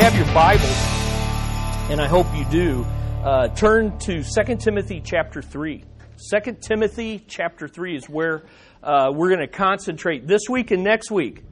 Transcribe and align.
have 0.00 0.14
your 0.14 0.32
Bibles, 0.32 1.90
and 1.90 2.00
I 2.00 2.06
hope 2.06 2.26
you 2.32 2.44
do, 2.44 2.86
uh, 3.24 3.48
turn 3.48 3.98
to 3.98 4.22
2 4.22 4.56
Timothy 4.56 5.02
chapter 5.04 5.42
3. 5.42 5.82
2 6.32 6.56
Timothy 6.60 7.24
chapter 7.26 7.66
3 7.66 7.96
is 7.96 8.08
where 8.08 8.44
uh, 8.80 9.10
we're 9.12 9.28
going 9.28 9.40
to 9.40 9.48
concentrate 9.48 10.24
this 10.24 10.42
week 10.48 10.70
and 10.70 10.84
next 10.84 11.10
week. 11.10 11.42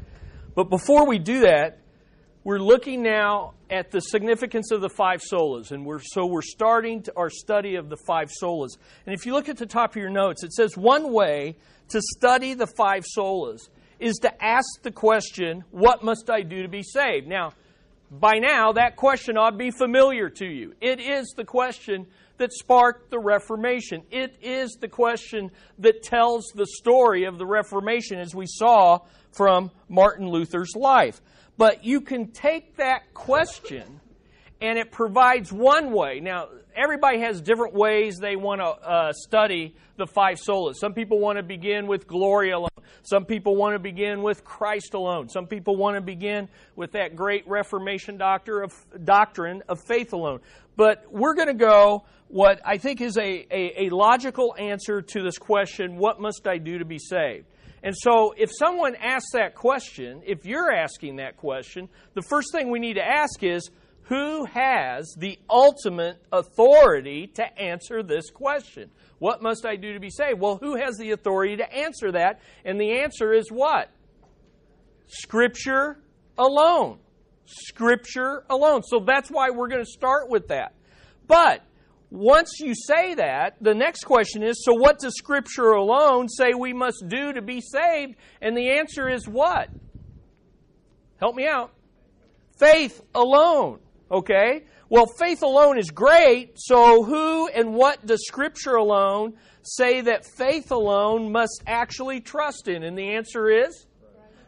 But 0.54 0.70
before 0.70 1.08
we 1.08 1.18
do 1.18 1.40
that, 1.40 1.80
we're 2.44 2.60
looking 2.60 3.02
now 3.02 3.54
at 3.68 3.90
the 3.90 4.00
significance 4.00 4.70
of 4.70 4.80
the 4.80 4.90
five 4.90 5.22
solas, 5.28 5.72
and 5.72 5.84
we're 5.84 6.00
so 6.00 6.24
we're 6.24 6.40
starting 6.40 7.04
our 7.16 7.30
study 7.30 7.74
of 7.74 7.88
the 7.88 7.96
five 8.06 8.30
solas. 8.40 8.76
And 9.06 9.14
if 9.14 9.26
you 9.26 9.32
look 9.32 9.48
at 9.48 9.56
the 9.56 9.66
top 9.66 9.90
of 9.90 9.96
your 9.96 10.08
notes, 10.08 10.44
it 10.44 10.52
says 10.52 10.76
one 10.76 11.12
way 11.12 11.56
to 11.88 12.00
study 12.00 12.54
the 12.54 12.68
five 12.68 13.04
solas 13.18 13.68
is 13.98 14.18
to 14.18 14.44
ask 14.44 14.82
the 14.82 14.92
question, 14.92 15.64
"What 15.72 16.04
must 16.04 16.30
I 16.30 16.42
do 16.42 16.62
to 16.62 16.68
be 16.68 16.84
saved?" 16.84 17.26
Now, 17.26 17.50
by 18.10 18.38
now, 18.38 18.72
that 18.72 18.96
question 18.96 19.36
ought 19.36 19.50
to 19.50 19.56
be 19.56 19.70
familiar 19.70 20.30
to 20.30 20.46
you. 20.46 20.74
It 20.80 21.00
is 21.00 21.34
the 21.36 21.44
question 21.44 22.06
that 22.38 22.52
sparked 22.52 23.10
the 23.10 23.18
Reformation. 23.18 24.02
It 24.10 24.36
is 24.40 24.76
the 24.80 24.88
question 24.88 25.50
that 25.78 26.02
tells 26.02 26.46
the 26.54 26.66
story 26.66 27.24
of 27.24 27.38
the 27.38 27.46
Reformation, 27.46 28.18
as 28.18 28.34
we 28.34 28.46
saw 28.46 29.00
from 29.32 29.70
Martin 29.88 30.28
Luther's 30.28 30.74
life. 30.76 31.20
But 31.56 31.84
you 31.84 32.00
can 32.00 32.30
take 32.30 32.76
that 32.76 33.14
question 33.14 34.00
and 34.60 34.78
it 34.78 34.90
provides 34.90 35.52
one 35.52 35.92
way. 35.92 36.20
Now, 36.20 36.48
everybody 36.76 37.20
has 37.20 37.40
different 37.40 37.74
ways 37.74 38.18
they 38.18 38.36
want 38.36 38.60
to 38.60 38.66
uh, 38.66 39.12
study 39.12 39.74
the 39.96 40.06
five 40.06 40.36
solas. 40.36 40.74
Some 40.76 40.92
people 40.92 41.18
want 41.18 41.38
to 41.38 41.42
begin 41.42 41.86
with 41.86 42.06
glory 42.06 42.50
alone. 42.50 42.68
Some 43.02 43.24
people 43.24 43.56
want 43.56 43.74
to 43.74 43.78
begin 43.78 44.22
with 44.22 44.44
Christ 44.44 44.94
alone. 44.94 45.28
Some 45.28 45.46
people 45.46 45.76
want 45.76 45.96
to 45.96 46.00
begin 46.00 46.48
with 46.74 46.92
that 46.92 47.16
great 47.16 47.48
Reformation 47.48 48.18
doctor 48.18 48.62
of, 48.62 48.72
doctrine 49.04 49.62
of 49.68 49.78
faith 49.86 50.12
alone. 50.12 50.40
But 50.76 51.04
we're 51.10 51.34
going 51.34 51.48
to 51.48 51.54
go 51.54 52.04
what 52.28 52.60
I 52.64 52.78
think 52.78 53.00
is 53.00 53.16
a, 53.16 53.46
a, 53.50 53.86
a 53.86 53.90
logical 53.90 54.54
answer 54.58 55.00
to 55.00 55.22
this 55.22 55.38
question 55.38 55.96
what 55.96 56.20
must 56.20 56.46
I 56.46 56.58
do 56.58 56.78
to 56.78 56.84
be 56.84 56.98
saved? 56.98 57.46
And 57.82 57.94
so, 57.96 58.34
if 58.36 58.50
someone 58.52 58.96
asks 58.96 59.30
that 59.34 59.54
question, 59.54 60.22
if 60.26 60.44
you're 60.44 60.72
asking 60.72 61.16
that 61.16 61.36
question, 61.36 61.88
the 62.14 62.22
first 62.22 62.48
thing 62.50 62.70
we 62.70 62.80
need 62.80 62.94
to 62.94 63.06
ask 63.06 63.42
is 63.44 63.70
who 64.08 64.44
has 64.44 65.14
the 65.18 65.38
ultimate 65.50 66.22
authority 66.32 67.26
to 67.34 67.58
answer 67.58 68.02
this 68.02 68.30
question? 68.30 68.90
What 69.18 69.42
must 69.42 69.66
I 69.66 69.74
do 69.74 69.94
to 69.94 70.00
be 70.00 70.10
saved? 70.10 70.40
Well, 70.40 70.58
who 70.58 70.76
has 70.76 70.96
the 70.96 71.10
authority 71.10 71.56
to 71.56 71.72
answer 71.72 72.12
that? 72.12 72.40
And 72.64 72.80
the 72.80 73.00
answer 73.00 73.32
is 73.32 73.48
what? 73.50 73.90
Scripture 75.08 75.98
alone. 76.38 76.98
Scripture 77.46 78.44
alone. 78.48 78.82
So 78.84 79.00
that's 79.04 79.28
why 79.28 79.50
we're 79.50 79.68
going 79.68 79.84
to 79.84 79.90
start 79.90 80.28
with 80.28 80.48
that. 80.48 80.74
But 81.26 81.62
once 82.10 82.60
you 82.60 82.74
say 82.74 83.14
that, 83.14 83.56
the 83.60 83.74
next 83.74 84.04
question 84.04 84.44
is 84.44 84.64
so 84.64 84.72
what 84.72 85.00
does 85.00 85.14
Scripture 85.16 85.70
alone 85.70 86.28
say 86.28 86.54
we 86.54 86.72
must 86.72 87.04
do 87.08 87.32
to 87.32 87.42
be 87.42 87.60
saved? 87.60 88.14
And 88.40 88.56
the 88.56 88.78
answer 88.78 89.08
is 89.08 89.26
what? 89.26 89.68
Help 91.18 91.34
me 91.34 91.48
out. 91.48 91.72
Faith 92.56 93.02
alone. 93.12 93.80
Okay? 94.10 94.64
Well, 94.88 95.06
faith 95.18 95.42
alone 95.42 95.78
is 95.78 95.90
great, 95.90 96.52
so 96.56 97.02
who 97.02 97.48
and 97.48 97.74
what 97.74 98.06
does 98.06 98.24
Scripture 98.26 98.76
alone 98.76 99.34
say 99.62 100.00
that 100.02 100.24
faith 100.24 100.70
alone 100.70 101.32
must 101.32 101.64
actually 101.66 102.20
trust 102.20 102.68
in? 102.68 102.84
And 102.84 102.96
the 102.96 103.16
answer 103.16 103.50
is 103.50 103.86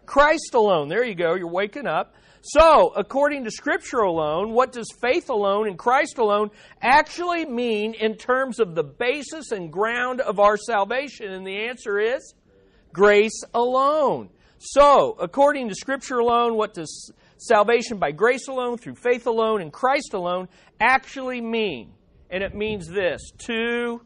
Christ 0.06 0.55
alone. 0.55 0.89
There 0.89 1.05
you 1.05 1.17
go, 1.17 1.34
you're 1.34 1.50
waking 1.50 1.89
up. 1.89 2.15
So, 2.41 2.92
according 2.97 3.45
to 3.45 3.50
Scripture 3.50 3.99
alone, 3.99 4.53
what 4.53 4.71
does 4.71 4.87
faith 5.03 5.28
alone 5.28 5.66
and 5.66 5.77
Christ 5.77 6.19
alone 6.19 6.50
actually 6.81 7.44
mean 7.44 7.94
in 7.94 8.15
terms 8.15 8.60
of 8.60 8.77
the 8.77 8.84
basis 8.84 9.50
and 9.50 9.72
ground 9.72 10.21
of 10.21 10.38
our 10.38 10.56
salvation? 10.56 11.33
And 11.33 11.44
the 11.44 11.66
answer 11.66 11.99
is 11.99 12.34
grace 12.93 13.43
alone. 13.53 14.31
So, 14.59 15.16
according 15.21 15.69
to 15.69 15.75
Scripture 15.75 16.19
alone, 16.19 16.54
what 16.54 16.75
does 16.75 17.12
salvation 17.38 17.99
by 17.99 18.12
grace 18.12 18.49
alone, 18.49 18.78
through 18.78 18.97
faith 18.97 19.26
alone, 19.26 19.62
and 19.62 19.72
Christ 19.72 20.12
alone 20.12 20.49
actually 20.81 21.41
mean? 21.41 21.93
And 22.31 22.43
it 22.43 22.54
means 22.54 22.87
this 22.87 23.31
to, 23.47 24.03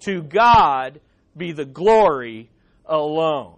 to 0.00 0.22
God 0.22 1.00
be 1.36 1.52
the 1.52 1.64
glory 1.64 2.50
alone. 2.86 3.56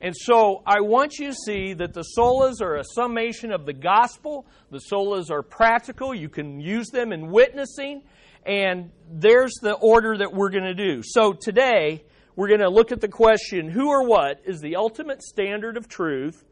And 0.00 0.14
so 0.16 0.62
I 0.66 0.80
want 0.80 1.18
you 1.18 1.28
to 1.28 1.34
see 1.34 1.74
that 1.74 1.92
the 1.92 2.04
solas 2.18 2.60
are 2.60 2.76
a 2.76 2.84
summation 2.84 3.52
of 3.52 3.66
the 3.66 3.72
gospel. 3.72 4.46
The 4.70 4.80
solas 4.92 5.30
are 5.30 5.42
practical. 5.42 6.12
You 6.12 6.28
can 6.28 6.60
use 6.60 6.88
them 6.88 7.12
in 7.12 7.30
witnessing. 7.30 8.02
And 8.44 8.90
there's 9.08 9.54
the 9.62 9.74
order 9.74 10.18
that 10.18 10.32
we're 10.32 10.50
going 10.50 10.64
to 10.64 10.74
do. 10.74 11.02
So 11.04 11.32
today, 11.32 12.02
we're 12.34 12.48
going 12.48 12.60
to 12.60 12.68
look 12.68 12.90
at 12.90 13.00
the 13.00 13.08
question 13.08 13.70
who 13.70 13.88
or 13.88 14.04
what 14.04 14.40
is 14.44 14.60
the 14.60 14.74
ultimate 14.74 15.22
standard 15.22 15.76
of 15.76 15.86
truth 15.86 16.44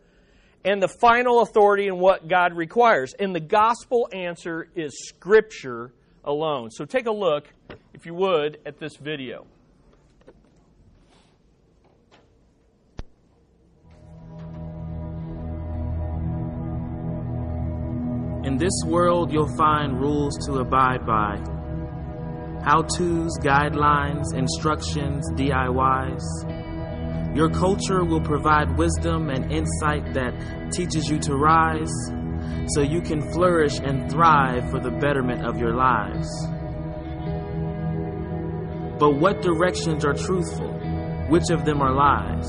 and 0.65 0.83
the 0.83 0.89
final 0.89 1.41
authority 1.41 1.87
in 1.87 1.99
what 1.99 2.29
God 2.29 2.55
requires. 2.55 3.15
And 3.19 3.35
the 3.35 3.41
gospel 3.41 4.09
answer 4.13 4.69
is 4.75 5.07
Scripture 5.07 5.93
alone. 6.25 6.71
So 6.71 6.85
take 6.85 7.07
a 7.07 7.13
look, 7.13 7.49
if 7.95 8.07
you 8.07 8.15
would, 8.15 8.59
at 8.67 8.79
this 8.79 8.97
video. 8.97 9.47
In 18.43 18.57
this 18.57 18.83
world, 18.87 19.33
you'll 19.33 19.55
find 19.57 20.01
rules 20.01 20.35
to 20.47 20.59
abide 20.59 21.07
by 21.07 21.37
how 22.65 22.83
to's, 22.83 23.39
guidelines, 23.39 24.35
instructions, 24.35 25.31
DIYs. 25.33 26.60
Your 27.35 27.49
culture 27.49 28.05
will 28.05 28.21
provide 28.21 28.77
wisdom 28.77 29.31
and 29.31 29.53
insight 29.53 30.15
that 30.15 30.35
teaches 30.73 31.09
you 31.09 31.19
to 31.21 31.35
rise 31.35 31.93
so 32.69 32.81
you 32.81 33.01
can 33.01 33.21
flourish 33.33 33.79
and 33.79 34.11
thrive 34.11 34.69
for 34.71 34.81
the 34.81 34.91
betterment 34.91 35.47
of 35.47 35.59
your 35.59 35.75
lives. 35.75 36.29
But 38.99 39.17
what 39.17 39.43
directions 39.43 40.05
are 40.05 40.13
truthful? 40.13 40.73
Which 41.29 41.51
of 41.51 41.65
them 41.65 41.81
are 41.81 41.95
lies? 41.95 42.47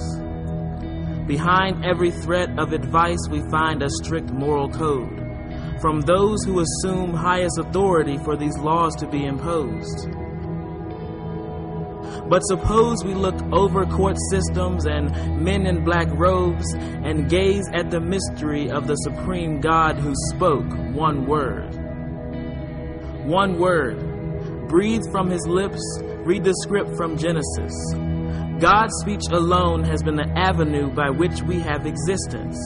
Behind 1.27 1.85
every 1.85 2.11
threat 2.11 2.49
of 2.59 2.73
advice, 2.73 3.19
we 3.29 3.41
find 3.49 3.83
a 3.83 3.89
strict 3.89 4.31
moral 4.31 4.69
code 4.69 5.21
from 5.79 6.01
those 6.01 6.43
who 6.43 6.59
assume 6.59 7.13
highest 7.13 7.57
authority 7.57 8.17
for 8.17 8.35
these 8.35 8.57
laws 8.57 8.95
to 8.95 9.07
be 9.07 9.25
imposed. 9.25 10.09
But 12.31 12.43
suppose 12.43 13.03
we 13.03 13.13
look 13.13 13.35
over 13.51 13.85
court 13.85 14.15
systems 14.29 14.85
and 14.85 15.43
men 15.43 15.67
in 15.67 15.83
black 15.83 16.07
robes 16.11 16.65
and 16.73 17.29
gaze 17.29 17.67
at 17.73 17.91
the 17.91 17.99
mystery 17.99 18.71
of 18.71 18.87
the 18.87 18.95
supreme 18.95 19.59
God 19.59 19.97
who 19.97 20.13
spoke 20.29 20.65
one 20.95 21.25
word. 21.25 21.75
One 23.25 23.59
word. 23.59 23.99
Breathe 24.69 25.03
from 25.11 25.29
his 25.29 25.45
lips, 25.45 25.81
read 26.23 26.45
the 26.45 26.55
script 26.63 26.95
from 26.95 27.17
Genesis. 27.17 27.73
God's 28.61 28.95
speech 29.01 29.23
alone 29.29 29.83
has 29.83 30.01
been 30.01 30.15
the 30.15 30.31
avenue 30.33 30.89
by 30.89 31.09
which 31.09 31.41
we 31.41 31.59
have 31.59 31.85
existence. 31.85 32.57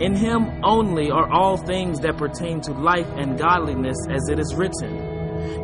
In 0.00 0.16
him 0.16 0.60
only 0.64 1.08
are 1.12 1.30
all 1.30 1.56
things 1.56 2.00
that 2.00 2.16
pertain 2.16 2.60
to 2.62 2.72
life 2.72 3.08
and 3.14 3.38
godliness 3.38 3.98
as 4.10 4.28
it 4.28 4.40
is 4.40 4.56
written. 4.56 5.03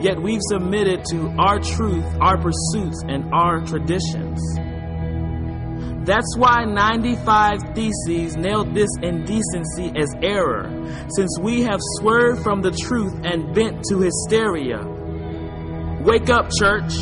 Yet 0.01 0.21
we've 0.21 0.41
submitted 0.49 1.05
to 1.11 1.35
our 1.39 1.59
truth, 1.59 2.07
our 2.21 2.37
pursuits, 2.37 3.03
and 3.09 3.33
our 3.33 3.65
traditions. 3.65 4.41
That's 6.05 6.35
why 6.37 6.65
95 6.65 7.75
Theses 7.75 8.37
nailed 8.37 8.75
this 8.75 8.89
indecency 9.03 9.93
as 9.97 10.09
error, 10.23 10.71
since 11.15 11.39
we 11.39 11.63
have 11.63 11.79
swerved 11.99 12.43
from 12.43 12.63
the 12.63 12.71
truth 12.71 13.13
and 13.23 13.55
bent 13.55 13.85
to 13.91 14.01
hysteria. 14.01 14.81
Wake 16.03 16.31
up, 16.31 16.51
church. 16.59 16.95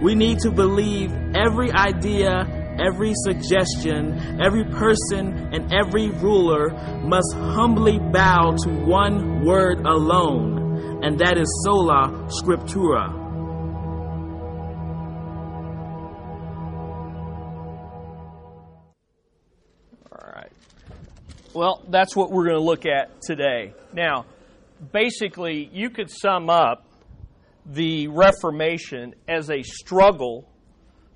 We 0.00 0.14
need 0.14 0.38
to 0.40 0.52
believe 0.52 1.12
every 1.34 1.72
idea, 1.72 2.46
every 2.80 3.12
suggestion, 3.14 4.40
every 4.40 4.64
person, 4.64 5.50
and 5.52 5.72
every 5.72 6.10
ruler 6.10 6.70
must 7.04 7.34
humbly 7.34 7.98
bow 7.98 8.56
to 8.64 8.70
one 8.84 9.44
word 9.44 9.80
alone 9.86 10.58
and 11.02 11.18
that 11.20 11.38
is 11.38 11.62
sola 11.64 12.28
scriptura. 12.28 13.12
All 20.10 20.32
right. 20.34 20.52
Well, 21.54 21.84
that's 21.88 22.16
what 22.16 22.30
we're 22.30 22.46
going 22.46 22.56
to 22.56 22.62
look 22.62 22.84
at 22.84 23.22
today. 23.22 23.74
Now, 23.92 24.26
basically, 24.92 25.70
you 25.72 25.90
could 25.90 26.10
sum 26.10 26.50
up 26.50 26.84
the 27.64 28.08
Reformation 28.08 29.14
as 29.28 29.50
a 29.50 29.62
struggle 29.62 30.48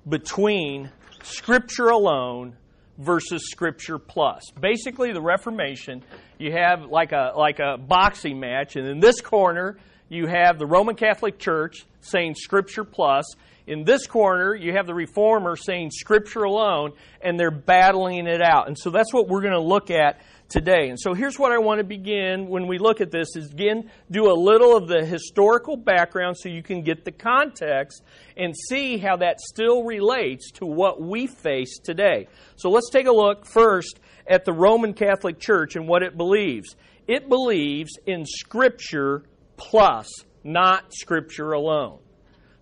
between 0.07 0.91
Scripture 1.23 1.87
alone 1.87 2.55
versus 2.97 3.49
Scripture 3.49 3.97
plus. 3.97 4.43
Basically, 4.59 5.11
the 5.13 5.21
Reformation, 5.21 6.03
you 6.37 6.51
have 6.51 6.85
like 6.85 7.11
a 7.11 7.33
like 7.35 7.59
a 7.59 7.77
boxing 7.77 8.39
match, 8.39 8.75
and 8.75 8.87
in 8.87 8.99
this 8.99 9.21
corner 9.21 9.77
you 10.09 10.27
have 10.27 10.59
the 10.59 10.65
Roman 10.65 10.95
Catholic 10.95 11.39
Church 11.39 11.85
saying 12.01 12.35
Scripture 12.35 12.83
plus. 12.83 13.25
In 13.65 13.85
this 13.85 14.05
corner, 14.05 14.53
you 14.53 14.73
have 14.73 14.85
the 14.85 14.93
Reformer 14.93 15.55
saying 15.55 15.91
Scripture 15.91 16.43
alone, 16.43 16.91
and 17.21 17.39
they're 17.39 17.49
battling 17.49 18.27
it 18.27 18.41
out. 18.41 18.67
And 18.67 18.77
so 18.77 18.89
that's 18.89 19.13
what 19.13 19.29
we're 19.29 19.41
going 19.41 19.53
to 19.53 19.61
look 19.61 19.89
at 19.89 20.19
today. 20.53 20.89
And 20.89 20.99
so 20.99 21.15
here's 21.15 21.39
what 21.39 21.51
I 21.51 21.57
want 21.57 21.79
to 21.79 21.83
begin 21.83 22.47
when 22.47 22.67
we 22.67 22.77
look 22.77 23.01
at 23.01 23.09
this 23.09 23.35
is 23.35 23.49
again 23.49 23.89
do 24.11 24.31
a 24.31 24.37
little 24.37 24.77
of 24.77 24.87
the 24.87 25.03
historical 25.03 25.75
background 25.75 26.37
so 26.37 26.47
you 26.47 26.61
can 26.61 26.83
get 26.83 27.03
the 27.03 27.11
context 27.11 28.03
and 28.37 28.53
see 28.69 28.99
how 28.99 29.17
that 29.17 29.41
still 29.41 29.83
relates 29.83 30.51
to 30.51 30.67
what 30.67 31.01
we 31.01 31.25
face 31.25 31.79
today. 31.83 32.27
So 32.55 32.69
let's 32.69 32.91
take 32.91 33.07
a 33.07 33.11
look 33.11 33.47
first 33.47 33.99
at 34.27 34.45
the 34.45 34.53
Roman 34.53 34.93
Catholic 34.93 35.39
Church 35.39 35.75
and 35.75 35.87
what 35.87 36.03
it 36.03 36.15
believes. 36.15 36.75
It 37.07 37.29
believes 37.29 37.97
in 38.05 38.23
scripture 38.23 39.23
plus, 39.57 40.07
not 40.43 40.93
scripture 40.93 41.53
alone. 41.53 42.02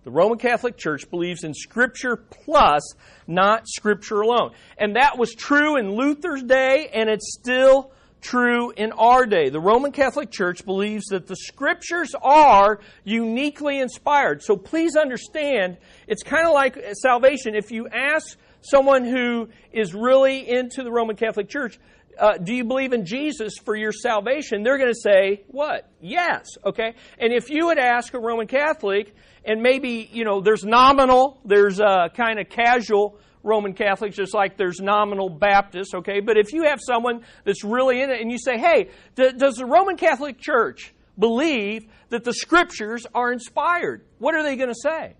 The 0.04 0.10
Roman 0.10 0.38
Catholic 0.38 0.76
Church 0.76 1.08
believes 1.10 1.44
in 1.44 1.54
Scripture 1.54 2.16
plus, 2.16 2.94
not 3.26 3.68
Scripture 3.68 4.20
alone. 4.22 4.50
And 4.76 4.96
that 4.96 5.16
was 5.16 5.32
true 5.32 5.76
in 5.76 5.94
Luther's 5.94 6.42
day, 6.42 6.90
and 6.92 7.08
it's 7.08 7.36
still 7.38 7.92
true 8.20 8.70
in 8.70 8.92
our 8.92 9.26
day. 9.26 9.48
The 9.48 9.60
Roman 9.60 9.92
Catholic 9.92 10.30
Church 10.30 10.64
believes 10.64 11.06
that 11.06 11.26
the 11.26 11.36
Scriptures 11.36 12.14
are 12.20 12.80
uniquely 13.04 13.78
inspired. 13.78 14.42
So 14.42 14.56
please 14.56 14.96
understand, 14.96 15.76
it's 16.06 16.22
kind 16.22 16.46
of 16.46 16.52
like 16.52 16.78
salvation. 16.94 17.54
If 17.54 17.70
you 17.70 17.88
ask 17.88 18.36
someone 18.60 19.04
who 19.04 19.48
is 19.72 19.94
really 19.94 20.48
into 20.48 20.82
the 20.82 20.90
Roman 20.90 21.16
Catholic 21.16 21.48
Church, 21.48 21.78
uh, 22.18 22.36
do 22.38 22.54
you 22.54 22.64
believe 22.64 22.92
in 22.92 23.06
Jesus 23.06 23.54
for 23.64 23.74
your 23.74 23.92
salvation? 23.92 24.62
They're 24.62 24.78
going 24.78 24.92
to 24.92 25.00
say, 25.00 25.42
what? 25.48 25.90
Yes. 26.00 26.46
Okay? 26.64 26.94
And 27.18 27.32
if 27.32 27.50
you 27.50 27.66
would 27.66 27.78
ask 27.78 28.14
a 28.14 28.18
Roman 28.18 28.46
Catholic, 28.46 29.14
and 29.44 29.62
maybe, 29.62 30.08
you 30.12 30.24
know, 30.24 30.40
there's 30.40 30.64
nominal, 30.64 31.40
there's 31.44 31.80
a 31.80 32.10
kind 32.16 32.38
of 32.38 32.48
casual 32.48 33.18
Roman 33.42 33.74
Catholics, 33.74 34.16
just 34.16 34.34
like 34.34 34.56
there's 34.56 34.80
nominal 34.80 35.28
Baptists, 35.28 35.94
okay? 35.94 36.20
But 36.20 36.36
if 36.36 36.52
you 36.52 36.64
have 36.64 36.78
someone 36.80 37.22
that's 37.44 37.64
really 37.64 38.00
in 38.00 38.10
it 38.10 38.20
and 38.20 38.30
you 38.30 38.38
say, 38.38 38.58
hey, 38.58 38.90
d- 39.16 39.32
does 39.36 39.56
the 39.56 39.66
Roman 39.66 39.96
Catholic 39.96 40.38
Church 40.38 40.94
believe 41.18 41.84
that 42.10 42.24
the 42.24 42.32
scriptures 42.32 43.06
are 43.14 43.32
inspired? 43.32 44.04
What 44.18 44.34
are 44.34 44.42
they 44.42 44.56
going 44.56 44.68
to 44.68 44.80
say? 44.80 45.14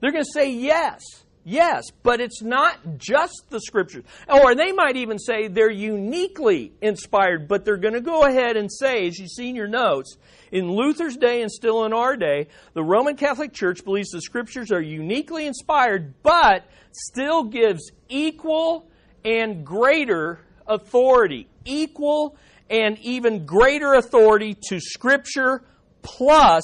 They're 0.00 0.12
going 0.12 0.24
to 0.24 0.32
say 0.32 0.50
yes. 0.52 1.02
Yes, 1.44 1.84
but 2.02 2.20
it's 2.20 2.42
not 2.42 2.98
just 2.98 3.46
the 3.48 3.60
scriptures. 3.60 4.04
Or 4.28 4.54
they 4.54 4.72
might 4.72 4.96
even 4.96 5.18
say 5.18 5.48
they're 5.48 5.70
uniquely 5.70 6.72
inspired, 6.82 7.48
but 7.48 7.64
they're 7.64 7.78
going 7.78 7.94
to 7.94 8.02
go 8.02 8.24
ahead 8.24 8.56
and 8.56 8.70
say, 8.70 9.06
as 9.06 9.18
you 9.18 9.26
see 9.26 9.48
in 9.48 9.56
your 9.56 9.66
notes, 9.66 10.16
in 10.52 10.70
Luther's 10.70 11.16
day 11.16 11.40
and 11.40 11.50
still 11.50 11.84
in 11.84 11.94
our 11.94 12.16
day, 12.16 12.48
the 12.74 12.84
Roman 12.84 13.16
Catholic 13.16 13.54
Church 13.54 13.84
believes 13.84 14.10
the 14.10 14.20
scriptures 14.20 14.70
are 14.70 14.82
uniquely 14.82 15.46
inspired, 15.46 16.22
but 16.22 16.64
still 16.92 17.44
gives 17.44 17.90
equal 18.08 18.90
and 19.24 19.64
greater 19.64 20.40
authority. 20.66 21.48
Equal 21.64 22.36
and 22.68 22.98
even 22.98 23.46
greater 23.46 23.94
authority 23.94 24.56
to 24.68 24.78
scripture 24.78 25.62
plus 26.02 26.62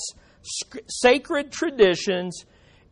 sacred 0.89 1.51
traditions 1.51 2.45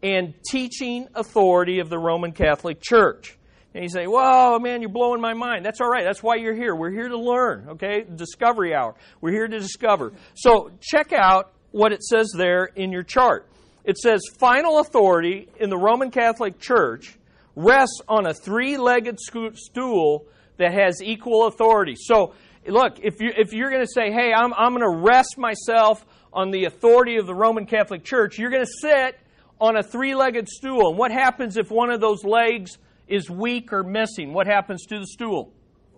and 0.05 0.35
teaching 0.51 1.09
authority 1.15 1.81
of 1.81 1.89
the 1.89 1.99
Roman 1.99 2.33
Catholic 2.33 2.81
Church. 2.83 3.39
And 3.75 3.83
you 3.83 3.89
say, 3.89 4.06
Whoa, 4.06 4.59
man, 4.59 4.83
you're 4.83 4.91
blowing 4.91 5.21
my 5.21 5.33
mind. 5.33 5.65
That's 5.65 5.81
all 5.81 5.89
right. 5.89 6.05
That's 6.05 6.23
why 6.23 6.37
you're 6.37 6.55
here. 6.55 6.77
We're 6.77 6.93
here 6.93 7.09
to 7.09 7.19
learn, 7.19 7.71
okay? 7.71 8.05
Discovery 8.15 8.75
hour. 8.75 8.95
We're 9.23 9.33
here 9.33 9.49
to 9.49 9.59
discover. 9.59 10.12
So 10.35 10.71
check 10.81 11.12
out 11.12 11.53
what 11.73 11.93
it 11.93 12.03
says 12.05 12.31
there 12.37 12.67
in 12.67 12.93
your 12.93 13.03
chart. 13.03 13.49
It 13.85 13.97
says, 13.97 14.21
Final 14.39 14.79
authority 14.79 15.49
in 15.59 15.71
the 15.71 15.79
Roman 15.79 16.11
Catholic 16.11 16.61
Church 16.61 17.17
rests 17.56 18.01
on 18.06 18.27
a 18.27 18.35
three 18.35 18.77
legged 18.77 19.19
stool 19.19 20.27
that 20.59 20.75
has 20.75 21.03
equal 21.03 21.47
authority. 21.47 21.95
So, 21.97 22.35
look, 22.67 22.99
if, 23.03 23.21
you, 23.21 23.31
if 23.37 23.55
you're 23.55 23.71
going 23.71 23.85
to 23.85 23.91
say, 23.93 24.12
Hey, 24.12 24.33
I'm, 24.35 24.53
I'm 24.53 24.77
going 24.77 24.83
to 24.83 25.03
rest 25.03 25.39
myself 25.39 26.05
on 26.31 26.51
the 26.51 26.67
authority 26.67 27.17
of 27.17 27.27
the 27.27 27.35
Roman 27.35 27.65
Catholic 27.65 28.05
Church, 28.05 28.39
you're 28.39 28.51
going 28.51 28.67
to 28.67 28.73
sit 28.81 29.19
on 29.61 29.77
a 29.77 29.83
three 29.83 30.15
legged 30.15 30.49
stool. 30.49 30.89
And 30.89 30.99
what 30.99 31.11
happens 31.11 31.56
if 31.56 31.71
one 31.71 31.91
of 31.91 32.01
those 32.01 32.25
legs 32.25 32.79
is 33.09 33.29
weak 33.31 33.73
or 33.73 33.83
missing? 33.83 34.33
What 34.33 34.47
happens 34.47 34.87
to 34.87 34.99
the 34.99 35.06
stool? 35.06 35.53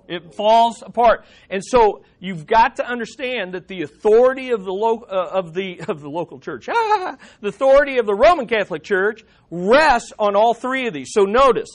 It 0.08 0.34
falls 0.34 0.82
apart. 0.82 1.24
And 1.50 1.62
so 1.64 2.04
you've 2.20 2.46
got 2.46 2.76
to 2.76 2.86
understand 2.86 3.54
that 3.54 3.66
the 3.66 3.82
authority 3.82 4.50
of 4.50 4.64
the, 4.64 4.72
lo- 4.72 5.04
uh, 5.08 5.30
of 5.32 5.52
the, 5.52 5.80
of 5.88 6.00
the 6.00 6.08
local 6.08 6.38
church, 6.38 6.68
ah, 6.68 7.16
the 7.40 7.48
authority 7.48 7.98
of 7.98 8.06
the 8.06 8.14
Roman 8.14 8.46
Catholic 8.46 8.84
Church 8.84 9.24
rests 9.50 10.12
on 10.18 10.36
all 10.36 10.54
three 10.54 10.86
of 10.86 10.94
these. 10.94 11.08
So 11.10 11.22
notice, 11.22 11.68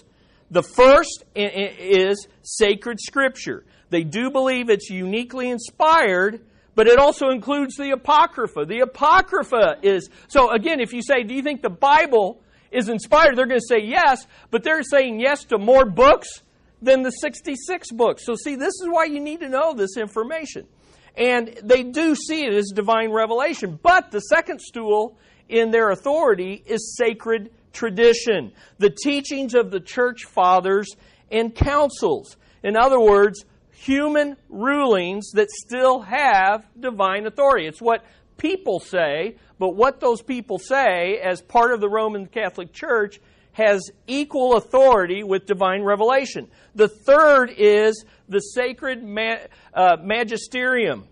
the 0.50 0.64
first 0.64 1.24
is 1.36 2.28
sacred 2.42 3.00
scripture. 3.00 3.66
They 3.90 4.04
do 4.04 4.32
believe 4.32 4.70
it's 4.70 4.90
uniquely 4.90 5.50
inspired 5.50 6.42
but 6.76 6.88
it 6.88 6.98
also 6.98 7.30
includes 7.30 7.76
the 7.76 7.92
Apocrypha. 7.92 8.66
The 8.66 8.80
Apocrypha 8.80 9.78
is, 9.82 10.10
so 10.28 10.52
again, 10.52 10.80
if 10.80 10.94
you 10.94 11.02
say, 11.02 11.24
do 11.24 11.34
you 11.34 11.42
think 11.42 11.62
the 11.62 11.70
Bible 11.70 12.42
is 12.72 12.90
inspired? 12.90 13.38
They're 13.38 13.48
going 13.48 13.60
to 13.60 13.68
say 13.68 13.82
yes, 13.84 14.26
but 14.50 14.64
they're 14.64 14.84
saying 14.84 15.20
yes 15.20 15.44
to 15.46 15.58
more 15.58 15.86
books 15.86 16.42
than 16.82 17.04
the 17.04 17.12
66 17.12 17.92
books. 17.92 18.26
So 18.26 18.36
see, 18.36 18.56
this 18.56 18.74
is 18.82 18.88
why 18.90 19.06
you 19.06 19.20
need 19.20 19.42
to 19.42 19.50
know 19.50 19.74
this 19.74 19.98
information. 19.98 20.68
And 21.16 21.60
they 21.64 21.84
do 21.84 22.16
see 22.16 22.46
it 22.46 22.54
as 22.54 22.72
divine 22.74 23.12
revelation. 23.12 23.78
But 23.82 24.12
the 24.12 24.20
second 24.20 24.62
stool 24.62 25.18
in 25.50 25.72
their 25.72 25.92
authority 25.92 26.64
is 26.66 26.96
sacred 26.98 27.52
tradition, 27.74 28.54
the 28.78 28.90
teachings 28.90 29.54
of 29.54 29.72
the 29.72 29.80
church 29.80 30.26
fathers 30.26 30.88
and 31.30 31.54
councils. 31.54 32.38
In 32.64 32.76
other 32.76 33.00
words, 33.00 33.46
human 33.82 34.38
rulings 34.50 35.32
that 35.32 35.50
still 35.50 36.02
have 36.02 36.66
divine 36.80 37.26
authority. 37.26 37.68
It's 37.68 37.82
what 37.82 38.06
people 38.38 38.80
say, 38.80 39.38
but 39.60 39.76
what 39.76 40.00
those 40.00 40.22
people 40.22 40.60
say 40.60 41.20
as 41.24 41.42
part 41.42 41.74
of 41.74 41.82
the 41.82 41.90
Roman 41.90 42.28
Catholic 42.28 42.74
Church 42.74 43.20
has 43.54 43.82
equal 44.08 44.56
authority 44.56 45.24
with 45.24 45.46
divine 45.46 45.84
revelation. 45.84 46.48
The 46.76 46.88
third 46.88 47.54
is 47.58 48.06
the 48.30 48.40
sacred 48.40 49.04
ma- 49.04 49.46
uh, 49.74 49.98
magisterium, 50.02 51.08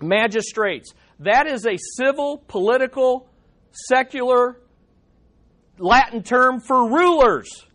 magistrates. 0.00 0.94
That 1.20 1.46
is 1.46 1.66
a 1.66 1.76
civil, 1.96 2.38
political, 2.46 3.28
secular 3.72 4.60
Latin 5.78 6.22
term 6.22 6.60
for 6.60 6.88
rulers. 6.88 7.66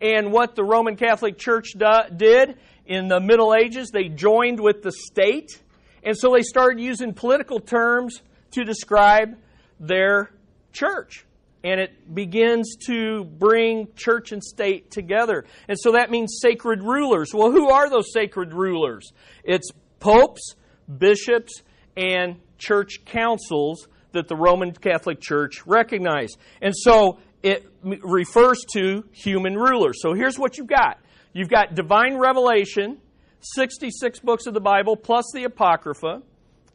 And 0.00 0.32
what 0.32 0.56
the 0.56 0.64
Roman 0.64 0.96
Catholic 0.96 1.38
Church 1.38 1.72
do- 1.76 2.16
did 2.16 2.58
in 2.86 3.08
the 3.08 3.20
Middle 3.20 3.54
Ages, 3.54 3.90
they 3.92 4.08
joined 4.08 4.60
with 4.60 4.82
the 4.82 4.92
state, 4.92 5.60
and 6.02 6.16
so 6.16 6.32
they 6.32 6.42
started 6.42 6.80
using 6.80 7.12
political 7.12 7.60
terms 7.60 8.22
to 8.52 8.64
describe 8.64 9.36
their 9.80 10.30
church. 10.72 11.24
And 11.64 11.80
it 11.80 12.14
begins 12.14 12.76
to 12.86 13.24
bring 13.24 13.88
church 13.96 14.30
and 14.30 14.42
state 14.42 14.90
together. 14.92 15.44
And 15.68 15.76
so 15.80 15.92
that 15.92 16.10
means 16.10 16.38
sacred 16.40 16.82
rulers. 16.82 17.32
Well, 17.34 17.50
who 17.50 17.70
are 17.70 17.90
those 17.90 18.12
sacred 18.12 18.52
rulers? 18.52 19.10
It's 19.42 19.68
popes, 19.98 20.54
bishops, 20.98 21.62
and 21.96 22.36
church 22.58 23.04
councils 23.04 23.88
that 24.12 24.28
the 24.28 24.36
Roman 24.36 24.72
Catholic 24.72 25.20
Church 25.20 25.66
recognized. 25.66 26.38
And 26.62 26.72
so 26.76 27.18
it 27.42 27.66
refers 27.82 28.64
to 28.74 29.04
human 29.12 29.54
rulers. 29.54 29.98
So 30.00 30.14
here's 30.14 30.38
what 30.38 30.58
you've 30.58 30.68
got 30.68 30.98
You've 31.36 31.50
got 31.50 31.74
divine 31.74 32.16
revelation, 32.16 32.96
66 33.40 34.20
books 34.20 34.46
of 34.46 34.54
the 34.54 34.60
Bible, 34.60 34.96
plus 34.96 35.26
the 35.34 35.44
Apocrypha 35.44 36.22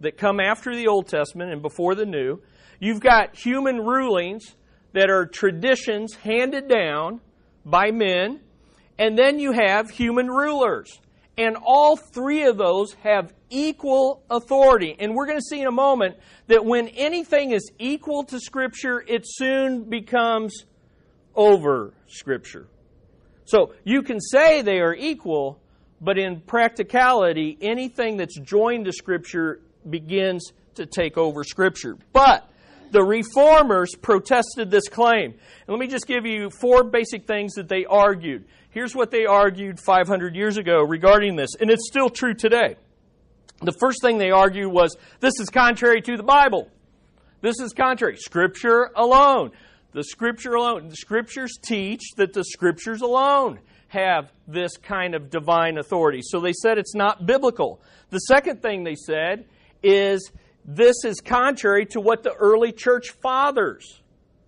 that 0.02 0.20
come 0.20 0.40
after 0.40 0.76
the 0.76 0.88
Old 0.88 1.08
Testament 1.08 1.52
and 1.52 1.64
before 1.64 1.96
the 1.96 2.06
New. 2.06 2.44
You've 2.80 3.00
got 3.00 3.36
human 3.36 3.78
rulings 3.78 4.56
that 4.94 5.10
are 5.10 5.26
traditions 5.26 6.14
handed 6.14 6.68
down 6.68 7.22
by 7.66 7.90
men. 7.90 8.42
And 9.00 9.18
then 9.18 9.40
you 9.40 9.52
have 9.52 9.90
human 9.90 10.28
rulers. 10.28 10.92
And 11.40 11.58
all 11.60 11.98
three 11.98 12.44
of 12.44 12.60
those 12.60 12.94
have 13.02 13.34
equal 13.50 14.22
authority. 14.30 14.96
And 15.00 15.16
we're 15.16 15.26
going 15.26 15.40
to 15.40 15.46
see 15.50 15.62
in 15.62 15.66
a 15.68 15.72
moment 15.72 16.18
that 16.46 16.64
when 16.64 16.88
anything 16.90 17.50
is 17.50 17.72
equal 17.80 18.26
to 18.26 18.40
Scripture, 18.40 19.04
it 19.08 19.24
soon 19.26 19.90
becomes 19.90 20.66
over 21.34 21.96
Scripture. 22.06 22.68
So 23.52 23.74
you 23.84 24.02
can 24.02 24.22
say 24.22 24.62
they 24.62 24.80
are 24.80 24.96
equal, 24.96 25.60
but 26.00 26.18
in 26.18 26.40
practicality, 26.40 27.58
anything 27.60 28.16
that's 28.16 28.40
joined 28.40 28.86
to 28.86 28.94
Scripture 28.94 29.60
begins 29.90 30.54
to 30.76 30.86
take 30.86 31.18
over 31.18 31.44
Scripture. 31.44 31.98
But 32.14 32.50
The 32.92 33.04
reformers 33.04 33.96
protested 33.96 34.70
this 34.70 34.90
claim. 34.90 35.32
And 35.32 35.70
let 35.70 35.80
me 35.80 35.88
just 35.88 36.08
give 36.08 36.26
you 36.26 36.50
four 36.50 36.84
basic 36.84 37.26
things 37.26 37.54
that 37.54 37.70
they 37.70 37.86
argued. 37.86 38.46
Here's 38.70 38.94
what 38.94 39.12
they 39.12 39.26
argued 39.26 39.80
500 39.80 40.36
years 40.36 40.58
ago 40.58 40.82
regarding 40.82 41.38
this, 41.38 41.56
and 41.60 41.70
it's 41.70 41.88
still 41.88 42.10
true 42.10 42.34
today. 42.34 42.76
The 43.62 43.74
first 43.80 44.02
thing 44.02 44.18
they 44.18 44.32
argued 44.32 44.72
was 44.72 44.98
this 45.20 45.40
is 45.40 45.50
contrary 45.50 46.02
to 46.02 46.18
the 46.18 46.24
Bible. 46.24 46.70
This 47.42 47.60
is 47.60 47.74
contrary. 47.74 48.18
Scripture 48.18 48.92
alone. 48.96 49.52
The 49.94 50.04
Scripture 50.04 50.54
alone. 50.54 50.90
The 50.90 50.96
Scriptures 50.96 51.58
teach 51.62 52.02
that 52.18 52.34
the 52.34 52.44
Scriptures 52.44 53.02
alone 53.02 53.60
have 53.90 54.32
this 54.48 54.78
kind 54.78 55.16
of 55.16 55.30
divine 55.30 55.78
authority. 55.78 56.22
So 56.24 56.40
they 56.40 56.54
said 56.54 56.78
it's 56.78 56.96
not 56.96 57.26
biblical. 57.26 57.82
The 58.10 58.20
second 58.20 58.62
thing 58.62 58.84
they 58.84 58.96
said 58.96 59.46
is 59.84 60.32
this 60.64 61.04
is 61.04 61.20
contrary 61.20 61.86
to 61.88 62.00
what 62.00 62.24
the 62.24 62.34
early 62.34 62.72
church 62.72 63.10
fathers 63.22 64.02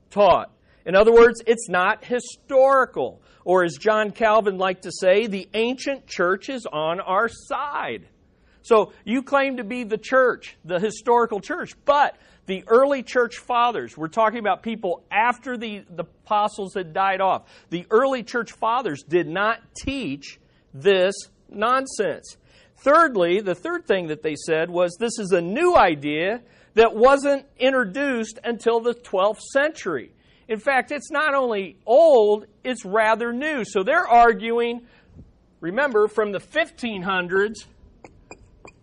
taught. 0.09 0.51
In 0.85 0.95
other 0.95 1.13
words, 1.13 1.41
it's 1.45 1.67
not 1.69 2.05
historical. 2.05 3.21
Or 3.45 3.65
as 3.65 3.75
John 3.77 4.11
Calvin 4.11 4.57
liked 4.57 4.83
to 4.83 4.91
say, 4.91 5.27
the 5.27 5.49
ancient 5.53 6.07
church 6.07 6.47
is 6.49 6.65
on 6.71 7.01
our 7.01 7.27
side. 7.27 8.07
So 8.61 8.93
you 9.03 9.23
claim 9.23 9.57
to 9.57 9.65
be 9.65 9.83
the 9.83 9.97
church, 9.97 10.55
the 10.63 10.79
historical 10.79 11.41
church, 11.41 11.73
but 11.83 12.15
the 12.45 12.63
early 12.67 13.03
church 13.03 13.37
fathers, 13.37 13.97
we're 13.97 14.09
talking 14.09 14.39
about 14.39 14.63
people 14.63 15.03
after 15.09 15.57
the, 15.57 15.83
the 15.89 16.03
apostles 16.25 16.73
had 16.73 16.93
died 16.93 17.21
off. 17.21 17.43
The 17.69 17.85
early 17.89 18.23
church 18.23 18.51
fathers 18.51 19.03
did 19.03 19.27
not 19.27 19.59
teach 19.83 20.39
this 20.73 21.15
nonsense. 21.49 22.37
Thirdly, 22.77 23.39
the 23.39 23.55
third 23.55 23.85
thing 23.87 24.07
that 24.07 24.23
they 24.23 24.35
said 24.35 24.69
was 24.69 24.97
this 24.99 25.19
is 25.19 25.31
a 25.31 25.41
new 25.41 25.75
idea 25.75 26.41
that 26.73 26.95
wasn't 26.95 27.45
introduced 27.57 28.39
until 28.43 28.81
the 28.81 28.93
12th 28.93 29.39
century. 29.53 30.11
In 30.47 30.59
fact, 30.59 30.91
it's 30.91 31.11
not 31.11 31.33
only 31.33 31.77
old, 31.85 32.45
it's 32.63 32.83
rather 32.83 33.31
new. 33.31 33.63
So 33.63 33.83
they're 33.83 34.07
arguing, 34.07 34.81
remember, 35.61 36.09
from 36.09 36.33
the 36.33 36.39
1500s, 36.39 37.65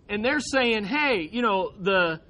and 0.08 0.24
they're 0.24 0.40
saying, 0.40 0.84
hey, 0.84 1.28
you 1.30 1.42
know, 1.42 1.72
the 1.78 2.20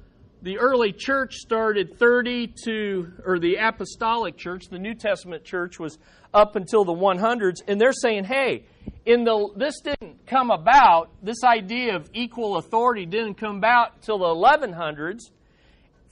the 0.42 0.59
early 0.59 0.92
church 0.92 1.35
started 1.35 1.99
30 1.99 2.54
to, 2.64 3.12
or 3.25 3.38
the 3.38 3.56
apostolic 3.56 4.37
church, 4.37 4.68
the 4.70 4.78
New 4.78 4.94
Testament 4.94 5.44
church 5.44 5.78
was 5.78 5.99
up 6.32 6.56
until 6.56 6.85
the 6.85 6.94
100s, 6.94 7.56
and 7.66 7.80
they're 7.80 7.92
saying, 7.92 8.25
hey, 8.25 8.64
in 9.04 9.25
the 9.25 9.49
this 9.56 9.80
didn't 9.80 10.26
come 10.26 10.50
about, 10.50 11.11
this 11.23 11.44
idea 11.44 11.97
of 11.97 12.09
equal 12.14 12.56
authority 12.56 13.06
didn't 13.06 13.35
come 13.35 13.56
about 13.56 14.02
till 14.02 14.18
the 14.18 14.25
1100s. 14.25 15.30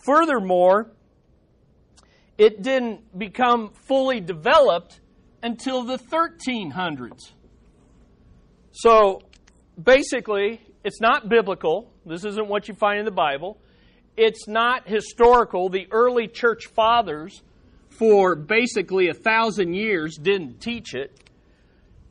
Furthermore, 0.05 0.91
it 2.37 2.63
didn't 2.63 3.19
become 3.19 3.71
fully 3.89 4.21
developed 4.21 5.01
until 5.43 5.85
the 5.85 5.99
1300s. 5.99 7.33
So 8.73 9.23
basically, 9.83 10.61
it's 10.85 11.01
not 11.01 11.29
biblical. 11.29 11.93
This 12.05 12.25
isn't 12.25 12.47
what 12.47 12.69
you 12.69 12.75
find 12.75 12.99
in 12.99 13.05
the 13.05 13.11
Bible 13.11 13.59
it's 14.19 14.49
not 14.49 14.89
historical. 14.89 15.69
The 15.69 15.87
early 15.93 16.27
church 16.27 16.67
fathers, 16.67 17.43
for 17.89 18.35
basically 18.35 19.09
a 19.09 19.15
thousand 19.15 19.75
years, 19.75 20.17
didn't 20.17 20.61
teach 20.61 20.93
it. 20.93 21.17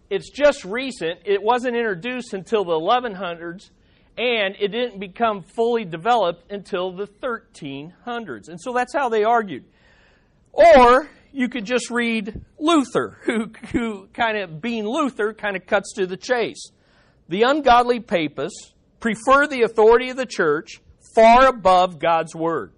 It's 0.09 0.29
just 0.29 0.63
recent. 0.63 1.19
It 1.25 1.43
wasn't 1.43 1.75
introduced 1.75 2.33
until 2.33 2.63
the 2.63 2.79
1100s, 2.79 3.71
and 4.17 4.55
it 4.57 4.69
didn't 4.69 4.99
become 4.99 5.41
fully 5.41 5.83
developed 5.83 6.49
until 6.49 6.93
the 6.93 7.07
1300s. 7.07 8.47
And 8.47 8.59
so 8.59 8.71
that's 8.71 8.93
how 8.93 9.09
they 9.09 9.25
argued. 9.25 9.65
Or 10.53 11.09
you 11.33 11.49
could 11.49 11.65
just 11.65 11.91
read 11.91 12.41
Luther, 12.57 13.17
who, 13.23 13.51
who 13.73 14.07
kind 14.13 14.37
of, 14.37 14.61
being 14.61 14.87
Luther, 14.87 15.33
kind 15.33 15.57
of 15.57 15.65
cuts 15.65 15.93
to 15.95 16.07
the 16.07 16.17
chase. 16.17 16.71
The 17.27 17.43
ungodly 17.43 17.99
papists 17.99 18.73
prefer 19.01 19.45
the 19.45 19.63
authority 19.63 20.09
of 20.09 20.15
the 20.15 20.25
church 20.25 20.79
far 21.17 21.47
above 21.47 21.97
God's 21.97 22.35
word, 22.35 22.71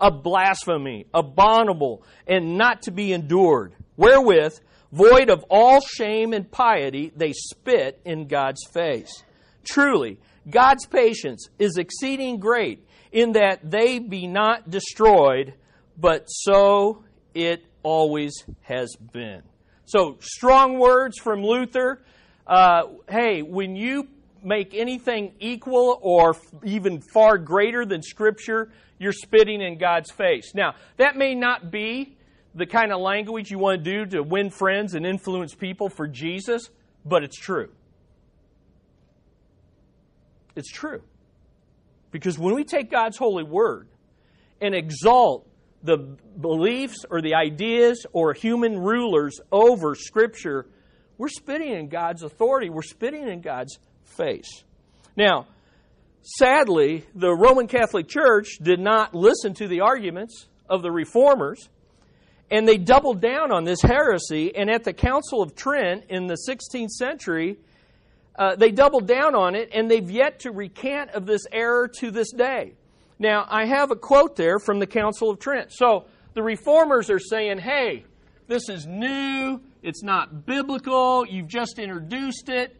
a 0.00 0.10
blasphemy, 0.10 1.04
abominable, 1.12 2.02
and 2.26 2.56
not 2.56 2.82
to 2.82 2.90
be 2.90 3.12
endured, 3.12 3.74
wherewith, 3.98 4.58
void 4.92 5.28
of 5.28 5.44
all 5.50 5.80
shame 5.80 6.32
and 6.32 6.50
piety, 6.50 7.12
they 7.14 7.34
spit 7.34 8.00
in 8.06 8.28
God's 8.28 8.64
face. 8.72 9.22
Truly, 9.62 10.18
God's 10.48 10.86
patience 10.86 11.48
is 11.58 11.76
exceeding 11.76 12.40
great 12.40 12.86
in 13.12 13.32
that 13.32 13.70
they 13.70 13.98
be 13.98 14.26
not 14.26 14.70
destroyed, 14.70 15.52
but 15.98 16.24
so 16.28 17.04
it 17.34 17.62
always 17.82 18.32
has 18.62 18.96
been. 19.12 19.42
So, 19.84 20.16
strong 20.20 20.78
words 20.78 21.18
from 21.18 21.44
Luther. 21.44 22.02
Uh, 22.46 22.84
hey, 23.08 23.42
when 23.42 23.76
you 23.76 24.08
make 24.44 24.74
anything 24.74 25.34
equal 25.40 25.98
or 26.02 26.36
even 26.64 27.00
far 27.00 27.38
greater 27.38 27.84
than 27.84 28.02
Scripture, 28.02 28.70
you're 28.98 29.12
spitting 29.12 29.60
in 29.60 29.78
God's 29.78 30.10
face. 30.10 30.52
Now, 30.54 30.74
that 30.96 31.16
may 31.16 31.34
not 31.34 31.70
be 31.70 32.16
the 32.54 32.66
kind 32.66 32.92
of 32.92 33.00
language 33.00 33.50
you 33.50 33.58
want 33.58 33.82
to 33.82 33.90
do 33.90 34.06
to 34.16 34.22
win 34.22 34.50
friends 34.50 34.94
and 34.94 35.06
influence 35.06 35.54
people 35.54 35.88
for 35.88 36.06
Jesus, 36.06 36.68
but 37.04 37.22
it's 37.22 37.38
true. 37.38 37.70
It's 40.54 40.70
true. 40.70 41.02
Because 42.10 42.38
when 42.38 42.54
we 42.54 42.64
take 42.64 42.90
God's 42.90 43.16
holy 43.16 43.42
word 43.42 43.88
and 44.60 44.74
exalt 44.74 45.48
the 45.82 45.96
beliefs 45.96 47.04
or 47.10 47.22
the 47.22 47.34
ideas 47.34 48.06
or 48.12 48.34
human 48.34 48.78
rulers 48.78 49.40
over 49.50 49.94
Scripture, 49.94 50.66
we're 51.18 51.28
spitting 51.28 51.72
in 51.72 51.88
God's 51.88 52.22
authority. 52.22 52.70
We're 52.70 52.82
spitting 52.82 53.28
in 53.28 53.40
God's 53.40 53.78
face. 54.12 54.64
Now, 55.16 55.46
sadly, 56.22 57.04
the 57.14 57.34
Roman 57.34 57.66
Catholic 57.66 58.08
Church 58.08 58.58
did 58.62 58.80
not 58.80 59.14
listen 59.14 59.54
to 59.54 59.68
the 59.68 59.80
arguments 59.80 60.46
of 60.68 60.82
the 60.82 60.90
reformers, 60.90 61.68
and 62.50 62.66
they 62.66 62.78
doubled 62.78 63.20
down 63.20 63.52
on 63.52 63.64
this 63.64 63.82
heresy. 63.82 64.54
And 64.54 64.70
at 64.70 64.84
the 64.84 64.92
Council 64.92 65.42
of 65.42 65.54
Trent 65.54 66.04
in 66.08 66.26
the 66.26 66.36
16th 66.48 66.90
century, 66.90 67.58
uh, 68.38 68.56
they 68.56 68.70
doubled 68.70 69.06
down 69.06 69.34
on 69.34 69.54
it, 69.54 69.70
and 69.72 69.90
they've 69.90 70.10
yet 70.10 70.40
to 70.40 70.52
recant 70.52 71.10
of 71.10 71.26
this 71.26 71.42
error 71.52 71.88
to 71.98 72.10
this 72.10 72.32
day. 72.32 72.74
Now, 73.18 73.46
I 73.48 73.66
have 73.66 73.90
a 73.90 73.96
quote 73.96 74.36
there 74.36 74.58
from 74.58 74.78
the 74.78 74.86
Council 74.86 75.30
of 75.30 75.38
Trent. 75.38 75.72
So 75.72 76.06
the 76.34 76.42
reformers 76.42 77.10
are 77.10 77.18
saying, 77.18 77.58
hey, 77.58 78.04
this 78.48 78.68
is 78.68 78.86
new, 78.86 79.60
it's 79.82 80.02
not 80.02 80.46
biblical, 80.46 81.26
you've 81.26 81.48
just 81.48 81.78
introduced 81.78 82.48
it. 82.48 82.76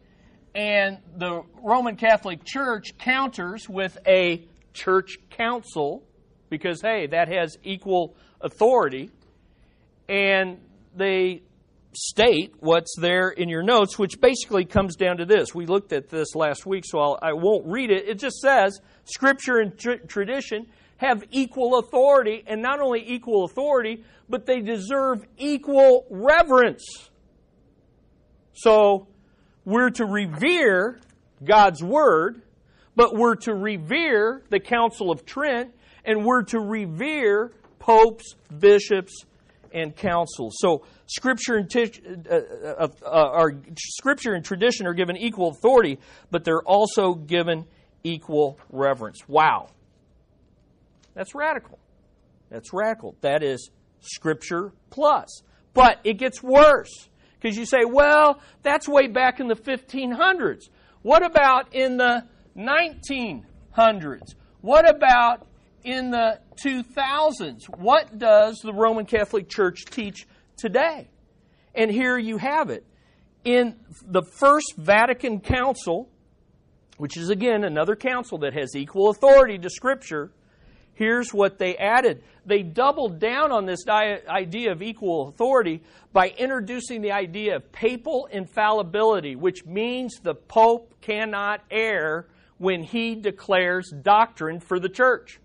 And 0.55 0.99
the 1.17 1.43
Roman 1.61 1.95
Catholic 1.95 2.43
Church 2.45 2.97
counters 2.97 3.67
with 3.67 3.97
a 4.07 4.45
church 4.73 5.17
council 5.31 6.03
because, 6.49 6.81
hey, 6.81 7.07
that 7.07 7.27
has 7.27 7.57
equal 7.63 8.15
authority. 8.39 9.09
And 10.07 10.59
they 10.95 11.41
state 11.95 12.53
what's 12.59 12.95
there 12.99 13.29
in 13.29 13.49
your 13.49 13.63
notes, 13.63 13.97
which 13.97 14.19
basically 14.19 14.65
comes 14.65 14.95
down 14.95 15.17
to 15.17 15.25
this. 15.25 15.53
We 15.55 15.65
looked 15.65 15.93
at 15.93 16.09
this 16.09 16.35
last 16.35 16.65
week, 16.65 16.83
so 16.85 16.99
I'll, 16.99 17.19
I 17.21 17.33
will 17.33 17.61
not 17.61 17.71
read 17.71 17.91
it. 17.91 18.07
It 18.07 18.19
just 18.19 18.37
says 18.39 18.79
Scripture 19.05 19.59
and 19.59 19.77
tr- 19.77 20.05
tradition 20.07 20.67
have 20.97 21.23
equal 21.31 21.79
authority, 21.79 22.43
and 22.47 22.61
not 22.61 22.79
only 22.79 23.03
equal 23.05 23.45
authority, 23.45 24.03
but 24.29 24.45
they 24.45 24.61
deserve 24.61 25.25
equal 25.37 26.05
reverence. 26.09 27.09
So, 28.53 29.07
we're 29.65 29.89
to 29.91 30.05
revere 30.05 30.99
God's 31.43 31.83
Word, 31.83 32.41
but 32.95 33.15
we're 33.15 33.35
to 33.35 33.53
revere 33.53 34.43
the 34.49 34.59
Council 34.59 35.11
of 35.11 35.25
Trent, 35.25 35.73
and 36.05 36.25
we're 36.25 36.43
to 36.43 36.59
revere 36.59 37.51
popes, 37.79 38.35
bishops, 38.59 39.25
and 39.73 39.95
councils. 39.95 40.55
So 40.59 40.83
Scripture 41.07 41.55
and, 41.55 41.69
t- 41.69 41.91
uh, 42.29 42.33
uh, 42.33 42.87
uh, 43.03 43.09
our 43.09 43.53
Scripture 43.77 44.33
and 44.33 44.45
tradition 44.45 44.85
are 44.87 44.93
given 44.93 45.17
equal 45.17 45.49
authority, 45.49 45.99
but 46.31 46.43
they're 46.43 46.61
also 46.61 47.13
given 47.13 47.65
equal 48.03 48.59
reverence. 48.69 49.19
Wow. 49.27 49.69
That's 51.15 51.33
radical. 51.35 51.79
That's 52.49 52.73
radical. 52.73 53.15
That 53.21 53.43
is 53.43 53.71
Scripture 54.01 54.71
plus. 54.89 55.41
But 55.73 55.99
it 56.03 56.19
gets 56.19 56.43
worse. 56.43 57.09
Because 57.43 57.57
you 57.57 57.65
say, 57.65 57.83
well, 57.85 58.39
that's 58.61 58.87
way 58.87 59.07
back 59.07 59.41
in 59.41 59.47
the 59.47 59.55
1500s. 59.55 60.69
What 61.01 61.25
about 61.25 61.75
in 61.75 61.97
the 61.97 62.23
1900s? 62.57 64.35
What 64.61 64.89
about 64.89 65.45
in 65.83 66.11
the 66.11 66.39
2000s? 66.65 67.63
What 67.77 68.17
does 68.17 68.59
the 68.63 68.71
Roman 68.71 69.05
Catholic 69.05 69.49
Church 69.49 69.83
teach 69.83 70.25
today? 70.55 71.09
And 71.75 71.91
here 71.91 72.17
you 72.17 72.37
have 72.37 72.69
it. 72.69 72.85
In 73.43 73.75
the 74.07 74.23
First 74.23 74.75
Vatican 74.77 75.41
Council, 75.41 76.07
which 76.95 77.17
is 77.17 77.29
again 77.29 77.65
another 77.65 77.97
council 77.97 78.37
that 78.37 78.53
has 78.53 78.73
equal 78.73 79.09
authority 79.09 79.57
to 79.57 79.69
Scripture, 79.69 80.31
here's 80.93 81.33
what 81.33 81.59
they 81.59 81.75
added. 81.75 82.23
They 82.45 82.61
doubled 82.61 83.19
down 83.19 83.51
on 83.51 83.65
this 83.65 83.87
idea 83.87 84.71
of 84.71 84.81
equal 84.81 85.29
authority 85.29 85.81
by 86.11 86.29
introducing 86.37 87.01
the 87.01 87.11
idea 87.11 87.55
of 87.55 87.71
papal 87.71 88.27
infallibility, 88.31 89.35
which 89.35 89.65
means 89.65 90.19
the 90.21 90.35
Pope 90.35 90.93
cannot 91.01 91.61
err 91.71 92.27
when 92.57 92.83
he 92.83 93.15
declares 93.15 93.91
doctrine 94.01 94.59
for 94.59 94.79
the 94.79 94.89
church. 94.89 95.39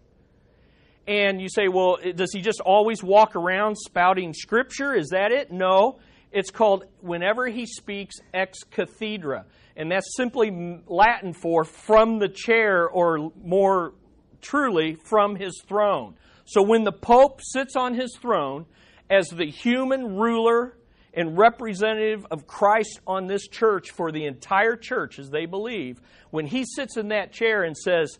And 1.06 1.40
you 1.40 1.48
say, 1.48 1.68
well, 1.68 1.96
does 2.14 2.32
he 2.32 2.42
just 2.42 2.60
always 2.60 3.02
walk 3.02 3.34
around 3.34 3.76
spouting 3.76 4.34
scripture? 4.34 4.94
Is 4.94 5.08
that 5.08 5.32
it? 5.32 5.50
No. 5.50 6.00
It's 6.30 6.50
called 6.50 6.84
whenever 7.00 7.46
he 7.46 7.64
speaks 7.64 8.16
ex 8.34 8.58
cathedra. 8.70 9.46
And 9.74 9.90
that's 9.90 10.16
simply 10.16 10.82
Latin 10.86 11.32
for 11.32 11.64
from 11.64 12.18
the 12.18 12.28
chair, 12.28 12.86
or 12.88 13.32
more 13.42 13.94
truly, 14.42 14.96
from 14.96 15.36
his 15.36 15.62
throne. 15.66 16.14
So 16.48 16.62
when 16.62 16.82
the 16.82 16.92
Pope 16.92 17.42
sits 17.42 17.76
on 17.76 17.92
his 17.92 18.16
throne 18.16 18.64
as 19.10 19.28
the 19.28 19.44
human 19.44 20.16
ruler 20.16 20.78
and 21.12 21.36
representative 21.36 22.24
of 22.30 22.46
Christ 22.46 23.00
on 23.06 23.26
this 23.26 23.46
church 23.48 23.90
for 23.90 24.10
the 24.10 24.24
entire 24.24 24.74
church, 24.74 25.18
as 25.18 25.28
they 25.28 25.44
believe, 25.44 26.00
when 26.30 26.46
he 26.46 26.64
sits 26.64 26.96
in 26.96 27.08
that 27.08 27.32
chair 27.32 27.64
and 27.64 27.76
says, 27.76 28.18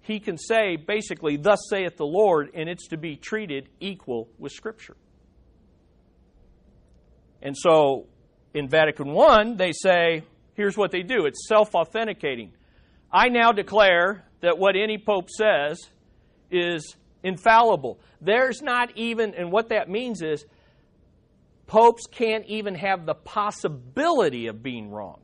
he 0.00 0.20
can 0.20 0.38
say 0.38 0.76
basically, 0.76 1.36
Thus 1.36 1.58
saith 1.68 1.98
the 1.98 2.06
Lord, 2.06 2.48
and 2.54 2.66
it's 2.66 2.88
to 2.88 2.96
be 2.96 3.16
treated 3.16 3.68
equal 3.78 4.30
with 4.38 4.52
Scripture. 4.52 4.96
And 7.42 7.54
so 7.54 8.06
in 8.54 8.70
Vatican 8.70 9.14
I, 9.14 9.52
they 9.54 9.72
say, 9.72 10.22
here's 10.54 10.78
what 10.78 10.92
they 10.92 11.02
do 11.02 11.26
it's 11.26 11.46
self 11.46 11.74
authenticating. 11.74 12.54
I 13.12 13.28
now 13.28 13.52
declare 13.52 14.24
that 14.40 14.56
what 14.56 14.76
any 14.76 14.96
pope 14.96 15.28
says 15.28 15.78
is 16.50 16.96
infallible. 17.22 17.98
There's 18.20 18.62
not 18.62 18.96
even, 18.96 19.34
and 19.34 19.50
what 19.50 19.70
that 19.70 19.88
means 19.88 20.22
is, 20.22 20.44
popes 21.66 22.06
can't 22.06 22.46
even 22.46 22.74
have 22.74 23.06
the 23.06 23.14
possibility 23.14 24.46
of 24.46 24.62
being 24.62 24.90
wrong. 24.90 25.20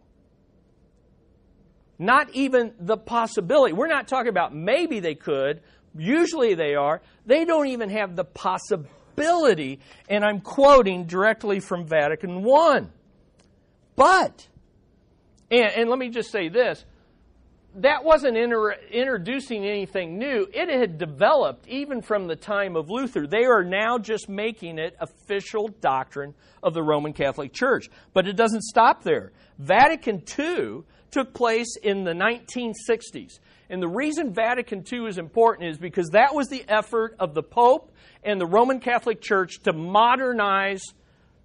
Not 1.99 2.31
even 2.31 2.75
the 2.81 2.97
possibility. 2.97 3.73
We're 3.73 3.87
not 3.87 4.09
talking 4.09 4.31
about 4.31 4.55
maybe 4.55 4.99
they 4.99 5.15
could. 5.15 5.61
Usually 5.97 6.55
they 6.55 6.75
are. 6.75 7.01
They 7.27 7.45
don't 7.45 7.69
even 7.69 7.91
have 7.91 8.17
the 8.17 8.25
possibility. 8.25 9.79
And 10.09 10.25
I'm 10.25 10.41
quoting 10.41 11.05
directly 11.05 11.61
from 11.61 11.87
Vatican 11.87 12.45
I. 12.45 12.87
But, 13.95 14.49
and, 15.51 15.73
and 15.77 15.91
let 15.91 15.99
me 15.99 16.09
just 16.09 16.33
say 16.33 16.49
this 16.49 16.85
that 17.77 18.05
wasn't 18.05 18.37
inter- 18.37 18.77
introducing 18.91 19.65
anything 19.65 20.19
new. 20.19 20.47
It 20.53 20.69
had 20.69 20.99
developed 20.99 21.67
even 21.69 22.03
from 22.03 22.27
the 22.27 22.37
time 22.37 22.77
of 22.77 22.91
Luther. 22.91 23.27
They 23.27 23.45
are 23.45 23.65
now 23.65 23.99
just 23.99 24.29
making 24.29 24.79
it 24.79 24.97
official 25.01 25.69
doctrine 25.81 26.35
of 26.63 26.75
the 26.75 26.83
Roman 26.83 27.13
Catholic 27.13 27.53
Church. 27.53 27.89
But 28.13 28.27
it 28.27 28.37
doesn't 28.37 28.63
stop 28.63 29.03
there. 29.03 29.33
Vatican 29.59 30.23
II 30.39 30.83
took 31.11 31.33
place 31.35 31.77
in 31.83 32.05
the 32.05 32.13
1960s. 32.13 33.39
And 33.71 33.83
the 33.83 33.89
reason 33.89 34.35
Vatican 34.35 34.85
II 34.91 35.07
is 35.07 35.17
important 35.17 35.71
is 35.71 35.79
because 35.79 36.11
that 36.11 36.35
was 36.35 36.49
the 36.49 36.65
effort 36.69 37.17
of 37.19 37.33
the 37.33 37.43
Pope 37.43 37.91
and 38.23 38.39
the 38.39 38.47
Roman 38.47 38.81
Catholic 38.81 39.23
Church 39.23 39.63
to 39.65 39.73
modernize 39.73 40.83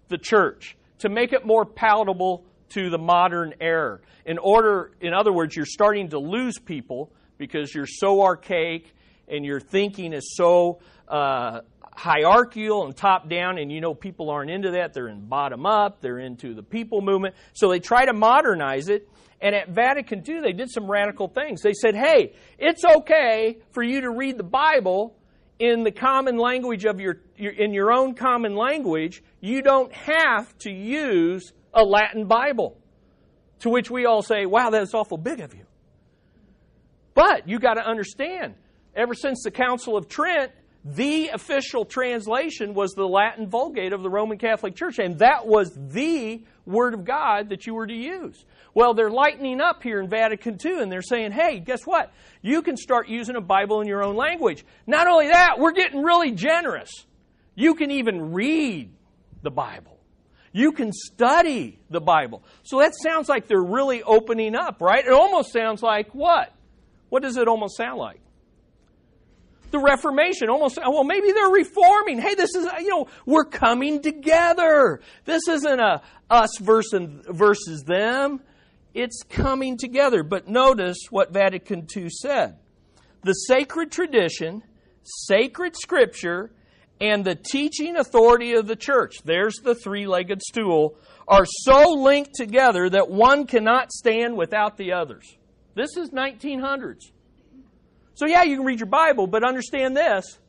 the 0.10 0.18
church, 0.18 0.76
to 1.00 1.10
make 1.10 1.32
it 1.32 1.46
more 1.46 1.66
palatable 1.66 2.46
to 2.70 2.90
the 2.90 2.98
modern 2.98 3.54
era. 3.62 4.00
In 4.26 4.38
order, 4.38 4.92
in 5.02 5.14
other 5.14 5.32
words, 5.32 5.56
you're 5.56 5.66
starting 5.66 6.10
to 6.10 6.20
lose 6.20 6.58
people 6.60 7.12
because 7.38 7.74
you're 7.74 7.88
so 7.88 8.22
archaic 8.24 8.94
and 9.28 9.46
your 9.46 9.60
thinking 9.60 10.14
is 10.14 10.36
so 10.36 10.80
uh, 11.08 11.62
hierarchical 11.98 12.86
and 12.86 12.96
top 12.96 13.30
down, 13.30 13.58
and 13.58 13.72
you 13.72 13.82
know 13.82 13.94
people 13.94 14.30
aren't 14.30 14.52
into 14.52 14.72
that. 14.72 14.94
They're 14.94 15.08
in 15.08 15.28
bottom 15.28 15.66
up, 15.66 16.02
they're 16.02 16.20
into 16.20 16.54
the 16.54 16.64
people 16.64 17.02
movement. 17.02 17.36
So 17.54 17.70
they 17.70 17.80
try 17.80 18.06
to 18.06 18.14
modernize 18.14 18.90
it. 18.90 19.10
And 19.42 19.54
at 19.54 19.70
Vatican 19.70 20.24
II, 20.28 20.42
they 20.42 20.52
did 20.52 20.72
some 20.72 20.90
radical 20.90 21.28
things. 21.28 21.62
They 21.62 21.74
said, 21.74 21.96
hey, 21.96 22.34
it's 22.58 22.84
okay 22.84 23.58
for 23.72 23.84
you 23.84 24.02
to 24.02 24.10
read 24.10 24.38
the 24.38 24.44
Bible 24.44 25.16
in 25.60 25.84
the 25.84 25.92
common 25.92 26.38
language 26.38 26.86
of 26.86 27.00
your, 27.00 27.22
your, 27.36 27.52
in 27.52 27.74
your 27.74 27.92
own 27.92 28.16
common 28.16 28.56
language. 28.56 29.24
You 29.40 29.62
don't 29.62 29.94
have 29.94 30.58
to 30.60 30.72
use 30.72 31.54
a 31.78 31.84
Latin 31.84 32.26
Bible. 32.26 32.78
To 33.60 33.70
which 33.70 33.90
we 33.90 34.06
all 34.06 34.22
say, 34.22 34.46
wow, 34.46 34.70
that's 34.70 34.94
awful 34.94 35.18
big 35.18 35.40
of 35.40 35.54
you. 35.56 35.66
But 37.14 37.48
you 37.48 37.58
got 37.58 37.76
to 37.76 37.88
understand, 37.88 38.54
ever 38.96 39.16
since 39.16 39.42
the 39.44 39.50
Council 39.50 39.98
of 39.98 40.08
Trent, 40.08 40.52
the 40.86 41.30
official 41.30 41.84
translation 41.84 42.74
was 42.74 42.94
the 42.94 43.08
Latin 43.08 43.50
Vulgate 43.50 43.94
of 43.94 44.04
the 44.04 44.10
Roman 44.10 44.38
Catholic 44.38 44.76
Church, 44.76 45.00
and 45.00 45.18
that 45.20 45.48
was 45.48 45.72
the 45.76 46.44
Word 46.66 46.94
of 46.94 47.04
God 47.04 47.50
that 47.50 47.66
you 47.66 47.74
were 47.74 47.88
to 47.88 47.94
use. 47.94 48.46
Well, 48.74 48.94
they're 48.94 49.10
lightening 49.10 49.60
up 49.60 49.82
here 49.82 50.00
in 50.00 50.08
Vatican 50.08 50.58
II, 50.64 50.82
and 50.82 50.92
they're 50.92 51.02
saying, 51.02 51.32
hey, 51.32 51.60
guess 51.60 51.82
what? 51.84 52.14
You 52.44 52.62
can 52.62 52.78
start 52.78 53.10
using 53.10 53.36
a 53.36 53.42
Bible 53.42 53.82
in 53.82 53.88
your 53.88 54.04
own 54.04 54.16
language. 54.16 54.64
Not 54.86 55.08
only 55.08 55.30
that, 55.30 55.58
we're 55.58 55.72
getting 55.72 56.04
really 56.04 56.32
generous. 56.32 56.92
You 57.56 57.74
can 57.74 57.90
even 57.90 58.34
read 58.34 58.94
the 59.42 59.50
Bible. 59.50 59.97
You 60.58 60.72
can 60.72 60.92
study 60.92 61.78
the 61.92 62.02
Bible. 62.02 62.42
So 62.64 62.80
that 62.80 62.94
sounds 62.96 63.30
like 63.30 63.48
they're 63.48 63.62
really 63.62 64.02
opening 64.02 64.56
up, 64.56 64.82
right? 64.82 65.06
It 65.06 65.14
almost 65.14 65.54
sounds 65.54 65.84
like 65.84 66.16
what? 66.16 66.52
What 67.10 67.22
does 67.22 67.38
it 67.38 67.48
almost 67.48 67.78
sound 67.78 68.00
like? 68.00 68.20
the 69.70 69.80
Reformation. 69.80 70.50
Almost, 70.50 70.80
oh, 70.84 70.90
well, 70.90 71.04
maybe 71.04 71.32
they're 71.32 71.50
reforming. 71.50 72.20
Hey, 72.20 72.34
this 72.34 72.56
is, 72.56 72.66
you 72.80 72.88
know, 72.88 73.08
we're 73.28 73.46
coming 73.46 74.02
together. 74.02 75.02
This 75.26 75.48
isn't 75.48 75.80
a 75.80 76.02
us 76.28 76.58
versus, 76.60 77.26
versus 77.28 77.84
them. 77.84 78.42
It's 78.96 79.22
coming 79.30 79.78
together. 79.78 80.24
But 80.24 80.48
notice 80.48 80.98
what 81.12 81.34
Vatican 81.34 81.86
II 81.96 82.10
said. 82.10 82.58
The 83.24 83.34
sacred 83.34 83.92
tradition, 83.92 84.64
sacred 85.04 85.76
scripture, 85.76 86.50
and 87.00 87.24
the 87.24 87.36
teaching 87.36 87.96
authority 87.98 88.54
of 88.54 88.68
the 88.68 88.76
church, 88.76 89.16
there's 89.24 89.56
the 89.58 89.76
three 89.76 90.08
legged 90.08 90.42
stool, 90.42 90.96
are 91.28 91.46
so 91.46 91.94
linked 91.94 92.34
together 92.34 92.90
that 92.90 93.10
one 93.10 93.46
cannot 93.46 93.92
stand 93.92 94.36
without 94.36 94.78
the 94.78 94.94
others. 94.94 95.38
This 95.76 95.96
is 95.98 96.10
1900s. 96.10 97.12
So, 98.16 98.26
yeah, 98.26 98.44
you 98.44 98.56
can 98.58 98.66
read 98.66 98.80
your 98.80 98.88
Bible, 98.88 99.28
but 99.28 99.44
understand 99.44 99.96
this 99.96 100.40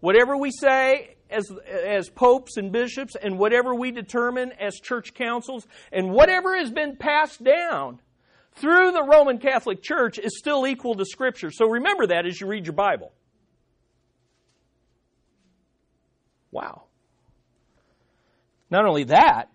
whatever 0.00 0.36
we 0.36 0.50
say 0.50 1.16
as, 1.30 1.50
as 1.70 2.08
popes 2.08 2.56
and 2.56 2.72
bishops, 2.72 3.14
and 3.20 3.38
whatever 3.38 3.74
we 3.74 3.90
determine 3.90 4.52
as 4.52 4.80
church 4.80 5.14
councils, 5.14 5.66
and 5.92 6.10
whatever 6.10 6.56
has 6.56 6.70
been 6.70 6.96
passed 6.96 7.44
down 7.44 8.00
through 8.54 8.92
the 8.92 9.02
Roman 9.02 9.38
Catholic 9.38 9.82
Church 9.82 10.18
is 10.18 10.38
still 10.38 10.66
equal 10.66 10.94
to 10.96 11.04
Scripture. 11.04 11.50
So 11.50 11.68
remember 11.68 12.06
that 12.08 12.26
as 12.26 12.40
you 12.40 12.46
read 12.46 12.66
your 12.66 12.72
Bible. 12.74 13.12
Wow. 16.50 16.84
Not 18.70 18.86
only 18.86 19.04
that, 19.04 19.50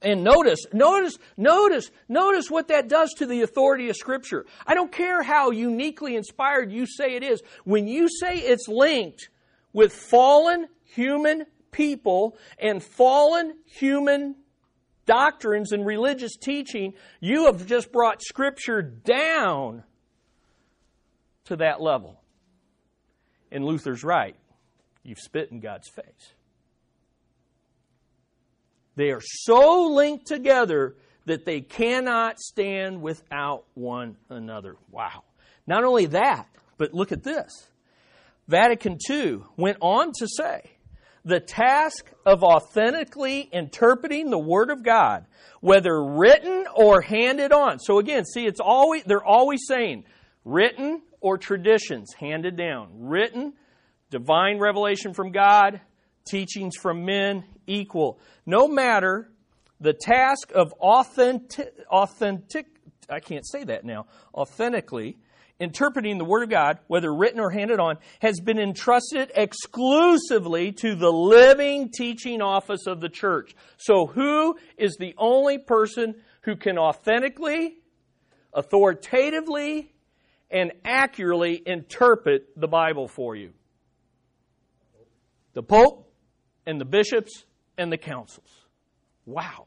and 0.00 0.22
notice, 0.22 0.66
notice, 0.72 1.18
notice, 1.36 1.90
notice 2.08 2.50
what 2.50 2.68
that 2.68 2.88
does 2.88 3.12
to 3.14 3.26
the 3.26 3.42
authority 3.42 3.88
of 3.88 3.96
Scripture. 3.96 4.46
I 4.66 4.74
don't 4.74 4.92
care 4.92 5.22
how 5.22 5.50
uniquely 5.50 6.14
inspired 6.14 6.70
you 6.70 6.86
say 6.86 7.16
it 7.16 7.24
is. 7.24 7.42
When 7.64 7.88
you 7.88 8.08
say 8.08 8.36
it's 8.36 8.68
linked 8.68 9.28
with 9.72 9.92
fallen 9.92 10.68
human 10.84 11.46
people 11.72 12.36
and 12.58 12.82
fallen 12.82 13.54
human 13.66 14.36
doctrines 15.04 15.72
and 15.72 15.84
religious 15.84 16.36
teaching, 16.36 16.94
you 17.20 17.46
have 17.46 17.66
just 17.66 17.90
brought 17.90 18.22
Scripture 18.22 18.82
down 18.82 19.82
to 21.46 21.56
that 21.56 21.80
level. 21.80 22.20
And 23.50 23.64
Luther's 23.64 24.04
right. 24.04 24.36
You've 25.08 25.18
spit 25.18 25.50
in 25.50 25.60
God's 25.60 25.88
face. 25.88 26.34
They 28.94 29.10
are 29.10 29.22
so 29.22 29.86
linked 29.86 30.26
together 30.26 30.96
that 31.24 31.46
they 31.46 31.62
cannot 31.62 32.38
stand 32.38 33.00
without 33.00 33.64
one 33.74 34.16
another. 34.28 34.76
Wow. 34.90 35.24
Not 35.66 35.84
only 35.84 36.06
that, 36.06 36.48
but 36.76 36.92
look 36.92 37.12
at 37.12 37.22
this. 37.22 37.70
Vatican 38.48 38.98
II 39.08 39.40
went 39.56 39.78
on 39.80 40.12
to 40.18 40.26
say 40.26 40.72
the 41.24 41.40
task 41.40 42.10
of 42.26 42.42
authentically 42.42 43.48
interpreting 43.52 44.30
the 44.30 44.38
Word 44.38 44.70
of 44.70 44.82
God, 44.82 45.26
whether 45.60 46.02
written 46.02 46.66
or 46.74 47.00
handed 47.00 47.52
on. 47.52 47.78
So 47.78 47.98
again, 47.98 48.24
see, 48.24 48.46
it's 48.46 48.60
always, 48.60 49.04
they're 49.04 49.24
always 49.24 49.60
saying 49.66 50.04
written 50.44 51.02
or 51.20 51.38
traditions 51.38 52.12
handed 52.18 52.56
down. 52.56 52.88
Written, 52.94 53.54
divine 54.10 54.58
revelation 54.58 55.14
from 55.14 55.32
God, 55.32 55.80
teachings 56.26 56.76
from 56.76 57.04
men 57.04 57.44
equal. 57.66 58.18
No 58.46 58.68
matter 58.68 59.30
the 59.80 59.92
task 59.92 60.52
of 60.54 60.72
authentic, 60.74 61.74
authentic, 61.90 62.66
I 63.08 63.20
can't 63.20 63.46
say 63.46 63.64
that 63.64 63.84
now, 63.84 64.06
authentically 64.34 65.16
interpreting 65.60 66.18
the 66.18 66.24
Word 66.24 66.44
of 66.44 66.50
God, 66.50 66.78
whether 66.86 67.12
written 67.12 67.40
or 67.40 67.50
handed 67.50 67.80
on, 67.80 67.98
has 68.20 68.40
been 68.40 68.58
entrusted 68.58 69.32
exclusively 69.34 70.72
to 70.72 70.94
the 70.94 71.10
living 71.10 71.90
teaching 71.90 72.40
office 72.40 72.86
of 72.86 73.00
the 73.00 73.08
church. 73.08 73.54
So, 73.76 74.06
who 74.06 74.56
is 74.76 74.96
the 74.98 75.14
only 75.18 75.58
person 75.58 76.14
who 76.42 76.56
can 76.56 76.78
authentically, 76.78 77.78
authoritatively, 78.52 79.92
and 80.50 80.72
accurately 80.84 81.60
interpret 81.66 82.48
the 82.56 82.68
Bible 82.68 83.08
for 83.08 83.34
you? 83.34 83.52
The 85.58 85.62
Pope 85.64 86.08
and 86.66 86.80
the 86.80 86.84
bishops 86.84 87.44
and 87.76 87.90
the 87.90 87.98
councils. 87.98 88.48
Wow. 89.26 89.66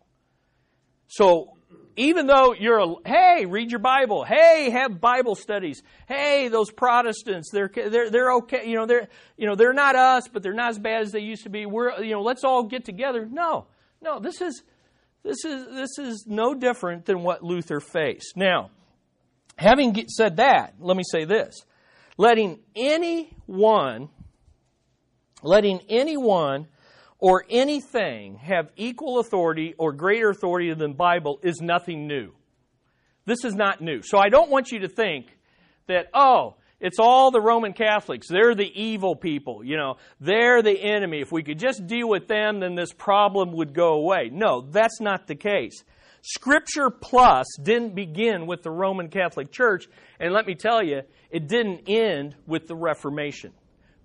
So, 1.10 1.58
even 1.98 2.28
though 2.28 2.54
you're 2.58 2.80
a, 2.80 2.94
hey, 3.06 3.46
read 3.46 3.72
your 3.72 3.82
Bible. 3.82 4.24
Hey, 4.24 4.70
have 4.70 5.02
Bible 5.02 5.36
studies. 5.36 5.84
Hey, 6.08 6.48
those 6.48 6.72
Protestants, 6.72 7.50
they're, 7.52 7.70
they're, 7.76 8.10
they're 8.10 8.32
okay. 8.36 8.70
You 8.70 8.78
know, 8.78 8.86
they're, 8.86 9.10
you 9.36 9.48
know, 9.48 9.56
they're 9.56 9.74
not 9.74 9.98
us, 9.98 10.30
but 10.32 10.44
they're 10.44 10.54
not 10.54 10.70
as 10.70 10.80
bad 10.80 11.02
as 11.02 11.12
they 11.12 11.20
used 11.20 11.44
to 11.44 11.50
be. 11.50 11.66
We're, 11.66 12.02
you 12.02 12.12
know, 12.12 12.22
let's 12.22 12.46
all 12.46 12.64
get 12.64 12.86
together. 12.86 13.28
No, 13.30 13.68
no, 14.02 14.22
this 14.22 14.40
is, 14.40 14.64
this 15.24 15.44
is, 15.44 15.66
this 15.76 16.00
is 16.00 16.24
no 16.26 16.54
different 16.54 17.04
than 17.04 17.22
what 17.22 17.44
Luther 17.44 17.82
faced. 17.82 18.38
Now, 18.38 18.72
having 19.58 20.08
said 20.08 20.38
that, 20.38 20.76
let 20.80 20.96
me 20.96 21.04
say 21.04 21.26
this. 21.26 21.66
Letting 22.18 22.60
anyone, 22.78 24.08
letting 25.44 25.82
anyone 25.90 26.68
or 27.20 27.46
anything 27.50 28.36
have 28.38 28.70
equal 28.76 29.20
authority 29.20 29.76
or 29.78 29.94
greater 29.94 30.30
authority 30.30 30.74
than 30.74 30.94
Bible 30.94 31.40
is 31.44 31.62
nothing 31.62 32.08
new. 32.08 32.32
This 33.26 33.46
is 33.46 33.54
not 33.54 33.82
new. 33.82 34.02
So 34.02 34.18
I 34.18 34.30
don't 34.30 34.50
want 34.50 34.72
you 34.72 34.80
to 34.80 34.88
think 34.88 35.28
that, 35.88 36.08
oh, 36.14 36.56
it's 36.80 36.98
all 37.00 37.30
the 37.30 37.40
Roman 37.40 37.74
Catholics. 37.74 38.28
They're 38.28 38.56
the 38.56 38.72
evil 38.74 39.16
people. 39.16 39.64
You 39.64 39.78
know, 39.78 39.98
they're 40.20 40.64
the 40.64 40.82
enemy. 40.82 41.22
If 41.22 41.32
we 41.32 41.44
could 41.44 41.60
just 41.60 41.86
deal 41.86 42.10
with 42.10 42.28
them, 42.28 42.60
then 42.60 42.74
this 42.74 42.92
problem 42.92 43.52
would 43.54 43.76
go 43.76 43.94
away. 43.94 44.30
No, 44.32 44.62
that's 44.62 45.00
not 45.00 45.28
the 45.28 45.36
case. 45.36 45.84
Scripture 46.24 46.90
Plus 46.90 47.46
didn't 47.62 47.94
begin 47.94 48.48
with 48.48 48.64
the 48.64 48.72
Roman 48.72 49.10
Catholic 49.10 49.52
Church, 49.52 49.88
and 50.20 50.34
let 50.34 50.46
me 50.46 50.56
tell 50.56 50.84
you, 50.84 51.02
it 51.30 51.48
didn't 51.48 51.88
end 51.88 52.36
with 52.48 52.68
the 52.68 52.76
Reformation. 52.76 53.52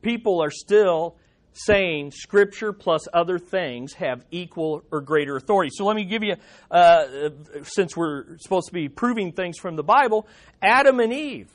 People 0.02 0.42
are 0.42 0.50
still 0.50 1.16
saying 1.56 2.10
Scripture 2.10 2.72
plus 2.72 3.08
other 3.14 3.38
things 3.38 3.94
have 3.94 4.22
equal 4.30 4.82
or 4.90 5.00
greater 5.00 5.36
authority. 5.36 5.70
So 5.72 5.86
let 5.86 5.96
me 5.96 6.04
give 6.04 6.22
you, 6.22 6.36
uh, 6.70 7.30
since 7.62 7.96
we're 7.96 8.36
supposed 8.38 8.66
to 8.66 8.74
be 8.74 8.88
proving 8.88 9.32
things 9.32 9.58
from 9.58 9.74
the 9.76 9.82
Bible, 9.82 10.28
Adam 10.60 11.00
and 11.00 11.12
Eve 11.12 11.48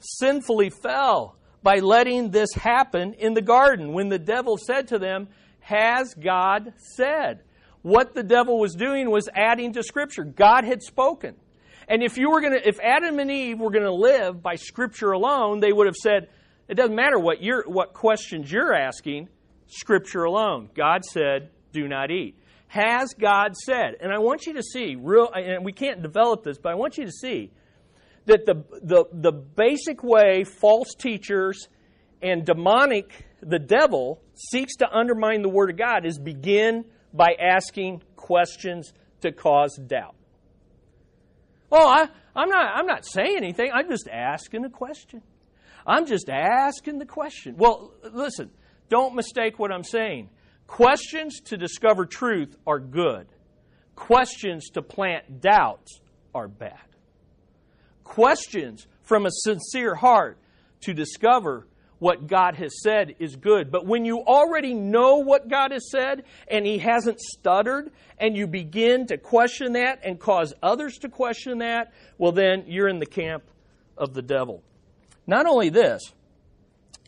sinfully 0.00 0.70
fell 0.70 1.36
by 1.62 1.76
letting 1.76 2.30
this 2.30 2.52
happen 2.54 3.14
in 3.14 3.34
the 3.34 3.42
garden 3.42 3.92
when 3.92 4.08
the 4.08 4.18
devil 4.18 4.56
said 4.56 4.88
to 4.88 4.98
them, 4.98 5.28
Has 5.60 6.14
God 6.14 6.72
said? 6.96 7.40
What 7.82 8.14
the 8.14 8.22
devil 8.22 8.58
was 8.58 8.74
doing 8.74 9.10
was 9.10 9.28
adding 9.34 9.74
to 9.74 9.82
Scripture. 9.82 10.24
God 10.24 10.64
had 10.64 10.82
spoken. 10.82 11.36
And 11.86 12.02
if 12.02 12.16
you 12.16 12.30
were 12.30 12.40
going 12.40 12.54
to, 12.54 12.66
if 12.66 12.80
Adam 12.80 13.18
and 13.18 13.30
Eve 13.30 13.60
were 13.60 13.70
going 13.70 13.84
to 13.84 13.92
live 13.92 14.42
by 14.42 14.54
Scripture 14.54 15.12
alone, 15.12 15.60
they 15.60 15.70
would 15.70 15.86
have 15.86 15.96
said, 15.96 16.28
it 16.66 16.74
doesn't 16.74 16.96
matter 16.96 17.18
what, 17.18 17.42
you're, 17.42 17.64
what 17.66 17.92
questions 17.92 18.50
you're 18.50 18.72
asking. 18.74 19.28
Scripture 19.74 20.24
alone. 20.24 20.70
God 20.74 21.04
said, 21.04 21.50
do 21.72 21.88
not 21.88 22.10
eat. 22.10 22.38
Has 22.68 23.14
God 23.14 23.56
said? 23.56 23.96
And 24.00 24.12
I 24.12 24.18
want 24.18 24.46
you 24.46 24.54
to 24.54 24.62
see, 24.62 24.96
real, 24.96 25.30
and 25.32 25.64
we 25.64 25.72
can't 25.72 26.02
develop 26.02 26.42
this, 26.42 26.58
but 26.58 26.72
I 26.72 26.74
want 26.74 26.98
you 26.98 27.04
to 27.04 27.12
see 27.12 27.52
that 28.26 28.46
the, 28.46 28.64
the, 28.82 29.04
the 29.12 29.32
basic 29.32 30.02
way 30.02 30.44
false 30.44 30.94
teachers 30.98 31.68
and 32.22 32.44
demonic, 32.44 33.26
the 33.40 33.58
devil, 33.58 34.20
seeks 34.34 34.76
to 34.76 34.90
undermine 34.90 35.42
the 35.42 35.48
Word 35.48 35.70
of 35.70 35.76
God 35.76 36.06
is 36.06 36.18
begin 36.18 36.84
by 37.12 37.36
asking 37.38 38.02
questions 38.16 38.92
to 39.20 39.30
cause 39.30 39.78
doubt. 39.86 40.16
Oh, 41.70 41.86
I, 41.86 42.08
I'm, 42.34 42.48
not, 42.48 42.76
I'm 42.76 42.86
not 42.86 43.06
saying 43.06 43.36
anything. 43.36 43.70
I'm 43.72 43.88
just 43.88 44.08
asking 44.08 44.64
a 44.64 44.70
question. 44.70 45.22
I'm 45.86 46.06
just 46.06 46.28
asking 46.28 46.98
the 46.98 47.06
question. 47.06 47.56
Well, 47.58 47.92
listen, 48.12 48.50
don't 48.88 49.14
mistake 49.14 49.58
what 49.58 49.72
I'm 49.72 49.84
saying. 49.84 50.30
Questions 50.66 51.40
to 51.46 51.56
discover 51.56 52.06
truth 52.06 52.56
are 52.66 52.78
good. 52.78 53.26
Questions 53.94 54.70
to 54.70 54.82
plant 54.82 55.40
doubts 55.40 56.00
are 56.34 56.48
bad. 56.48 56.78
Questions 58.02 58.86
from 59.02 59.26
a 59.26 59.30
sincere 59.30 59.94
heart 59.94 60.38
to 60.80 60.94
discover 60.94 61.66
what 61.98 62.26
God 62.26 62.56
has 62.56 62.82
said 62.82 63.16
is 63.18 63.36
good. 63.36 63.70
But 63.70 63.86
when 63.86 64.04
you 64.04 64.18
already 64.18 64.74
know 64.74 65.16
what 65.16 65.48
God 65.48 65.70
has 65.70 65.90
said 65.90 66.24
and 66.48 66.66
He 66.66 66.78
hasn't 66.78 67.20
stuttered, 67.20 67.92
and 68.18 68.36
you 68.36 68.46
begin 68.46 69.06
to 69.06 69.16
question 69.16 69.72
that 69.72 70.00
and 70.04 70.18
cause 70.18 70.52
others 70.62 70.98
to 70.98 71.08
question 71.08 71.58
that, 71.58 71.92
well, 72.18 72.32
then 72.32 72.64
you're 72.66 72.88
in 72.88 72.98
the 72.98 73.06
camp 73.06 73.44
of 73.96 74.12
the 74.12 74.22
devil. 74.22 74.62
Not 75.26 75.46
only 75.46 75.70
this, 75.70 76.02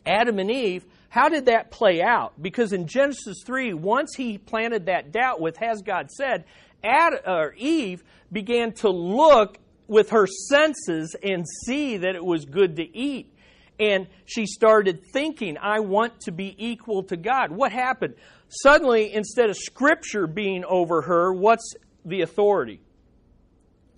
Adam 0.05 0.39
and 0.39 0.49
Eve 0.49 0.85
how 1.17 1.29
did 1.29 1.47
that 1.47 1.71
play 1.71 1.99
out? 1.99 2.39
Because 2.39 2.73
in 2.73 2.85
Genesis 2.85 3.41
3, 3.43 3.73
once 3.73 4.13
he 4.15 4.37
planted 4.37 4.85
that 4.85 5.11
doubt 5.11 5.41
with, 5.41 5.57
has 5.57 5.81
God 5.81 6.11
said, 6.11 6.45
Ad, 6.83 7.13
or 7.25 7.55
Eve 7.57 8.03
began 8.31 8.71
to 8.73 8.89
look 8.89 9.57
with 9.87 10.11
her 10.11 10.27
senses 10.27 11.15
and 11.23 11.43
see 11.65 11.97
that 11.97 12.15
it 12.15 12.23
was 12.23 12.45
good 12.45 12.75
to 12.75 12.95
eat. 12.95 13.33
And 13.79 14.05
she 14.25 14.45
started 14.45 15.01
thinking, 15.11 15.57
I 15.59 15.79
want 15.79 16.19
to 16.21 16.31
be 16.31 16.55
equal 16.57 17.01
to 17.05 17.17
God. 17.17 17.51
What 17.51 17.71
happened? 17.71 18.13
Suddenly, 18.49 19.11
instead 19.11 19.49
of 19.49 19.57
Scripture 19.57 20.27
being 20.27 20.63
over 20.65 21.01
her, 21.01 21.33
what's 21.33 21.73
the 22.05 22.21
authority? 22.21 22.79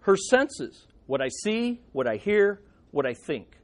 Her 0.01 0.15
senses. 0.15 0.87
What 1.05 1.21
I 1.21 1.27
see, 1.43 1.81
what 1.91 2.07
I 2.07 2.15
hear, 2.15 2.61
what 2.91 3.05
I 3.05 3.13
think. 3.13 3.58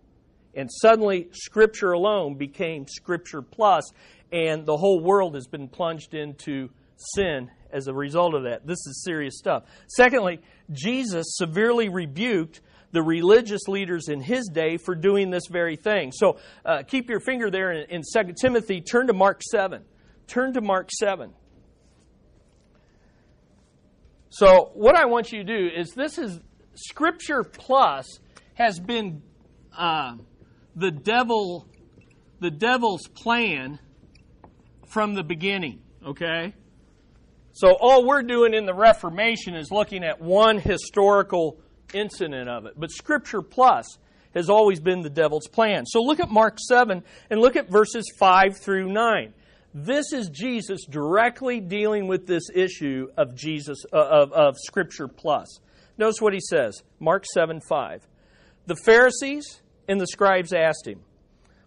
And 0.56 0.70
suddenly, 0.72 1.28
Scripture 1.32 1.92
alone 1.92 2.36
became 2.36 2.88
Scripture 2.88 3.42
plus, 3.42 3.92
and 4.32 4.66
the 4.66 4.78
whole 4.78 5.02
world 5.02 5.36
has 5.36 5.48
been 5.48 5.68
plunged 5.68 6.14
into 6.14 6.70
sin 6.96 7.52
as 7.72 7.88
a 7.88 7.94
result 7.94 8.34
of 8.34 8.44
that. 8.44 8.66
This 8.66 8.80
is 8.88 9.04
serious 9.04 9.38
stuff. 9.38 9.64
Secondly, 9.88 10.40
Jesus 10.72 11.26
severely 11.38 11.90
rebuked 11.90 12.62
the 12.92 13.04
religious 13.04 13.68
leaders 13.68 14.08
in 14.08 14.22
his 14.22 14.50
day 14.52 14.78
for 14.78 14.96
doing 14.96 15.30
this 15.30 15.48
very 15.52 15.76
thing. 15.76 16.14
So 16.14 16.38
uh, 16.64 16.84
keep 16.84 17.10
your 17.10 17.20
finger 17.20 17.52
there 17.52 17.72
in, 17.72 17.90
in 17.90 18.02
2 18.02 18.34
Timothy. 18.40 18.80
Turn 18.80 19.08
to 19.08 19.14
Mark 19.14 19.42
7. 19.44 19.84
Turn 20.28 20.54
to 20.54 20.62
Mark 20.62 20.90
7. 20.92 21.34
So, 24.30 24.72
what 24.74 24.98
I 24.98 25.06
want 25.06 25.32
you 25.32 25.44
to 25.44 25.46
do 25.46 25.70
is 25.74 25.92
this 25.92 26.18
is 26.18 26.42
Scripture 26.74 27.44
Plus 27.44 28.20
has 28.56 28.80
been 28.82 29.22
uh, 29.78 30.16
the 30.76 30.92
devil 30.92 31.68
the 32.40 32.52
devil's 32.52 33.08
plan 33.08 33.80
from 34.88 35.14
the 35.14 35.24
beginning, 35.24 35.82
okay? 36.06 36.54
So 37.54 37.76
all 37.80 38.06
we're 38.06 38.24
doing 38.24 38.54
in 38.54 38.66
the 38.66 38.74
Reformation 38.74 39.56
is 39.56 39.72
looking 39.72 40.04
at 40.04 40.20
one 40.20 40.60
historical 40.60 41.58
incident 41.94 42.50
of 42.50 42.66
it. 42.66 42.74
But 42.78 42.92
Scripture 42.92 43.42
plus 43.42 43.98
has 44.34 44.50
always 44.50 44.82
been 44.82 45.02
the 45.02 45.10
devil's 45.10 45.48
plan. 45.48 45.86
So 45.86 46.02
look 46.02 46.20
at 46.20 46.30
Mark 46.30 46.58
7 46.60 47.02
and 47.30 47.40
look 47.40 47.56
at 47.56 47.70
verses 47.70 48.06
5 48.20 48.58
through 48.58 48.92
9. 48.92 49.34
This 49.74 50.12
is 50.12 50.30
Jesus 50.30 50.86
directly 50.86 51.62
dealing 51.62 52.08
with 52.08 52.28
this 52.28 52.44
issue 52.54 53.08
of 53.18 53.36
Jesus 53.36 53.86
uh, 53.94 53.98
of, 53.98 54.34
of 54.34 54.56
Scripture 54.58 55.08
plus. 55.08 55.60
Notice 55.98 56.22
what 56.22 56.34
he 56.34 56.42
says. 56.42 56.84
Mark 57.00 57.26
7 57.34 57.62
5. 57.68 58.06
The 58.68 58.76
Pharisees 58.76 59.62
and 59.88 60.00
the 60.00 60.08
scribes 60.08 60.54
asked 60.54 60.88
him, 60.88 61.02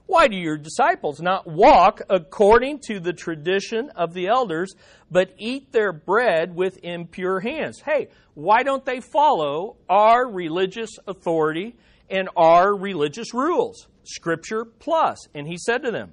Why 0.07 0.29
do 0.29 0.37
your 0.37 0.57
disciples 0.57 1.21
not 1.21 1.47
walk 1.47 2.01
according 2.09 2.81
to 2.87 3.01
the 3.01 3.13
tradition 3.13 3.91
of 3.91 4.15
the 4.15 4.27
elders, 4.27 4.75
but 5.11 5.35
eat 5.39 5.73
their 5.73 5.93
bread 5.93 6.55
with 6.55 6.79
impure 6.83 7.41
hands? 7.41 7.81
Hey, 7.85 8.09
why 8.35 8.63
don't 8.63 8.85
they 8.85 9.01
follow 9.01 9.77
our 9.89 10.31
religious 10.31 10.91
authority 11.07 11.77
and 12.11 12.29
our 12.37 12.75
religious 12.75 13.35
rules? 13.35 13.89
Scripture 14.05 14.65
plus. 14.65 15.19
And 15.35 15.47
he 15.47 15.59
said 15.59 15.83
to 15.85 15.91
them, 15.91 16.13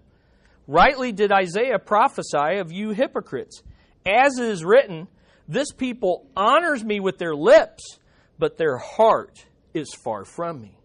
Rightly 0.68 1.12
did 1.12 1.32
Isaiah 1.32 1.80
prophesy 1.80 2.58
of 2.58 2.72
you 2.72 2.90
hypocrites. 2.90 3.62
As 4.06 4.38
it 4.40 4.50
is 4.50 4.66
written, 4.66 5.08
This 5.48 5.72
people 5.72 6.28
honors 6.36 6.84
me 6.84 7.00
with 7.00 7.18
their 7.18 7.36
lips, 7.36 8.00
but 8.40 8.58
their 8.58 8.78
heart 8.78 9.46
is 9.74 9.94
far 9.94 10.26
from 10.26 10.62
me. 10.62 10.78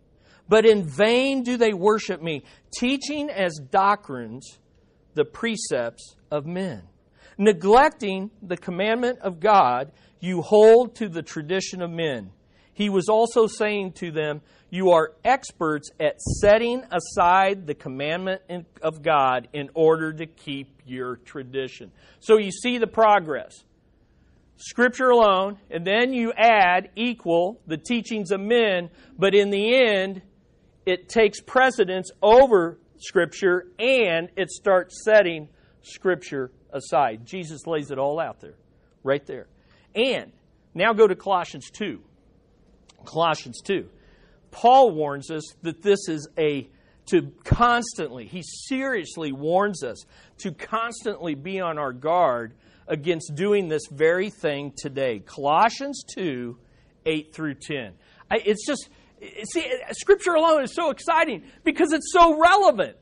But 0.51 0.67
in 0.67 0.83
vain 0.83 1.45
do 1.45 1.57
they 1.57 1.73
worship 1.73 2.21
me, 2.21 2.43
teaching 2.77 3.31
as 3.31 3.61
doctrines 3.71 4.59
the 5.15 5.25
precepts 5.25 6.17
of 6.29 6.45
men. 6.45 6.83
Neglecting 7.39 8.33
the 8.43 8.57
commandment 8.57 9.21
of 9.21 9.39
God, 9.39 9.93
you 10.19 10.43
hold 10.43 10.97
to 10.97 11.09
the 11.09 11.23
tradition 11.23 11.81
of 11.81 11.91
men. 11.91 12.33
he 12.73 12.89
was 12.89 13.09
also 13.09 13.47
saying 13.47 13.93
to 13.93 14.11
them, 14.11 14.41
You 14.71 14.91
are 14.91 15.13
experts 15.25 15.89
at 16.01 16.21
setting 16.21 16.83
aside 16.91 17.69
the 17.69 17.75
commandment 17.75 18.43
of 18.83 19.03
God 19.03 19.47
in 19.53 19.71
order 19.75 20.13
to 20.13 20.27
keep 20.27 20.83
your 20.85 21.17
tradition. 21.19 21.93
So 22.19 22.39
you 22.39 22.51
see 22.51 22.79
the 22.79 22.89
progress. 22.89 23.63
Scripture 24.57 25.11
alone, 25.11 25.59
and 25.71 25.87
then 25.87 26.13
you 26.13 26.33
add 26.37 26.91
equal 26.97 27.61
the 27.69 27.79
teachings 27.79 28.33
of 28.33 28.41
men, 28.41 28.91
but 29.17 29.33
in 29.33 29.51
the 29.51 29.77
end, 29.77 30.23
it 30.87 31.09
takes 31.09 31.40
precedence 31.40 32.11
over 32.23 32.79
Scripture 32.99 33.66
and 33.79 34.29
it 34.37 34.51
starts 34.51 35.03
setting 35.05 35.49
Scripture 35.83 36.51
aside. 36.73 37.27
Jesus 37.27 37.66
lays 37.66 37.90
it 37.90 37.99
all 37.99 38.21
out 38.21 38.40
there, 38.40 38.57
right 39.03 39.25
there. 39.27 39.47
And 39.95 40.33
now 40.75 40.93
go 40.93 41.07
to 41.07 41.16
Colossians 41.16 41.71
2. 41.71 42.01
Colossians 43.05 43.61
2. 43.64 43.88
Paul 44.51 44.93
warns 44.93 45.31
us 45.31 45.45
that 45.62 45.83
this 45.83 46.09
is 46.09 46.29
a 46.38 46.69
to 47.07 47.33
constantly, 47.45 48.27
he 48.27 48.43
seriously 48.69 49.33
warns 49.33 49.83
us 49.83 50.05
to 50.38 50.53
constantly 50.53 51.35
be 51.35 51.61
on 51.61 51.77
our 51.77 51.93
guard 51.93 52.55
against 52.87 53.35
doing 53.35 53.69
this 53.69 53.83
very 53.90 54.31
thing 54.31 54.73
today. 54.77 55.21
Colossians 55.21 56.05
2 56.14 56.57
8 57.07 57.35
through 57.35 57.55
10. 57.55 57.95
I, 58.31 58.37
it's 58.45 58.66
just, 58.66 58.90
see, 59.44 59.72
Scripture 59.92 60.35
alone 60.35 60.62
is 60.62 60.74
so 60.74 60.90
exciting 60.90 61.44
because 61.64 61.92
it's 61.92 62.12
so 62.12 62.38
relevant. 62.38 62.96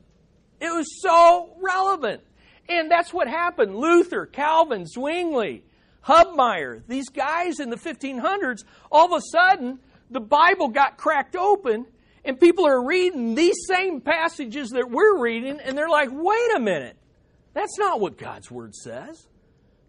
It 0.59 0.73
was 0.73 1.01
so 1.01 1.55
relevant. 1.61 2.21
And 2.67 2.91
that's 2.91 3.13
what 3.13 3.27
happened. 3.27 3.75
Luther, 3.75 4.25
Calvin, 4.25 4.85
Zwingli, 4.85 5.63
Hubmaier, 6.05 6.83
these 6.87 7.09
guys 7.09 7.59
in 7.59 7.69
the 7.69 7.75
1500s, 7.75 8.63
all 8.91 9.13
of 9.13 9.21
a 9.21 9.25
sudden, 9.31 9.79
the 10.09 10.19
Bible 10.19 10.69
got 10.69 10.97
cracked 10.97 11.35
open 11.35 11.85
and 12.25 12.39
people 12.39 12.67
are 12.67 12.85
reading 12.85 13.35
these 13.35 13.55
same 13.67 14.01
passages 14.01 14.69
that 14.71 14.89
we're 14.89 15.17
reading 15.19 15.59
and 15.59 15.77
they're 15.77 15.89
like, 15.89 16.09
wait 16.11 16.55
a 16.55 16.59
minute. 16.59 16.97
That's 17.53 17.77
not 17.77 17.99
what 17.99 18.17
God's 18.17 18.51
Word 18.51 18.75
says. 18.75 19.27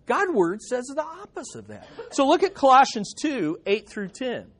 God's 0.06 0.32
Word 0.32 0.62
says 0.62 0.86
the 0.86 1.04
opposite 1.04 1.60
of 1.60 1.68
that. 1.68 1.86
So 2.12 2.26
look 2.26 2.42
at 2.42 2.54
Colossians 2.54 3.14
2 3.20 3.60
8 3.66 3.88
through 3.88 4.08
10. 4.08 4.50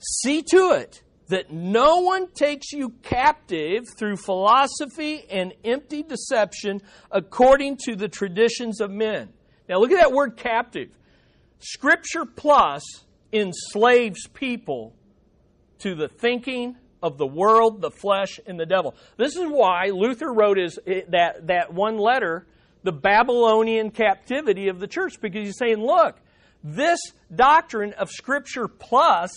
See 0.00 0.42
to 0.50 0.72
it 0.72 1.02
that 1.28 1.52
no 1.52 2.00
one 2.00 2.28
takes 2.32 2.72
you 2.72 2.90
captive 3.02 3.84
through 3.96 4.16
philosophy 4.16 5.24
and 5.30 5.52
empty 5.64 6.02
deception 6.02 6.82
according 7.10 7.76
to 7.84 7.94
the 7.94 8.08
traditions 8.08 8.80
of 8.80 8.90
men. 8.90 9.28
Now 9.68 9.78
look 9.78 9.92
at 9.92 10.00
that 10.00 10.12
word 10.12 10.36
captive. 10.36 10.90
Scripture 11.60 12.24
plus 12.24 12.82
enslaves 13.32 14.26
people 14.26 14.94
to 15.78 15.94
the 15.94 16.08
thinking 16.08 16.76
of 17.02 17.16
the 17.16 17.26
world, 17.26 17.80
the 17.80 17.90
flesh, 17.90 18.40
and 18.46 18.58
the 18.58 18.66
devil. 18.66 18.94
This 19.16 19.36
is 19.36 19.46
why 19.46 19.86
Luther 19.86 20.32
wrote 20.32 20.58
his, 20.58 20.78
eh, 20.86 21.02
that, 21.08 21.46
that 21.46 21.72
one 21.72 21.96
letter, 21.96 22.46
The 22.82 22.92
Babylonian 22.92 23.90
Captivity 23.90 24.68
of 24.68 24.80
the 24.80 24.86
Church, 24.86 25.20
because 25.20 25.46
he's 25.46 25.58
saying, 25.58 25.78
look, 25.78 26.16
this 26.62 26.98
doctrine 27.34 27.92
of 27.94 28.10
Scripture 28.10 28.68
plus 28.68 29.30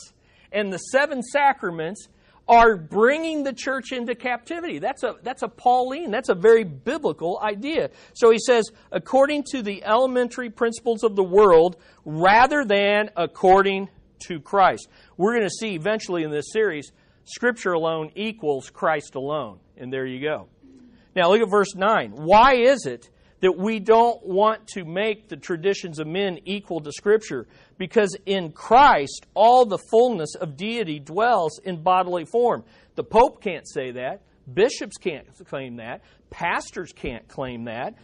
and 0.54 0.72
the 0.72 0.78
seven 0.78 1.22
sacraments 1.22 2.08
are 2.48 2.76
bringing 2.76 3.44
the 3.44 3.54
church 3.54 3.92
into 3.92 4.16
captivity. 4.16 4.80
That's 4.80 5.04
a, 5.04 5.16
that's 5.24 5.44
a 5.44 5.48
Pauline, 5.48 6.12
that's 6.12 6.30
a 6.30 6.36
very 6.36 6.64
biblical 6.64 7.40
idea. 7.42 7.90
So 8.14 8.32
he 8.32 8.40
says, 8.40 8.70
according 8.92 9.46
to 9.52 9.62
the 9.62 9.84
elementary 9.84 10.50
principles 10.50 11.04
of 11.04 11.16
the 11.16 11.24
world, 11.24 11.78
rather 12.06 12.66
than 12.66 13.10
according 13.16 13.90
to 14.28 14.40
Christ. 14.40 14.88
We're 15.18 15.34
going 15.34 15.48
to 15.48 15.50
see 15.50 15.76
eventually 15.76 16.24
in 16.24 16.32
this 16.32 16.52
series, 16.52 16.92
Scripture 17.26 17.74
alone 17.74 18.12
equals 18.16 18.70
Christ 18.70 19.16
alone. 19.16 19.60
And 19.78 19.92
there 19.92 20.06
you 20.06 20.22
go. 20.22 20.48
Now 21.16 21.30
look 21.30 21.42
at 21.42 21.50
verse 21.50 21.76
9. 21.76 22.12
Why 22.12 22.56
is 22.56 22.86
it 22.86 23.10
that 23.44 23.58
we 23.58 23.78
don't 23.78 24.26
want 24.26 24.66
to 24.68 24.86
make 24.86 25.28
the 25.28 25.36
traditions 25.36 26.00
of 26.00 26.08
men 26.08 26.40
equal 26.46 26.80
to 26.80 26.94
Scripture? 26.94 27.46
Because 27.78 28.16
in 28.26 28.54
Christ, 28.54 29.26
all 29.34 29.66
the 29.66 29.78
fullness 29.92 30.34
of 30.36 30.56
deity 30.56 30.98
dwells 30.98 31.60
in 31.60 31.84
bodily 31.84 32.24
form. 32.24 32.64
The 32.96 33.04
Pope 33.04 33.42
can't 33.42 33.68
say 33.68 33.92
that. 33.92 34.22
Bishops 34.52 34.96
can't 34.96 35.28
claim 35.46 35.76
that. 35.76 36.04
Pastors 36.30 36.94
can't 36.96 37.28
claim 37.28 37.66
that. 37.66 37.96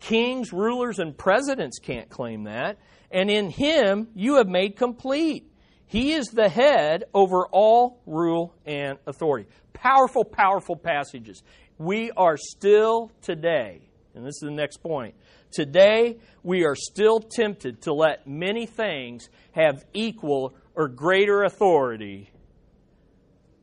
Kings, 0.00 0.52
rulers, 0.52 0.98
and 0.98 1.16
presidents 1.16 1.78
can't 1.78 2.10
claim 2.10 2.42
that. 2.44 2.76
And 3.12 3.30
in 3.30 3.50
Him, 3.50 4.08
you 4.16 4.38
have 4.38 4.48
made 4.48 4.74
complete. 4.74 5.48
He 5.86 6.12
is 6.12 6.26
the 6.26 6.48
head 6.48 7.04
over 7.14 7.46
all 7.52 8.00
rule 8.04 8.52
and 8.66 8.98
authority. 9.06 9.48
Powerful, 9.74 10.24
powerful 10.24 10.74
passages. 10.74 11.44
We 11.78 12.10
are 12.16 12.36
still 12.36 13.12
today, 13.20 13.82
and 14.14 14.24
this 14.24 14.34
is 14.34 14.42
the 14.42 14.50
next 14.50 14.78
point. 14.78 15.14
Today, 15.52 16.18
we 16.42 16.64
are 16.64 16.76
still 16.76 17.20
tempted 17.20 17.82
to 17.82 17.92
let 17.92 18.26
many 18.26 18.66
things 18.66 19.28
have 19.52 19.84
equal 19.92 20.54
or 20.74 20.88
greater 20.88 21.44
authority 21.44 22.30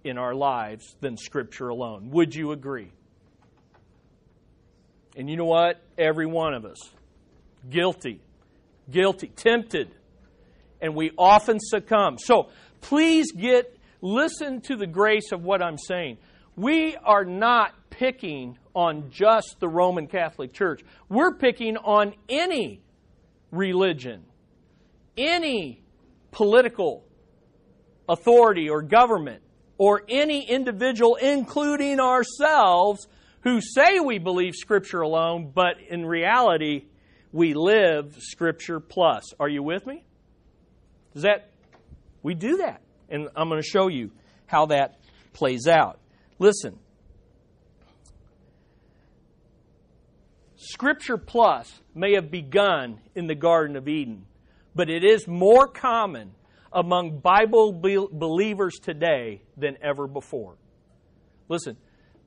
in 0.04 0.18
our 0.18 0.34
lives 0.34 0.96
than 1.02 1.18
Scripture 1.18 1.70
alone. 1.70 2.10
Would 2.12 2.34
you 2.34 2.52
agree? 2.52 2.92
And 5.16 5.30
you 5.30 5.36
know 5.36 5.46
what? 5.46 5.82
Every 5.98 6.26
one 6.26 6.54
of 6.54 6.66
us. 6.66 6.78
Guilty. 7.70 8.22
Guilty. 8.90 9.28
Tempted 9.28 9.92
and 10.82 10.96
we 10.96 11.12
often 11.18 11.60
succumb. 11.60 12.18
So 12.18 12.50
please 12.82 13.32
get 13.32 13.78
listen 14.02 14.62
to 14.62 14.76
the 14.76 14.88
grace 14.88 15.32
of 15.32 15.44
what 15.44 15.62
I'm 15.62 15.78
saying. 15.78 16.18
We 16.56 16.96
are 17.04 17.26
not 17.26 17.74
picking 17.90 18.58
on 18.80 19.10
just 19.12 19.58
the 19.60 19.68
Roman 19.68 20.08
Catholic 20.08 20.54
Church. 20.54 20.82
We're 21.10 21.34
picking 21.34 21.76
on 21.76 22.14
any 22.30 22.82
religion, 23.52 24.24
any 25.18 25.84
political 26.32 27.04
authority 28.08 28.70
or 28.70 28.82
government, 28.82 29.44
or 29.78 30.04
any 30.08 30.50
individual, 30.50 31.18
including 31.18 32.00
ourselves, 32.00 33.06
who 33.42 33.60
say 33.60 34.00
we 34.00 34.18
believe 34.18 34.56
Scripture 34.56 35.02
alone, 35.02 35.52
but 35.54 35.76
in 35.90 36.06
reality, 36.06 36.86
we 37.34 37.54
live 37.54 38.16
Scripture 38.20 38.80
plus. 38.80 39.34
Are 39.42 39.50
you 39.50 39.62
with 39.62 39.86
me? 39.86 40.06
Does 41.14 41.24
that, 41.24 41.50
we 42.24 42.34
do 42.34 42.58
that. 42.58 42.82
And 43.10 43.28
I'm 43.36 43.50
going 43.50 43.62
to 43.62 43.68
show 43.68 43.90
you 43.90 44.12
how 44.46 44.68
that 44.68 45.00
plays 45.34 45.68
out. 45.68 46.00
Listen. 46.38 46.80
Scripture 50.72 51.18
plus 51.18 51.82
may 51.96 52.14
have 52.14 52.30
begun 52.30 53.00
in 53.16 53.26
the 53.26 53.34
Garden 53.34 53.76
of 53.76 53.88
Eden, 53.88 54.28
but 54.76 54.88
it 54.88 55.04
is 55.04 55.28
more 55.28 55.68
common 55.68 56.30
among 56.72 57.22
Bible 57.22 57.74
believers 57.74 58.76
today 58.80 59.42
than 59.58 59.78
ever 59.82 60.06
before. 60.06 60.58
Listen, 61.48 61.76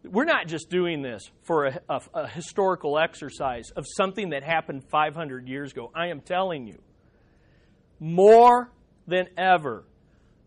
we're 0.02 0.24
not 0.24 0.48
just 0.48 0.68
doing 0.70 1.02
this 1.02 1.22
for 1.42 1.66
a, 1.66 1.80
a, 1.88 2.00
a, 2.14 2.26
historical 2.26 2.98
exercise 2.98 3.70
of 3.76 3.86
something 3.96 4.30
that 4.30 4.42
happened 4.42 4.82
500 4.90 5.46
years 5.46 5.70
ago. 5.70 5.92
I 5.94 6.08
am 6.08 6.20
telling 6.20 6.66
you, 6.66 6.80
more 8.00 8.72
than 9.06 9.28
ever, 9.38 9.84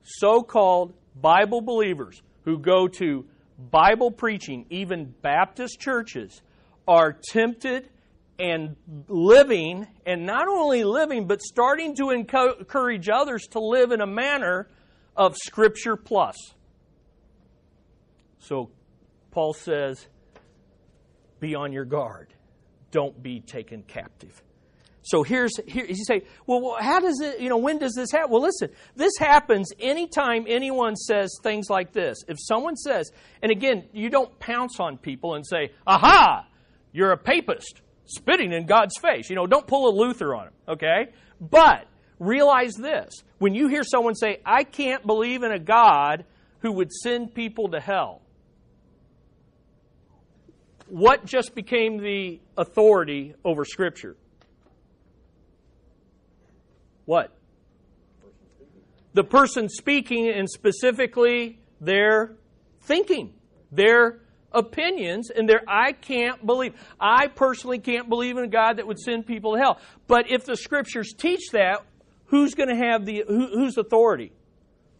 so 0.03 0.41
called 0.41 0.93
Bible 1.15 1.61
believers 1.61 2.21
who 2.43 2.59
go 2.59 2.89
to 2.89 3.25
Bible 3.71 4.11
preaching, 4.11 4.65
even 4.69 5.13
Baptist 5.21 5.79
churches, 5.79 6.41
are 6.87 7.13
tempted 7.13 7.89
and 8.37 8.75
living, 9.07 9.87
and 10.05 10.25
not 10.25 10.47
only 10.47 10.83
living, 10.83 11.25
but 11.25 11.41
starting 11.41 11.95
to 11.95 12.09
encourage 12.09 13.07
others 13.09 13.47
to 13.51 13.59
live 13.59 13.91
in 13.91 14.01
a 14.01 14.07
manner 14.07 14.67
of 15.15 15.37
Scripture 15.37 15.95
plus. 15.95 16.35
So 18.39 18.69
Paul 19.31 19.53
says, 19.53 20.07
be 21.39 21.55
on 21.55 21.71
your 21.71 21.85
guard. 21.85 22.33
Don't 22.91 23.21
be 23.23 23.39
taken 23.39 23.83
captive. 23.83 24.41
So 25.01 25.21
here's 25.21 25.51
here 25.67 25.85
you 25.85 26.03
say, 26.03 26.23
well, 26.47 26.77
how 26.79 26.99
does 26.99 27.21
it, 27.21 27.39
you 27.39 27.47
know, 27.47 27.57
when 27.57 27.77
does 27.77 27.93
this 27.93 28.11
happen? 28.11 28.31
Well, 28.31 28.41
listen, 28.41 28.69
this 28.95 29.13
happens 29.19 29.71
anytime 29.79 30.45
anyone 30.47 30.95
says 30.95 31.29
things 31.43 31.69
like 31.69 31.93
this. 31.93 32.17
If 32.27 32.37
someone 32.39 32.75
says, 32.75 33.11
and 33.43 33.51
again, 33.51 33.85
you 33.93 34.09
don't 34.09 34.37
pounce 34.39 34.79
on 34.79 34.97
people 34.97 35.35
and 35.35 35.45
say, 35.45 35.73
aha, 35.85 36.47
you're 36.95 37.11
a 37.11 37.17
papist, 37.17 37.81
spitting 38.05 38.51
in 38.51 38.65
God's 38.65 38.97
face. 38.97 39.29
You 39.29 39.35
know, 39.35 39.47
don't 39.47 39.67
pull 39.67 39.89
a 39.89 39.93
Luther 39.95 40.33
on 40.35 40.47
him, 40.47 40.53
okay? 40.67 41.13
But 41.39 41.87
realize 42.19 42.73
this 42.75 43.13
when 43.37 43.53
you 43.53 43.67
hear 43.67 43.83
someone 43.83 44.15
say, 44.15 44.39
I 44.45 44.63
can't 44.63 45.05
believe 45.05 45.43
in 45.43 45.51
a 45.51 45.59
God 45.59 46.25
who 46.59 46.71
would 46.71 46.91
send 46.91 47.35
people 47.35 47.69
to 47.69 47.79
hell, 47.79 48.21
what 50.87 51.25
just 51.25 51.53
became 51.55 52.01
the 52.01 52.39
authority 52.57 53.35
over 53.43 53.65
Scripture? 53.65 54.15
What? 57.05 57.35
the 59.15 59.23
person 59.23 59.69
speaking 59.69 60.27
and 60.27 60.47
specifically 60.49 61.57
their 61.79 62.35
thinking, 62.81 63.33
their 63.71 64.19
opinions, 64.55 65.29
and 65.29 65.47
their 65.47 65.61
I 65.67 65.91
can't 65.91 66.43
believe. 66.45 66.73
I 66.99 67.27
personally 67.27 67.79
can't 67.79 68.09
believe 68.09 68.37
in 68.37 68.43
a 68.43 68.47
God 68.47 68.77
that 68.77 68.87
would 68.87 68.99
send 68.99 69.27
people 69.27 69.53
to 69.53 69.59
hell. 69.59 69.79
But 70.07 70.31
if 70.31 70.45
the 70.45 70.55
scriptures 70.55 71.13
teach 71.15 71.51
that, 71.51 71.83
who's 72.25 72.55
going 72.55 72.69
to 72.69 72.75
have 72.75 73.05
the 73.05 73.23
who, 73.27 73.47
whose 73.47 73.77
authority? 73.77 74.31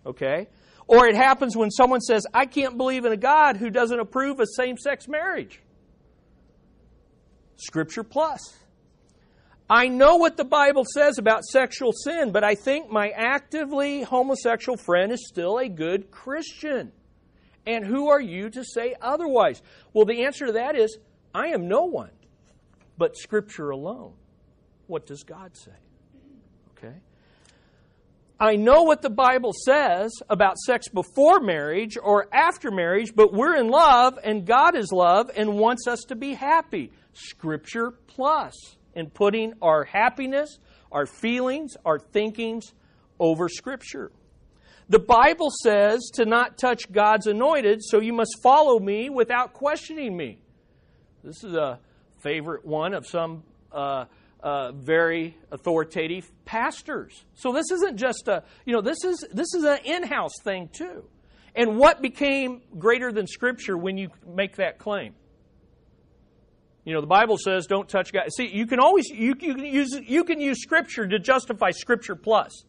Okay? 0.05 0.47
Or 0.87 1.07
it 1.07 1.15
happens 1.15 1.57
when 1.57 1.71
someone 1.71 2.01
says, 2.01 2.27
I 2.33 2.45
can't 2.45 2.77
believe 2.77 3.05
in 3.05 3.11
a 3.11 3.17
God 3.17 3.57
who 3.57 3.69
doesn't 3.69 3.99
approve 3.99 4.39
of 4.39 4.47
same 4.55 4.77
sex 4.77 5.07
marriage. 5.07 5.61
Scripture 7.55 8.03
plus. 8.03 8.57
I 9.67 9.87
know 9.87 10.17
what 10.17 10.37
the 10.37 10.45
Bible 10.45 10.83
says 10.85 11.17
about 11.17 11.43
sexual 11.43 11.91
sin, 11.91 12.31
but 12.31 12.43
I 12.43 12.53
think 12.53 12.91
my 12.91 13.09
actively 13.09 14.03
homosexual 14.03 14.77
friend 14.77 15.11
is 15.11 15.27
still 15.27 15.57
a 15.57 15.67
good 15.67 16.11
Christian. 16.11 16.91
And 17.65 17.85
who 17.85 18.09
are 18.09 18.21
you 18.21 18.49
to 18.51 18.63
say 18.63 18.95
otherwise? 19.01 19.61
Well, 19.93 20.05
the 20.05 20.25
answer 20.25 20.47
to 20.47 20.51
that 20.53 20.75
is 20.75 20.97
I 21.33 21.47
am 21.47 21.67
no 21.67 21.85
one 21.85 22.11
but 22.97 23.17
Scripture 23.17 23.71
alone. 23.71 24.13
What 24.87 25.05
does 25.05 25.23
God 25.23 25.55
say? 25.57 25.71
Okay? 26.77 26.95
I 28.39 28.57
know 28.57 28.83
what 28.83 29.01
the 29.01 29.09
Bible 29.09 29.53
says 29.53 30.11
about 30.29 30.57
sex 30.57 30.89
before 30.89 31.39
marriage 31.39 31.97
or 32.01 32.27
after 32.33 32.69
marriage, 32.69 33.13
but 33.15 33.33
we're 33.33 33.55
in 33.55 33.69
love 33.69 34.19
and 34.23 34.45
God 34.45 34.75
is 34.75 34.91
love 34.91 35.31
and 35.35 35.57
wants 35.57 35.87
us 35.87 36.01
to 36.09 36.15
be 36.15 36.33
happy. 36.33 36.91
Scripture 37.13 37.91
plus. 38.07 38.53
In 38.93 39.09
putting 39.09 39.53
our 39.61 39.83
happiness, 39.83 40.57
our 40.91 41.05
feelings, 41.05 41.75
our 41.85 41.99
thinkings 41.99 42.73
over 43.19 43.49
Scripture. 43.49 44.11
The 44.87 44.99
Bible 44.99 45.49
says 45.63 46.11
to 46.13 46.25
not 46.25 46.57
touch 46.57 46.91
God's 46.91 47.27
anointed, 47.27 47.83
so 47.83 47.99
you 47.99 48.13
must 48.13 48.37
follow 48.43 48.79
me 48.79 49.09
without 49.09 49.53
questioning 49.53 50.15
me. 50.15 50.39
This 51.23 51.43
is 51.43 51.55
a 51.55 51.79
favorite 52.21 52.65
one 52.65 52.93
of 52.93 53.07
some. 53.07 53.43
Uh, 53.71 54.05
uh, 54.45 54.71
very 54.73 55.35
authoritative 55.51 56.31
pastors. 56.45 57.25
So 57.33 57.51
this 57.51 57.71
isn't 57.71 57.97
just 57.97 58.27
a, 58.27 58.43
you 58.63 58.73
know, 58.73 58.81
this 58.81 59.03
is 59.03 59.25
this 59.33 59.47
is 59.55 59.63
an 59.63 59.79
in-house 59.83 60.33
thing 60.43 60.69
too. 60.71 61.03
And 61.55 61.79
what 61.79 61.99
became 61.99 62.61
greater 62.77 63.11
than 63.11 63.25
Scripture 63.25 63.75
when 63.75 63.97
you 63.97 64.09
make 64.27 64.57
that 64.57 64.77
claim? 64.77 65.15
You 66.83 66.93
know, 66.93 67.01
the 67.01 67.07
Bible 67.07 67.37
says, 67.39 67.65
"Don't 67.65 67.89
touch 67.89 68.13
God." 68.13 68.27
See, 68.37 68.47
you 68.47 68.67
can 68.67 68.79
always 68.79 69.07
you, 69.09 69.33
you 69.39 69.55
can 69.55 69.65
use 69.65 69.99
you 70.05 70.23
can 70.23 70.39
use 70.39 70.61
Scripture 70.61 71.07
to 71.07 71.17
justify 71.17 71.71
Scripture 71.71 72.15
plus. 72.15 72.65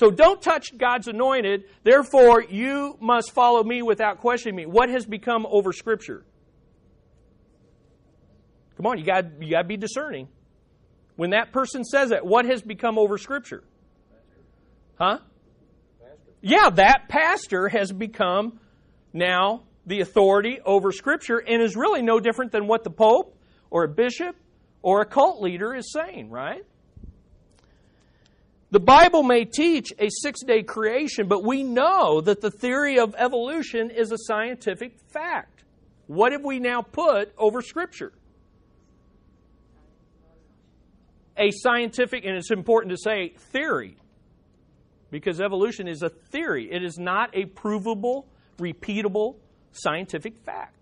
So 0.00 0.10
don't 0.10 0.40
touch 0.40 0.78
God's 0.78 1.08
anointed. 1.08 1.64
Therefore, 1.82 2.42
you 2.42 2.96
must 3.02 3.32
follow 3.32 3.62
me 3.62 3.82
without 3.82 4.16
questioning 4.16 4.56
me. 4.56 4.64
What 4.64 4.88
has 4.88 5.04
become 5.04 5.44
over 5.44 5.74
Scripture? 5.74 6.24
Come 8.78 8.86
on, 8.86 8.98
you 8.98 9.04
got 9.04 9.42
you 9.42 9.50
got 9.50 9.60
to 9.60 9.68
be 9.68 9.76
discerning. 9.76 10.28
When 11.16 11.30
that 11.30 11.52
person 11.52 11.84
says 11.84 12.08
that, 12.08 12.24
what 12.24 12.46
has 12.46 12.62
become 12.62 12.98
over 12.98 13.18
Scripture? 13.18 13.62
Huh? 14.94 15.18
Yeah, 16.40 16.70
that 16.70 17.10
pastor 17.10 17.68
has 17.68 17.92
become 17.92 18.58
now 19.12 19.64
the 19.84 20.00
authority 20.00 20.60
over 20.64 20.92
Scripture 20.92 21.36
and 21.46 21.60
is 21.60 21.76
really 21.76 22.00
no 22.00 22.20
different 22.20 22.52
than 22.52 22.66
what 22.66 22.84
the 22.84 22.90
Pope 22.90 23.36
or 23.68 23.84
a 23.84 23.88
bishop 23.88 24.34
or 24.80 25.02
a 25.02 25.04
cult 25.04 25.42
leader 25.42 25.74
is 25.74 25.92
saying, 25.92 26.30
right? 26.30 26.64
The 28.70 28.80
Bible 28.80 29.22
may 29.22 29.44
teach 29.44 29.92
a 29.98 30.08
six 30.10 30.42
day 30.42 30.62
creation, 30.62 31.26
but 31.26 31.42
we 31.42 31.62
know 31.62 32.20
that 32.20 32.40
the 32.40 32.50
theory 32.50 32.98
of 32.98 33.14
evolution 33.18 33.90
is 33.90 34.12
a 34.12 34.18
scientific 34.18 34.98
fact. 35.12 35.64
What 36.06 36.32
have 36.32 36.44
we 36.44 36.58
now 36.58 36.82
put 36.82 37.32
over 37.36 37.62
Scripture? 37.62 38.12
a 41.40 41.50
scientific, 41.50 42.24
and 42.24 42.36
it's 42.36 42.50
important 42.50 42.90
to 42.92 42.98
say 42.98 43.30
theory, 43.52 43.96
because 45.10 45.40
evolution 45.40 45.88
is 45.88 46.02
a 46.02 46.10
theory. 46.10 46.70
It 46.70 46.84
is 46.84 46.98
not 46.98 47.30
a 47.34 47.46
provable, 47.46 48.28
repeatable 48.58 49.36
scientific 49.72 50.36
fact. 50.36 50.76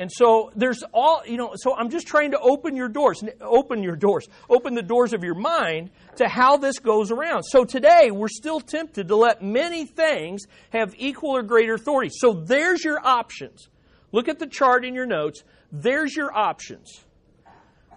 And 0.00 0.10
so 0.10 0.50
there's 0.56 0.82
all, 0.94 1.20
you 1.26 1.36
know, 1.36 1.52
so 1.56 1.76
I'm 1.76 1.90
just 1.90 2.06
trying 2.06 2.30
to 2.30 2.38
open 2.40 2.74
your 2.74 2.88
doors, 2.88 3.22
open 3.42 3.82
your 3.82 3.96
doors, 3.96 4.26
open 4.48 4.74
the 4.74 4.82
doors 4.82 5.12
of 5.12 5.22
your 5.22 5.34
mind 5.34 5.90
to 6.16 6.26
how 6.26 6.56
this 6.56 6.78
goes 6.78 7.10
around. 7.10 7.42
So 7.42 7.66
today 7.66 8.10
we're 8.10 8.28
still 8.28 8.60
tempted 8.60 9.08
to 9.08 9.16
let 9.16 9.42
many 9.42 9.84
things 9.84 10.44
have 10.70 10.94
equal 10.96 11.36
or 11.36 11.42
greater 11.42 11.74
authority. 11.74 12.10
So 12.14 12.32
there's 12.32 12.82
your 12.82 12.98
options. 13.06 13.68
Look 14.10 14.28
at 14.28 14.38
the 14.38 14.46
chart 14.46 14.86
in 14.86 14.94
your 14.94 15.04
notes. 15.04 15.44
There's 15.70 16.16
your 16.16 16.34
options. 16.34 17.04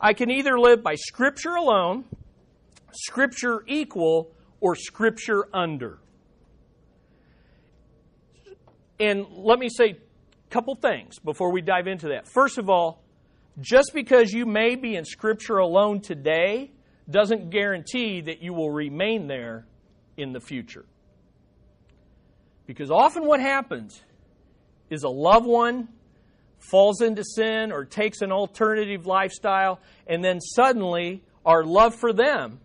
I 0.01 0.11
can 0.11 0.29
either 0.29 0.59
live 0.59 0.83
by 0.83 0.95
Scripture 0.95 1.55
alone, 1.55 2.03
Scripture 2.91 3.63
equal, 3.65 4.29
or 4.59 4.75
Scripture 4.75 5.47
under. 5.53 5.99
And 8.99 9.25
let 9.37 9.57
me 9.57 9.69
say 9.69 9.99
couple 10.53 10.75
things 10.75 11.17
before 11.17 11.51
we 11.51 11.61
dive 11.61 11.87
into 11.87 12.09
that. 12.09 12.27
First 12.27 12.59
of 12.59 12.69
all, 12.69 13.03
just 13.59 13.91
because 13.91 14.31
you 14.31 14.45
may 14.45 14.75
be 14.75 14.95
in 14.95 15.03
Scripture 15.03 15.57
alone 15.57 15.99
today 15.99 16.71
doesn't 17.09 17.49
guarantee 17.49 18.21
that 18.21 18.43
you 18.43 18.53
will 18.53 18.69
remain 18.69 19.25
there 19.25 19.65
in 20.15 20.31
the 20.31 20.39
future. 20.39 20.85
Because 22.67 22.91
often 22.91 23.25
what 23.25 23.39
happens 23.39 23.99
is 24.91 25.01
a 25.03 25.09
loved 25.09 25.47
one 25.47 25.89
falls 26.59 27.01
into 27.01 27.23
sin 27.23 27.71
or 27.71 27.83
takes 27.83 28.21
an 28.21 28.31
alternative 28.31 29.07
lifestyle, 29.07 29.79
and 30.05 30.23
then 30.23 30.39
suddenly 30.39 31.23
our 31.47 31.63
love 31.63 31.95
for 31.95 32.13
them 32.13 32.59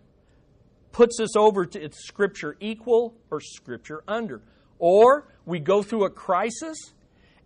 puts 0.91 1.19
us 1.19 1.35
over 1.35 1.65
to 1.65 1.83
it's 1.83 2.05
scripture 2.05 2.55
equal 2.59 3.15
or 3.31 3.41
scripture 3.41 4.03
under. 4.07 4.43
Or 4.77 5.27
we 5.45 5.59
go 5.59 5.81
through 5.81 6.05
a 6.05 6.09
crisis 6.11 6.77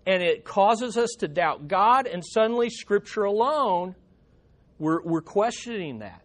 and 0.05 0.21
it 0.21 0.43
causes 0.43 0.97
us 0.97 1.11
to 1.19 1.27
doubt 1.27 1.67
God, 1.67 2.07
and 2.07 2.23
suddenly 2.25 2.69
scripture 2.69 3.23
alone, 3.23 3.95
we're, 4.79 5.01
we're 5.03 5.21
questioning 5.21 5.99
that. 5.99 6.21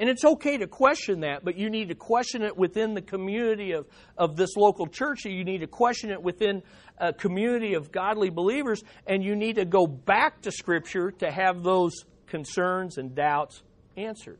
And 0.00 0.08
it's 0.08 0.24
okay 0.24 0.58
to 0.58 0.68
question 0.68 1.20
that, 1.20 1.44
but 1.44 1.58
you 1.58 1.70
need 1.70 1.88
to 1.88 1.94
question 1.94 2.42
it 2.42 2.56
within 2.56 2.94
the 2.94 3.02
community 3.02 3.72
of, 3.72 3.86
of 4.16 4.36
this 4.36 4.56
local 4.56 4.86
church. 4.86 5.24
You 5.24 5.44
need 5.44 5.58
to 5.58 5.66
question 5.66 6.10
it 6.10 6.22
within 6.22 6.62
a 6.98 7.12
community 7.12 7.74
of 7.74 7.90
godly 7.90 8.30
believers, 8.30 8.82
and 9.06 9.24
you 9.24 9.34
need 9.34 9.56
to 9.56 9.64
go 9.64 9.86
back 9.86 10.42
to 10.42 10.52
Scripture 10.52 11.10
to 11.18 11.30
have 11.30 11.64
those 11.64 12.04
concerns 12.26 12.98
and 12.98 13.14
doubts 13.14 13.62
answered. 13.96 14.38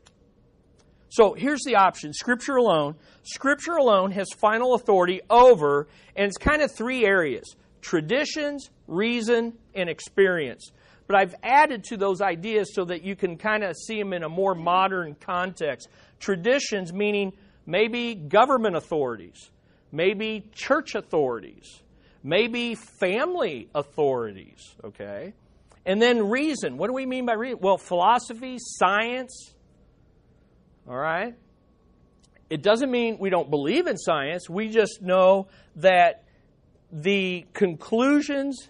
So 1.09 1.33
here's 1.33 1.63
the 1.65 1.75
option 1.75 2.13
Scripture 2.13 2.55
alone. 2.55 2.95
Scripture 3.23 3.73
alone 3.73 4.11
has 4.11 4.27
final 4.37 4.75
authority 4.75 5.21
over, 5.29 5.89
and 6.15 6.27
it's 6.27 6.37
kind 6.37 6.61
of 6.61 6.71
three 6.71 7.05
areas 7.05 7.55
traditions, 7.81 8.69
reason, 8.89 9.53
and 9.73 9.89
experience. 9.89 10.71
But 11.07 11.15
I've 11.15 11.35
added 11.41 11.83
to 11.85 11.97
those 11.97 12.21
ideas 12.21 12.73
so 12.73 12.85
that 12.85 13.03
you 13.03 13.15
can 13.15 13.37
kind 13.37 13.63
of 13.63 13.75
see 13.75 13.97
them 13.97 14.13
in 14.13 14.23
a 14.23 14.29
more 14.29 14.53
modern 14.53 15.15
context. 15.15 15.87
Traditions, 16.19 16.93
meaning 16.93 17.33
maybe 17.65 18.13
government 18.13 18.75
authorities, 18.75 19.49
maybe 19.91 20.45
church 20.53 20.95
authorities, 20.95 21.81
maybe 22.23 22.75
family 22.75 23.69
authorities, 23.73 24.75
okay? 24.83 25.33
And 25.85 26.01
then 26.01 26.29
reason. 26.29 26.77
What 26.77 26.87
do 26.87 26.93
we 26.93 27.05
mean 27.05 27.25
by 27.25 27.33
reason? 27.33 27.59
Well, 27.61 27.77
philosophy, 27.77 28.57
science, 28.59 29.53
all 30.87 30.97
right? 30.97 31.35
It 32.49 32.61
doesn't 32.61 32.89
mean 32.89 33.17
we 33.19 33.29
don't 33.29 33.49
believe 33.49 33.87
in 33.87 33.97
science. 33.97 34.49
We 34.49 34.69
just 34.69 35.01
know 35.01 35.47
that 35.77 36.23
the 36.91 37.45
conclusions 37.53 38.69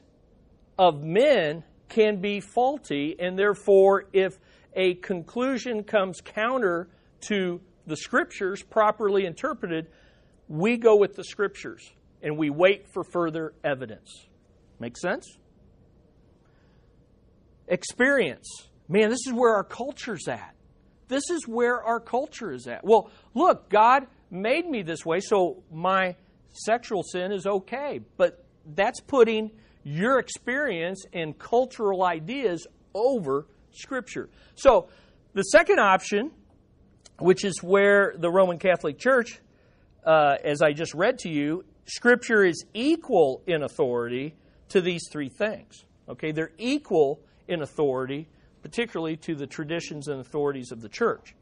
of 0.80 1.04
men 1.04 1.64
can 1.90 2.22
be 2.22 2.40
faulty, 2.40 3.18
and 3.20 3.38
therefore, 3.38 4.06
if 4.14 4.40
a 4.74 4.94
conclusion 4.96 5.84
comes 5.84 6.22
counter 6.22 6.88
to 7.28 7.60
the 7.86 7.98
scriptures 7.98 8.64
properly 8.64 9.26
interpreted, 9.26 9.88
we 10.48 10.78
go 10.78 10.96
with 10.96 11.16
the 11.16 11.24
scriptures 11.24 11.92
and 12.22 12.38
we 12.38 12.50
wait 12.50 12.88
for 12.94 13.04
further 13.04 13.54
evidence. 13.64 14.28
Make 14.80 14.98
sense? 14.98 15.38
Experience. 17.68 18.48
Man, 18.88 19.10
this 19.10 19.28
is 19.28 19.34
where 19.34 19.56
our 19.56 19.64
culture's 19.64 20.28
at. 20.28 20.56
This 21.10 21.30
is 21.30 21.48
where 21.48 21.84
our 21.84 22.00
culture 22.00 22.54
is 22.54 22.68
at. 22.68 22.86
Well, 22.86 23.12
look, 23.34 23.70
God 23.70 24.08
made 24.32 24.66
me 24.68 24.84
this 24.84 25.06
way, 25.06 25.20
so 25.20 25.64
my 25.74 26.16
sexual 26.54 27.04
sin 27.04 27.32
is 27.32 27.46
okay. 27.46 28.00
But 28.18 28.46
that's 28.66 29.02
putting 29.02 29.52
your 29.84 30.20
experience 30.20 31.06
and 31.14 31.38
cultural 31.38 32.04
ideas 32.04 32.68
over 32.94 33.48
Scripture. 33.72 34.30
So, 34.56 34.90
the 35.34 35.44
second 35.44 35.80
option, 35.80 36.32
which 37.20 37.46
is 37.46 37.62
where 37.62 38.14
the 38.18 38.32
Roman 38.32 38.58
Catholic 38.58 38.98
Church 38.98 39.40
uh, 40.06 40.38
as 40.44 40.62
I 40.62 40.74
just 40.74 40.94
read 40.94 41.20
to 41.20 41.30
you, 41.30 41.66
Scripture 41.86 42.44
is 42.44 42.66
equal 42.74 43.44
in 43.48 43.64
authority 43.64 44.36
to 44.70 44.82
these 44.82 45.08
three 45.12 45.30
things. 45.30 45.86
Okay, 46.08 46.32
they're 46.32 46.52
equal 46.58 47.22
in 47.48 47.62
authority, 47.62 48.28
particularly 48.62 49.18
to 49.18 49.36
the 49.36 49.48
traditions 49.48 50.08
and 50.08 50.20
authorities 50.20 50.72
of 50.72 50.82
the 50.82 50.90
church. 50.90 51.36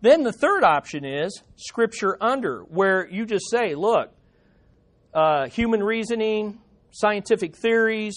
Then 0.00 0.22
the 0.22 0.32
third 0.32 0.64
option 0.64 1.04
is 1.04 1.42
Scripture 1.56 2.16
under, 2.20 2.62
where 2.62 3.08
you 3.08 3.24
just 3.26 3.50
say, 3.50 3.74
look, 3.74 4.12
uh, 5.12 5.48
human 5.48 5.82
reasoning, 5.82 6.60
scientific 6.94 7.56
theories, 7.56 8.14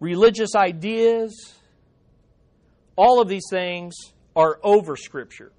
religious 0.00 0.54
ideas, 0.56 1.54
all 2.96 3.20
of 3.20 3.28
these 3.28 3.44
things 3.50 3.94
are 4.34 4.58
over 4.62 4.96
Scripture. 4.96 5.52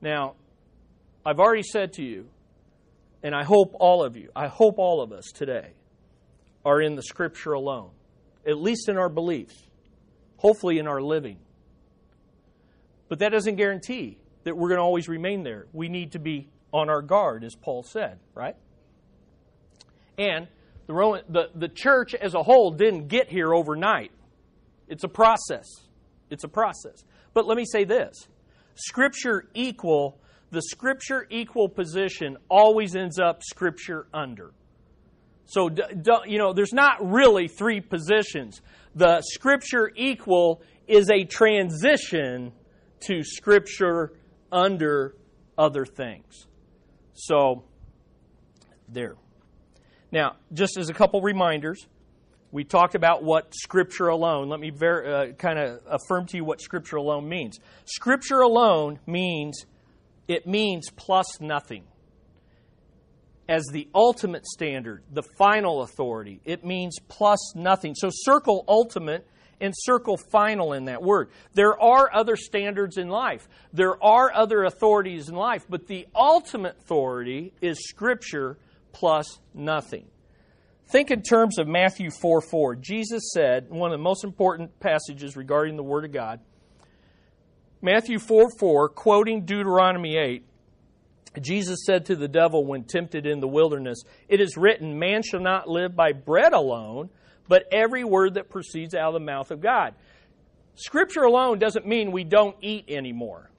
Now, 0.00 0.36
I've 1.24 1.38
already 1.38 1.62
said 1.62 1.92
to 1.94 2.02
you, 2.02 2.28
and 3.22 3.34
I 3.34 3.44
hope 3.44 3.74
all 3.78 4.02
of 4.02 4.16
you, 4.16 4.30
I 4.34 4.48
hope 4.48 4.78
all 4.78 5.02
of 5.02 5.12
us 5.12 5.26
today 5.26 5.74
are 6.64 6.80
in 6.80 6.96
the 6.96 7.02
Scripture 7.02 7.52
alone, 7.52 7.90
at 8.46 8.56
least 8.56 8.88
in 8.88 8.96
our 8.96 9.10
beliefs, 9.10 9.54
hopefully 10.38 10.78
in 10.78 10.86
our 10.86 11.02
living. 11.02 11.36
But 13.10 13.18
that 13.18 13.32
doesn't 13.32 13.56
guarantee 13.56 14.16
that 14.44 14.56
we're 14.56 14.68
going 14.68 14.78
to 14.78 14.84
always 14.84 15.08
remain 15.08 15.42
there. 15.42 15.66
We 15.74 15.90
need 15.90 16.12
to 16.12 16.18
be 16.18 16.48
on 16.72 16.88
our 16.88 17.02
guard, 17.02 17.44
as 17.44 17.54
Paul 17.54 17.82
said, 17.82 18.18
right? 18.34 18.56
And 20.22 20.46
the, 20.86 20.94
Roman, 20.94 21.22
the, 21.28 21.50
the 21.54 21.68
church 21.68 22.14
as 22.14 22.34
a 22.34 22.42
whole 22.42 22.70
didn't 22.70 23.08
get 23.08 23.28
here 23.28 23.54
overnight. 23.54 24.12
It's 24.88 25.04
a 25.04 25.08
process. 25.08 25.66
It's 26.30 26.44
a 26.44 26.48
process. 26.48 27.04
But 27.34 27.46
let 27.46 27.56
me 27.56 27.64
say 27.64 27.84
this 27.84 28.28
Scripture 28.74 29.48
equal, 29.54 30.20
the 30.50 30.62
Scripture 30.62 31.26
equal 31.30 31.68
position 31.68 32.36
always 32.48 32.94
ends 32.94 33.18
up 33.18 33.42
Scripture 33.42 34.06
under. 34.12 34.52
So, 35.46 35.68
you 36.26 36.38
know, 36.38 36.52
there's 36.52 36.72
not 36.72 37.10
really 37.10 37.48
three 37.48 37.80
positions. 37.80 38.62
The 38.94 39.20
Scripture 39.22 39.90
equal 39.94 40.62
is 40.86 41.10
a 41.10 41.24
transition 41.24 42.52
to 43.00 43.22
Scripture 43.22 44.12
under 44.50 45.14
other 45.58 45.84
things. 45.84 46.46
So, 47.14 47.64
there. 48.88 49.16
Now, 50.12 50.36
just 50.52 50.76
as 50.76 50.90
a 50.90 50.94
couple 50.94 51.22
reminders, 51.22 51.86
we 52.52 52.64
talked 52.64 52.94
about 52.94 53.24
what 53.24 53.54
Scripture 53.54 54.08
alone. 54.08 54.50
Let 54.50 54.60
me 54.60 54.70
ver- 54.70 55.06
uh, 55.06 55.32
kind 55.32 55.58
of 55.58 55.80
affirm 55.86 56.26
to 56.26 56.36
you 56.36 56.44
what 56.44 56.60
Scripture 56.60 56.96
alone 56.96 57.26
means. 57.28 57.58
Scripture 57.86 58.40
alone 58.40 58.98
means 59.06 59.64
it 60.28 60.46
means 60.46 60.90
plus 60.94 61.40
nothing. 61.40 61.84
As 63.48 63.64
the 63.72 63.88
ultimate 63.94 64.46
standard, 64.46 65.02
the 65.10 65.22
final 65.38 65.82
authority, 65.82 66.40
it 66.44 66.64
means 66.64 66.96
plus 67.08 67.54
nothing. 67.56 67.94
So 67.94 68.08
circle 68.12 68.64
ultimate 68.68 69.26
and 69.60 69.72
circle 69.76 70.16
final 70.16 70.74
in 70.74 70.86
that 70.86 71.02
word. 71.02 71.30
There 71.54 71.80
are 71.80 72.10
other 72.12 72.36
standards 72.36 72.98
in 72.98 73.08
life, 73.08 73.48
there 73.72 74.02
are 74.04 74.30
other 74.32 74.64
authorities 74.64 75.30
in 75.30 75.34
life, 75.34 75.64
but 75.68 75.86
the 75.86 76.06
ultimate 76.14 76.76
authority 76.82 77.54
is 77.62 77.88
Scripture 77.88 78.58
plus 78.92 79.38
nothing. 79.54 80.06
Think 80.86 81.10
in 81.10 81.22
terms 81.22 81.58
of 81.58 81.66
Matthew 81.66 82.10
4 82.10 82.40
4. 82.40 82.76
Jesus 82.76 83.32
said, 83.32 83.70
one 83.70 83.92
of 83.92 83.98
the 83.98 84.02
most 84.02 84.24
important 84.24 84.78
passages 84.78 85.36
regarding 85.36 85.76
the 85.76 85.82
Word 85.82 86.04
of 86.04 86.12
God, 86.12 86.40
Matthew 87.80 88.18
4 88.18 88.48
4, 88.58 88.88
quoting 88.90 89.44
Deuteronomy 89.44 90.16
8, 90.16 90.44
Jesus 91.40 91.84
said 91.86 92.06
to 92.06 92.16
the 92.16 92.28
devil 92.28 92.64
when 92.66 92.84
tempted 92.84 93.26
in 93.26 93.40
the 93.40 93.48
wilderness, 93.48 94.02
It 94.28 94.40
is 94.40 94.56
written, 94.56 94.98
Man 94.98 95.22
shall 95.22 95.40
not 95.40 95.68
live 95.68 95.96
by 95.96 96.12
bread 96.12 96.52
alone, 96.52 97.08
but 97.48 97.64
every 97.72 98.04
word 98.04 98.34
that 98.34 98.50
proceeds 98.50 98.94
out 98.94 99.08
of 99.08 99.14
the 99.14 99.20
mouth 99.20 99.50
of 99.50 99.60
God. 99.60 99.94
Scripture 100.74 101.22
alone 101.22 101.58
doesn't 101.58 101.86
mean 101.86 102.12
we 102.12 102.24
don't 102.24 102.56
eat 102.60 102.84
anymore. 102.88 103.50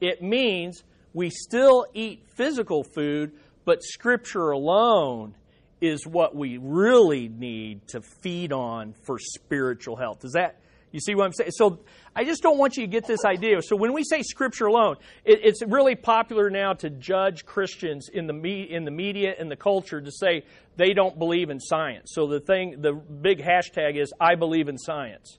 It 0.00 0.22
means 0.22 0.82
we 1.12 1.30
still 1.30 1.86
eat 1.92 2.24
physical 2.36 2.84
food, 2.84 3.32
but 3.64 3.82
Scripture 3.82 4.50
alone 4.50 5.34
is 5.80 6.06
what 6.06 6.34
we 6.34 6.58
really 6.58 7.28
need 7.28 7.86
to 7.88 8.00
feed 8.00 8.52
on 8.52 8.94
for 9.04 9.18
spiritual 9.18 9.96
health. 9.96 10.20
Does 10.20 10.32
that 10.32 10.60
you 10.92 11.00
see 11.00 11.14
what 11.14 11.24
I'm 11.24 11.32
saying? 11.32 11.52
So 11.52 11.80
I 12.16 12.24
just 12.24 12.42
don't 12.42 12.58
want 12.58 12.76
you 12.76 12.84
to 12.84 12.90
get 12.90 13.06
this 13.06 13.24
idea. 13.24 13.62
So 13.62 13.76
when 13.76 13.92
we 13.92 14.02
say 14.02 14.22
Scripture 14.22 14.66
alone, 14.66 14.96
it, 15.24 15.40
it's 15.44 15.62
really 15.64 15.94
popular 15.94 16.50
now 16.50 16.72
to 16.74 16.90
judge 16.90 17.46
Christians 17.46 18.08
in 18.12 18.26
the 18.26 18.32
me, 18.32 18.62
in 18.62 18.84
the 18.84 18.90
media 18.90 19.34
and 19.38 19.50
the 19.50 19.56
culture 19.56 20.00
to 20.00 20.10
say 20.10 20.42
they 20.76 20.92
don't 20.92 21.18
believe 21.18 21.50
in 21.50 21.60
science. 21.60 22.10
So 22.12 22.26
the 22.26 22.40
thing, 22.40 22.80
the 22.80 22.92
big 22.92 23.38
hashtag 23.38 24.00
is 24.00 24.12
I 24.20 24.34
believe 24.34 24.68
in 24.68 24.78
science. 24.78 25.38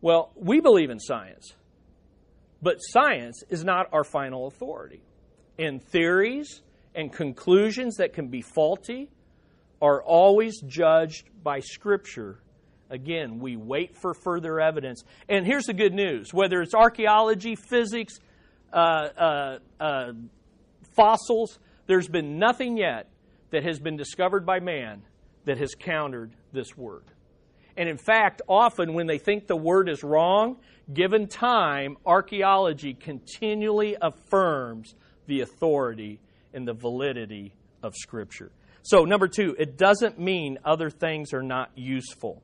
Well, 0.00 0.32
we 0.34 0.60
believe 0.60 0.90
in 0.90 0.98
science, 0.98 1.54
but 2.62 2.78
science 2.78 3.44
is 3.48 3.64
not 3.64 3.86
our 3.92 4.04
final 4.04 4.46
authority. 4.46 5.02
And 5.58 5.82
theories 5.82 6.62
and 6.94 7.12
conclusions 7.12 7.96
that 7.96 8.12
can 8.12 8.28
be 8.28 8.42
faulty 8.42 9.10
are 9.80 10.02
always 10.02 10.60
judged 10.62 11.28
by 11.42 11.60
Scripture. 11.60 12.40
Again, 12.90 13.38
we 13.38 13.56
wait 13.56 13.96
for 13.96 14.14
further 14.14 14.60
evidence. 14.60 15.04
And 15.28 15.46
here's 15.46 15.66
the 15.66 15.74
good 15.74 15.94
news 15.94 16.34
whether 16.34 16.60
it's 16.60 16.74
archaeology, 16.74 17.54
physics, 17.54 18.18
uh, 18.72 18.76
uh, 18.76 19.58
uh, 19.78 20.12
fossils, 20.94 21.58
there's 21.86 22.08
been 22.08 22.38
nothing 22.38 22.76
yet 22.76 23.08
that 23.50 23.64
has 23.64 23.78
been 23.78 23.96
discovered 23.96 24.44
by 24.44 24.60
man 24.60 25.02
that 25.44 25.58
has 25.58 25.74
countered 25.74 26.34
this 26.52 26.76
word. 26.76 27.04
And 27.76 27.88
in 27.88 27.96
fact, 27.96 28.42
often 28.48 28.94
when 28.94 29.06
they 29.06 29.18
think 29.18 29.46
the 29.46 29.56
word 29.56 29.88
is 29.88 30.02
wrong, 30.02 30.58
given 30.92 31.28
time, 31.28 31.96
archaeology 32.04 32.94
continually 32.94 33.96
affirms 34.00 34.94
the 35.26 35.40
authority 35.40 36.20
in 36.52 36.64
the 36.64 36.72
validity 36.72 37.54
of 37.82 37.94
Scripture. 37.96 38.52
So, 38.82 39.04
number 39.04 39.28
two, 39.28 39.54
it 39.58 39.76
doesn't 39.76 40.18
mean 40.18 40.58
other 40.64 40.90
things 40.90 41.32
are 41.32 41.42
not 41.42 41.70
useful. 41.74 42.42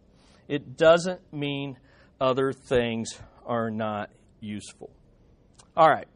It 0.48 0.76
doesn't 0.76 1.20
mean 1.32 1.78
other 2.20 2.52
things 2.52 3.18
are 3.46 3.70
not 3.70 4.10
useful. 4.40 4.90
All 5.76 5.88
right. 5.88 6.06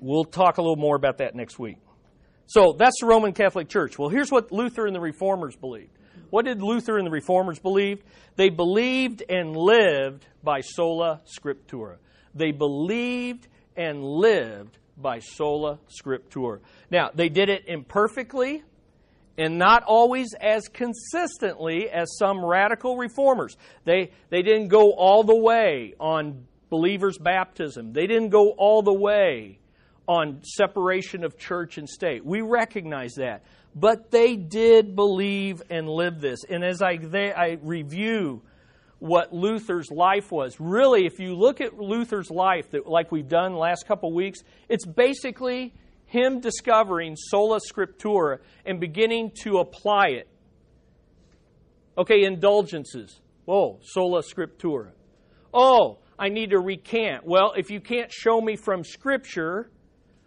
We'll 0.00 0.24
talk 0.24 0.58
a 0.58 0.62
little 0.62 0.76
more 0.76 0.96
about 0.96 1.18
that 1.18 1.34
next 1.34 1.58
week. 1.58 1.76
So, 2.46 2.74
that's 2.78 3.00
the 3.00 3.06
Roman 3.06 3.32
Catholic 3.32 3.68
Church. 3.68 3.98
Well, 3.98 4.08
here's 4.08 4.30
what 4.30 4.52
Luther 4.52 4.86
and 4.86 4.94
the 4.94 5.00
Reformers 5.00 5.56
believed. 5.56 5.90
What 6.30 6.44
did 6.44 6.62
Luther 6.62 6.96
and 6.96 7.06
the 7.06 7.10
Reformers 7.10 7.58
believe? 7.58 8.02
They 8.36 8.48
believed 8.48 9.22
and 9.28 9.56
lived 9.56 10.26
by 10.42 10.60
sola 10.60 11.20
scriptura. 11.26 11.96
They 12.34 12.52
believed 12.52 13.48
and 13.76 14.04
lived 14.04 14.78
by 15.00 15.20
sola 15.20 15.78
scriptura. 15.88 16.60
Now, 16.90 17.10
they 17.14 17.28
did 17.28 17.48
it 17.48 17.64
imperfectly 17.66 18.62
and 19.38 19.58
not 19.58 19.82
always 19.84 20.34
as 20.34 20.68
consistently 20.68 21.88
as 21.88 22.16
some 22.18 22.44
radical 22.44 22.96
reformers. 22.96 23.56
They, 23.84 24.10
they 24.28 24.42
didn't 24.42 24.68
go 24.68 24.92
all 24.92 25.24
the 25.24 25.36
way 25.36 25.94
on 25.98 26.46
believers' 26.68 27.18
baptism, 27.18 27.92
they 27.92 28.06
didn't 28.06 28.30
go 28.30 28.50
all 28.50 28.82
the 28.82 28.92
way 28.92 29.58
on 30.06 30.40
separation 30.42 31.24
of 31.24 31.38
church 31.38 31.78
and 31.78 31.88
state. 31.88 32.24
We 32.24 32.40
recognize 32.40 33.14
that. 33.14 33.44
But 33.74 34.10
they 34.10 34.34
did 34.34 34.96
believe 34.96 35.62
and 35.70 35.88
live 35.88 36.20
this. 36.20 36.40
And 36.48 36.64
as 36.64 36.82
I, 36.82 36.96
they, 36.96 37.32
I 37.32 37.58
review 37.62 38.42
what 39.00 39.32
Luther's 39.32 39.90
life 39.90 40.30
was. 40.30 40.60
Really, 40.60 41.06
if 41.06 41.18
you 41.18 41.34
look 41.34 41.60
at 41.60 41.78
Luther's 41.78 42.30
life, 42.30 42.70
that, 42.70 42.86
like 42.86 43.10
we've 43.10 43.28
done 43.28 43.54
last 43.54 43.86
couple 43.86 44.12
weeks, 44.14 44.40
it's 44.68 44.86
basically 44.86 45.74
him 46.06 46.40
discovering 46.40 47.16
sola 47.16 47.58
scriptura 47.60 48.38
and 48.64 48.78
beginning 48.78 49.32
to 49.42 49.58
apply 49.58 50.08
it. 50.08 50.28
Okay, 51.98 52.24
indulgences. 52.24 53.20
Oh, 53.48 53.78
sola 53.82 54.22
scriptura. 54.22 54.90
Oh, 55.52 55.98
I 56.18 56.28
need 56.28 56.50
to 56.50 56.60
recant. 56.60 57.24
Well, 57.24 57.54
if 57.56 57.70
you 57.70 57.80
can't 57.80 58.12
show 58.12 58.40
me 58.40 58.56
from 58.56 58.84
Scripture, 58.84 59.70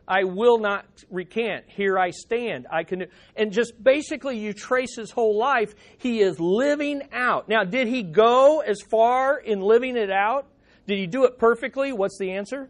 I 0.07 0.25
will 0.25 0.57
not 0.57 0.85
recant. 1.09 1.65
Here 1.67 1.97
I 1.97 2.09
stand. 2.09 2.67
I 2.71 2.83
can 2.83 3.05
and 3.35 3.51
just 3.51 3.81
basically 3.81 4.37
you 4.37 4.53
trace 4.53 4.95
his 4.97 5.11
whole 5.11 5.37
life, 5.37 5.73
he 5.97 6.21
is 6.21 6.39
living 6.39 7.01
out. 7.11 7.47
Now, 7.47 7.63
did 7.63 7.87
he 7.87 8.03
go 8.03 8.59
as 8.59 8.81
far 8.81 9.37
in 9.37 9.61
living 9.61 9.95
it 9.95 10.11
out? 10.11 10.47
Did 10.87 10.97
he 10.97 11.07
do 11.07 11.23
it 11.25 11.37
perfectly? 11.37 11.93
What's 11.93 12.17
the 12.19 12.31
answer? 12.31 12.69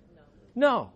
No. 0.55 0.69
no. 0.69 0.93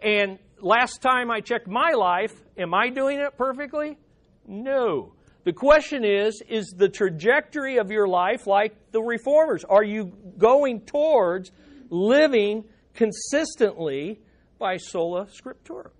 And 0.00 0.38
last 0.60 1.02
time 1.02 1.30
I 1.30 1.40
checked 1.40 1.68
my 1.68 1.92
life, 1.92 2.32
am 2.56 2.72
I 2.72 2.88
doing 2.88 3.18
it 3.18 3.36
perfectly? 3.36 3.98
No. 4.46 5.12
The 5.44 5.52
question 5.52 6.04
is 6.04 6.42
is 6.48 6.74
the 6.76 6.88
trajectory 6.88 7.78
of 7.78 7.90
your 7.90 8.08
life 8.08 8.46
like 8.46 8.92
the 8.92 9.00
reformers? 9.00 9.64
Are 9.64 9.84
you 9.84 10.12
going 10.38 10.80
towards 10.82 11.52
living 11.90 12.64
consistently 12.94 14.20
by 14.58 14.76
sola 14.76 15.26
scriptura. 15.26 15.90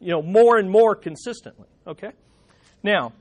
You 0.00 0.10
know, 0.10 0.22
more 0.22 0.58
and 0.58 0.70
more 0.70 0.94
consistently. 0.94 1.68
Okay? 1.86 2.10
Now, 2.82 3.12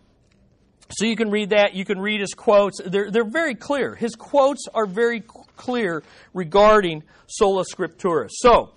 so 0.90 1.06
you 1.06 1.16
can 1.16 1.30
read 1.30 1.52
that. 1.52 1.74
You 1.74 1.86
can 1.86 2.00
read 2.00 2.22
his 2.22 2.34
quotes. 2.34 2.82
They're, 2.84 3.12
they're 3.12 3.30
very 3.30 3.56
clear. 3.56 3.96
His 3.96 4.16
quotes 4.16 4.68
are 4.74 4.86
very 4.86 5.22
clear 5.22 6.04
regarding 6.34 7.04
sola 7.28 7.64
scriptura. 7.64 8.28
So, 8.30 8.72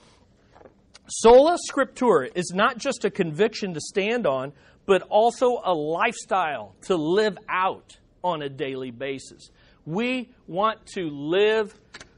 sola 1.09 1.57
scriptura 1.71 2.31
is 2.35 2.53
not 2.55 2.79
just 2.79 3.05
a 3.05 3.11
conviction 3.11 3.75
to 3.75 3.81
stand 3.81 4.27
on, 4.27 4.53
but 4.87 5.03
also 5.03 5.61
a 5.65 5.73
lifestyle 5.73 6.75
to 6.83 6.97
live 6.97 7.39
out 7.49 7.97
on 8.23 8.43
a 8.43 8.49
daily 8.49 8.91
basis. 8.91 9.51
We 9.87 10.31
want 10.47 10.87
to 10.95 11.09
live 11.11 11.75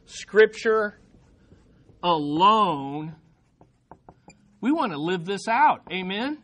Scripture 0.06 0.98
alone. 2.02 3.16
We 4.66 4.72
want 4.72 4.90
to 4.90 4.98
live 4.98 5.24
this 5.24 5.46
out. 5.46 5.82
Amen? 5.92 6.38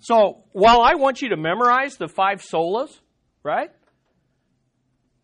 So, 0.00 0.44
while 0.52 0.82
I 0.82 0.96
want 0.96 1.22
you 1.22 1.30
to 1.30 1.36
memorize 1.38 1.96
the 1.96 2.06
five 2.06 2.42
solas, 2.42 2.90
right? 3.42 3.70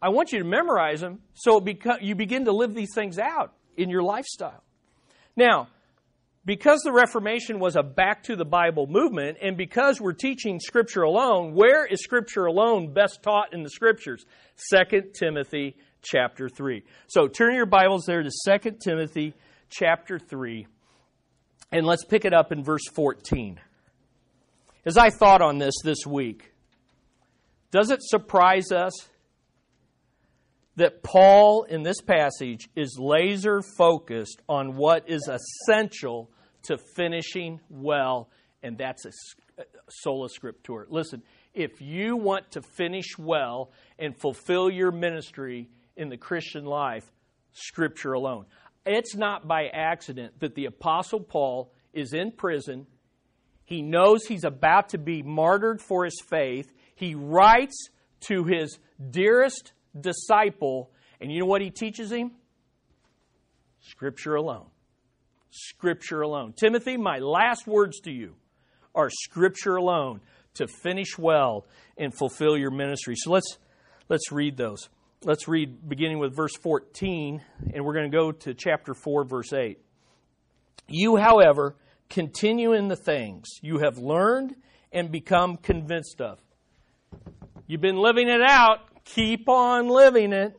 I 0.00 0.08
want 0.08 0.32
you 0.32 0.38
to 0.38 0.46
memorize 0.46 1.02
them 1.02 1.18
so 1.34 1.62
you 2.00 2.14
begin 2.14 2.46
to 2.46 2.52
live 2.52 2.72
these 2.72 2.94
things 2.94 3.18
out 3.18 3.52
in 3.76 3.90
your 3.90 4.02
lifestyle. 4.02 4.64
Now, 5.36 5.68
because 6.46 6.80
the 6.84 6.92
Reformation 6.92 7.58
was 7.58 7.76
a 7.76 7.82
back 7.82 8.22
to 8.22 8.34
the 8.34 8.46
Bible 8.46 8.86
movement, 8.86 9.36
and 9.42 9.54
because 9.54 10.00
we're 10.00 10.14
teaching 10.14 10.58
Scripture 10.58 11.02
alone, 11.02 11.52
where 11.52 11.84
is 11.84 12.02
Scripture 12.02 12.46
alone 12.46 12.94
best 12.94 13.22
taught 13.22 13.52
in 13.52 13.62
the 13.62 13.68
Scriptures? 13.68 14.24
2 14.72 15.10
Timothy 15.12 15.76
chapter 16.00 16.48
3. 16.48 16.82
So 17.08 17.28
turn 17.28 17.54
your 17.54 17.66
Bibles 17.66 18.04
there 18.06 18.22
to 18.22 18.30
2 18.58 18.78
Timothy 18.82 19.34
chapter 19.68 20.18
3, 20.18 20.66
and 21.72 21.86
let's 21.86 22.04
pick 22.04 22.24
it 22.24 22.34
up 22.34 22.52
in 22.52 22.62
verse 22.62 22.86
14. 22.92 23.58
As 24.84 24.98
I 24.98 25.10
thought 25.10 25.40
on 25.40 25.58
this 25.58 25.74
this 25.82 26.06
week, 26.06 26.52
does 27.70 27.90
it 27.90 28.00
surprise 28.02 28.70
us 28.70 28.92
that 30.76 31.02
Paul 31.02 31.64
in 31.64 31.82
this 31.82 32.00
passage 32.00 32.68
is 32.76 32.98
laser 32.98 33.62
focused 33.76 34.40
on 34.48 34.76
what 34.76 35.08
is 35.08 35.28
essential 35.28 36.30
to 36.64 36.78
finishing 36.96 37.60
well, 37.68 38.28
and 38.62 38.78
that's 38.78 39.04
a 39.04 39.12
sola 39.88 40.28
scriptura. 40.28 40.84
Listen, 40.88 41.22
if 41.54 41.80
you 41.80 42.16
want 42.16 42.50
to 42.52 42.62
finish 42.62 43.18
well 43.18 43.70
and 43.98 44.18
fulfill 44.18 44.70
your 44.70 44.90
ministry 44.90 45.68
in 45.96 46.08
the 46.08 46.16
Christian 46.16 46.64
life, 46.64 47.10
Scripture 47.52 48.12
alone. 48.12 48.46
It's 48.84 49.14
not 49.14 49.46
by 49.46 49.66
accident 49.68 50.40
that 50.40 50.54
the 50.54 50.66
Apostle 50.66 51.20
Paul 51.20 51.72
is 51.92 52.12
in 52.12 52.32
prison. 52.32 52.86
He 53.64 53.82
knows 53.82 54.26
he's 54.26 54.44
about 54.44 54.90
to 54.90 54.98
be 54.98 55.22
martyred 55.22 55.80
for 55.80 56.04
his 56.04 56.20
faith. 56.28 56.72
He 56.94 57.14
writes 57.14 57.88
to 58.28 58.44
his 58.44 58.78
dearest 59.10 59.72
disciple, 59.98 60.90
and 61.20 61.32
you 61.32 61.40
know 61.40 61.46
what 61.46 61.62
he 61.62 61.70
teaches 61.70 62.10
him? 62.10 62.32
Scripture 63.80 64.34
alone. 64.34 64.66
Scripture 65.50 66.22
alone. 66.22 66.54
Timothy, 66.54 66.96
my 66.96 67.18
last 67.18 67.66
words 67.66 68.00
to 68.00 68.10
you 68.10 68.34
are 68.94 69.10
Scripture 69.10 69.76
alone 69.76 70.20
to 70.54 70.66
finish 70.66 71.18
well 71.18 71.66
and 71.96 72.12
fulfill 72.16 72.56
your 72.56 72.70
ministry. 72.70 73.14
So 73.16 73.30
let's 73.30 73.58
let's 74.08 74.32
read 74.32 74.56
those. 74.56 74.88
Let's 75.24 75.46
read 75.46 75.88
beginning 75.88 76.18
with 76.18 76.34
verse 76.34 76.56
14, 76.56 77.40
and 77.72 77.84
we're 77.84 77.92
going 77.92 78.10
to 78.10 78.16
go 78.16 78.32
to 78.32 78.54
chapter 78.54 78.92
4, 78.92 79.22
verse 79.22 79.52
8. 79.52 79.78
You, 80.88 81.14
however, 81.14 81.76
continue 82.10 82.72
in 82.72 82.88
the 82.88 82.96
things 82.96 83.46
you 83.60 83.78
have 83.78 83.98
learned 83.98 84.56
and 84.90 85.12
become 85.12 85.58
convinced 85.58 86.20
of. 86.20 86.40
You've 87.68 87.80
been 87.80 87.98
living 87.98 88.28
it 88.28 88.42
out, 88.42 88.80
keep 89.04 89.48
on 89.48 89.86
living 89.86 90.32
it. 90.32 90.58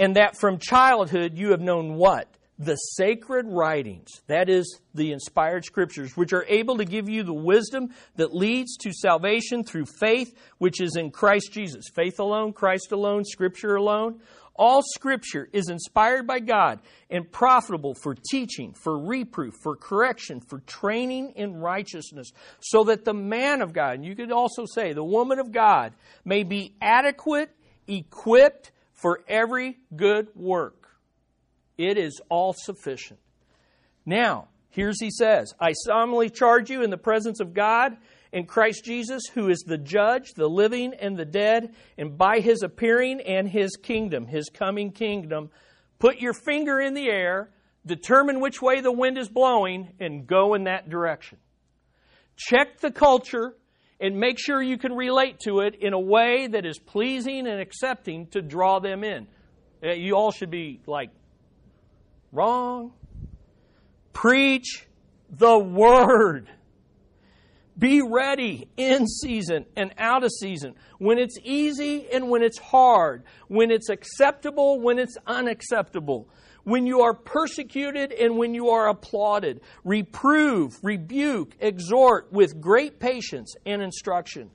And 0.00 0.16
that 0.16 0.36
from 0.36 0.58
childhood 0.58 1.38
you 1.38 1.52
have 1.52 1.60
known 1.60 1.94
what? 1.94 2.26
The 2.58 2.76
sacred 2.76 3.46
writings, 3.48 4.08
that 4.28 4.48
is, 4.48 4.80
the 4.94 5.12
inspired 5.12 5.64
scriptures, 5.64 6.16
which 6.16 6.32
are 6.32 6.46
able 6.48 6.78
to 6.78 6.84
give 6.84 7.08
you 7.08 7.22
the 7.22 7.34
wisdom 7.34 7.90
that 8.16 8.34
leads 8.34 8.76
to 8.78 8.92
salvation 8.92 9.62
through 9.62 9.84
faith, 9.84 10.34
which 10.58 10.80
is 10.80 10.96
in 10.96 11.10
Christ 11.10 11.52
Jesus. 11.52 11.84
Faith 11.94 12.18
alone, 12.18 12.52
Christ 12.52 12.92
alone, 12.92 13.24
scripture 13.24 13.76
alone. 13.76 14.20
All 14.58 14.80
scripture 14.82 15.50
is 15.52 15.68
inspired 15.68 16.26
by 16.26 16.40
God 16.40 16.80
and 17.10 17.30
profitable 17.30 17.94
for 17.94 18.16
teaching, 18.30 18.72
for 18.72 18.98
reproof, 18.98 19.52
for 19.62 19.76
correction, 19.76 20.40
for 20.40 20.60
training 20.60 21.34
in 21.36 21.56
righteousness, 21.56 22.32
so 22.60 22.84
that 22.84 23.04
the 23.04 23.12
man 23.12 23.60
of 23.60 23.74
God, 23.74 23.96
and 23.96 24.04
you 24.04 24.16
could 24.16 24.32
also 24.32 24.64
say 24.64 24.94
the 24.94 25.04
woman 25.04 25.38
of 25.38 25.52
God, 25.52 25.92
may 26.24 26.42
be 26.42 26.74
adequate, 26.80 27.50
equipped 27.86 28.72
for 28.94 29.22
every 29.28 29.76
good 29.94 30.28
work. 30.34 30.75
It 31.78 31.98
is 31.98 32.20
all 32.28 32.54
sufficient. 32.56 33.20
Now, 34.04 34.48
here's 34.70 35.00
he 35.00 35.10
says 35.10 35.54
I 35.60 35.72
solemnly 35.72 36.30
charge 36.30 36.70
you 36.70 36.82
in 36.82 36.90
the 36.90 36.96
presence 36.96 37.40
of 37.40 37.54
God 37.54 37.96
and 38.32 38.46
Christ 38.46 38.84
Jesus, 38.84 39.22
who 39.34 39.48
is 39.48 39.60
the 39.60 39.78
judge, 39.78 40.34
the 40.34 40.48
living 40.48 40.94
and 40.94 41.16
the 41.16 41.24
dead, 41.24 41.74
and 41.96 42.18
by 42.18 42.40
his 42.40 42.62
appearing 42.62 43.20
and 43.20 43.48
his 43.48 43.76
kingdom, 43.76 44.26
his 44.26 44.50
coming 44.52 44.92
kingdom, 44.92 45.50
put 45.98 46.18
your 46.18 46.34
finger 46.34 46.80
in 46.80 46.94
the 46.94 47.08
air, 47.08 47.50
determine 47.86 48.40
which 48.40 48.60
way 48.60 48.80
the 48.80 48.92
wind 48.92 49.16
is 49.16 49.28
blowing, 49.28 49.92
and 50.00 50.26
go 50.26 50.54
in 50.54 50.64
that 50.64 50.88
direction. 50.90 51.38
Check 52.36 52.80
the 52.80 52.90
culture 52.90 53.54
and 54.00 54.18
make 54.18 54.38
sure 54.38 54.62
you 54.62 54.76
can 54.76 54.92
relate 54.92 55.40
to 55.40 55.60
it 55.60 55.74
in 55.80 55.94
a 55.94 56.00
way 56.00 56.46
that 56.48 56.66
is 56.66 56.78
pleasing 56.78 57.46
and 57.46 57.60
accepting 57.60 58.26
to 58.28 58.42
draw 58.42 58.78
them 58.78 59.02
in. 59.02 59.26
Uh, 59.82 59.92
you 59.92 60.14
all 60.14 60.30
should 60.30 60.50
be 60.50 60.80
like 60.86 61.10
Wrong. 62.32 62.92
Preach 64.12 64.86
the 65.30 65.58
word. 65.58 66.48
Be 67.78 68.00
ready 68.00 68.68
in 68.78 69.06
season 69.06 69.66
and 69.76 69.92
out 69.98 70.24
of 70.24 70.30
season. 70.30 70.74
When 70.98 71.18
it's 71.18 71.36
easy 71.42 72.06
and 72.10 72.30
when 72.30 72.42
it's 72.42 72.58
hard. 72.58 73.24
When 73.48 73.70
it's 73.70 73.90
acceptable, 73.90 74.80
when 74.80 74.98
it's 74.98 75.16
unacceptable. 75.26 76.28
When 76.64 76.86
you 76.86 77.02
are 77.02 77.12
persecuted 77.12 78.12
and 78.12 78.38
when 78.38 78.54
you 78.54 78.70
are 78.70 78.88
applauded. 78.88 79.60
Reprove, 79.84 80.78
rebuke, 80.82 81.54
exhort 81.60 82.32
with 82.32 82.60
great 82.60 82.98
patience 82.98 83.54
and 83.66 83.82
instruction. 83.82 84.50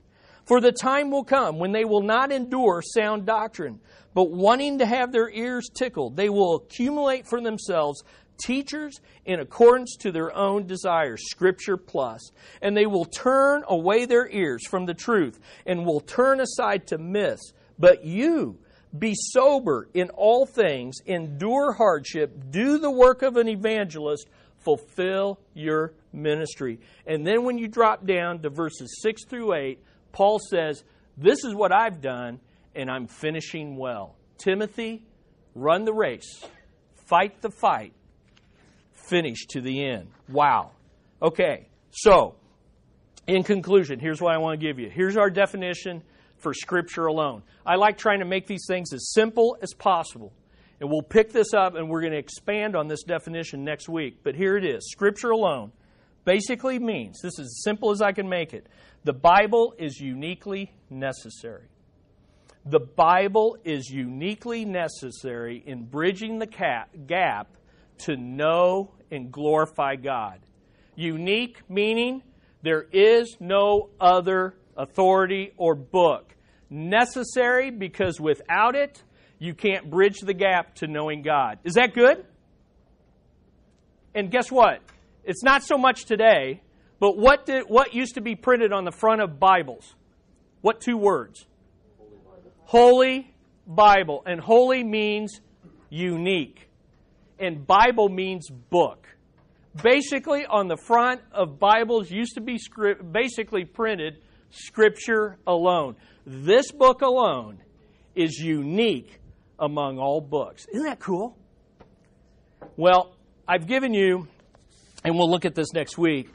For 0.52 0.60
the 0.60 0.70
time 0.70 1.10
will 1.10 1.24
come 1.24 1.58
when 1.58 1.72
they 1.72 1.86
will 1.86 2.02
not 2.02 2.30
endure 2.30 2.82
sound 2.82 3.24
doctrine, 3.24 3.80
but 4.12 4.30
wanting 4.30 4.80
to 4.80 4.84
have 4.84 5.10
their 5.10 5.30
ears 5.30 5.70
tickled, 5.72 6.14
they 6.14 6.28
will 6.28 6.56
accumulate 6.56 7.26
for 7.26 7.40
themselves 7.40 8.04
teachers 8.36 9.00
in 9.24 9.40
accordance 9.40 9.96
to 10.00 10.12
their 10.12 10.30
own 10.36 10.66
desires, 10.66 11.22
Scripture 11.30 11.78
plus. 11.78 12.32
And 12.60 12.76
they 12.76 12.84
will 12.84 13.06
turn 13.06 13.64
away 13.66 14.04
their 14.04 14.28
ears 14.28 14.60
from 14.68 14.84
the 14.84 14.92
truth 14.92 15.40
and 15.64 15.86
will 15.86 16.00
turn 16.00 16.38
aside 16.38 16.86
to 16.88 16.98
myths. 16.98 17.54
But 17.78 18.04
you, 18.04 18.58
be 18.98 19.14
sober 19.14 19.88
in 19.94 20.10
all 20.10 20.44
things, 20.44 20.98
endure 21.06 21.72
hardship, 21.72 22.50
do 22.50 22.76
the 22.76 22.90
work 22.90 23.22
of 23.22 23.38
an 23.38 23.48
evangelist, 23.48 24.28
fulfill 24.58 25.40
your 25.54 25.94
ministry. 26.12 26.78
And 27.06 27.26
then 27.26 27.44
when 27.44 27.56
you 27.56 27.68
drop 27.68 28.04
down 28.04 28.40
to 28.42 28.50
verses 28.50 29.00
6 29.00 29.24
through 29.24 29.54
8, 29.54 29.82
Paul 30.12 30.38
says, 30.38 30.84
This 31.16 31.44
is 31.44 31.54
what 31.54 31.72
I've 31.72 32.00
done, 32.00 32.40
and 32.74 32.90
I'm 32.90 33.06
finishing 33.06 33.76
well. 33.76 34.16
Timothy, 34.38 35.04
run 35.54 35.84
the 35.84 35.92
race, 35.92 36.44
fight 37.06 37.42
the 37.42 37.50
fight, 37.50 37.92
finish 38.92 39.46
to 39.48 39.60
the 39.60 39.84
end. 39.84 40.08
Wow. 40.28 40.72
Okay, 41.20 41.68
so 41.90 42.34
in 43.26 43.42
conclusion, 43.44 44.00
here's 44.00 44.20
what 44.20 44.34
I 44.34 44.38
want 44.38 44.58
to 44.60 44.66
give 44.66 44.78
you. 44.78 44.90
Here's 44.90 45.16
our 45.16 45.30
definition 45.30 46.02
for 46.36 46.52
Scripture 46.52 47.06
alone. 47.06 47.42
I 47.64 47.76
like 47.76 47.96
trying 47.96 48.18
to 48.18 48.24
make 48.24 48.46
these 48.46 48.64
things 48.66 48.92
as 48.92 49.12
simple 49.12 49.56
as 49.62 49.72
possible. 49.74 50.32
And 50.80 50.90
we'll 50.90 51.02
pick 51.02 51.32
this 51.32 51.54
up 51.54 51.76
and 51.76 51.88
we're 51.88 52.00
going 52.00 52.12
to 52.12 52.18
expand 52.18 52.74
on 52.74 52.88
this 52.88 53.04
definition 53.04 53.62
next 53.62 53.88
week. 53.88 54.18
But 54.24 54.34
here 54.34 54.56
it 54.56 54.64
is 54.64 54.90
Scripture 54.90 55.30
alone 55.30 55.70
basically 56.24 56.78
means 56.78 57.20
this 57.20 57.38
is 57.38 57.46
as 57.46 57.62
simple 57.64 57.90
as 57.90 58.00
I 58.00 58.12
can 58.12 58.28
make 58.28 58.52
it 58.54 58.66
the 59.04 59.12
Bible 59.12 59.74
is 59.78 59.98
uniquely 59.98 60.72
necessary. 60.88 61.66
The 62.64 62.78
Bible 62.78 63.56
is 63.64 63.90
uniquely 63.90 64.64
necessary 64.64 65.60
in 65.66 65.86
bridging 65.86 66.38
the 66.38 66.46
gap 66.46 67.56
to 67.98 68.16
know 68.16 68.92
and 69.10 69.32
glorify 69.32 69.96
God. 69.96 70.38
Unique 70.94 71.60
meaning 71.68 72.22
there 72.62 72.86
is 72.92 73.36
no 73.40 73.90
other 74.00 74.54
authority 74.76 75.52
or 75.56 75.74
book. 75.74 76.36
Necessary 76.70 77.70
because 77.70 78.20
without 78.20 78.76
it, 78.76 79.02
you 79.40 79.54
can't 79.54 79.90
bridge 79.90 80.20
the 80.20 80.34
gap 80.34 80.76
to 80.76 80.86
knowing 80.86 81.22
God. 81.22 81.58
Is 81.64 81.74
that 81.74 81.94
good? 81.94 82.24
And 84.14 84.30
guess 84.30 84.52
what? 84.52 84.80
It's 85.24 85.42
not 85.42 85.62
so 85.62 85.78
much 85.78 86.04
today, 86.04 86.62
but 86.98 87.16
what 87.16 87.46
did 87.46 87.64
what 87.68 87.94
used 87.94 88.14
to 88.14 88.20
be 88.20 88.34
printed 88.34 88.72
on 88.72 88.84
the 88.84 88.92
front 88.92 89.20
of 89.20 89.38
Bibles? 89.38 89.94
What 90.60 90.80
two 90.80 90.96
words? 90.96 91.46
Holy 92.64 93.32
Bible. 93.66 94.22
And 94.26 94.40
holy 94.40 94.82
means 94.82 95.40
unique. 95.90 96.68
And 97.38 97.66
Bible 97.66 98.08
means 98.08 98.48
book. 98.48 99.06
Basically, 99.82 100.44
on 100.44 100.68
the 100.68 100.76
front 100.76 101.22
of 101.32 101.58
Bibles 101.58 102.10
used 102.10 102.34
to 102.34 102.40
be 102.40 102.58
script, 102.58 103.10
basically 103.10 103.64
printed 103.64 104.18
Scripture 104.50 105.38
alone. 105.46 105.96
This 106.26 106.70
book 106.70 107.00
alone 107.00 107.58
is 108.14 108.38
unique 108.38 109.18
among 109.58 109.98
all 109.98 110.20
books. 110.20 110.66
Isn't 110.72 110.84
that 110.84 111.00
cool? 111.00 111.36
Well, 112.76 113.14
I've 113.48 113.66
given 113.66 113.94
you, 113.94 114.28
and 115.04 115.16
we'll 115.16 115.30
look 115.30 115.44
at 115.44 115.54
this 115.54 115.72
next 115.72 115.98
week, 115.98 116.30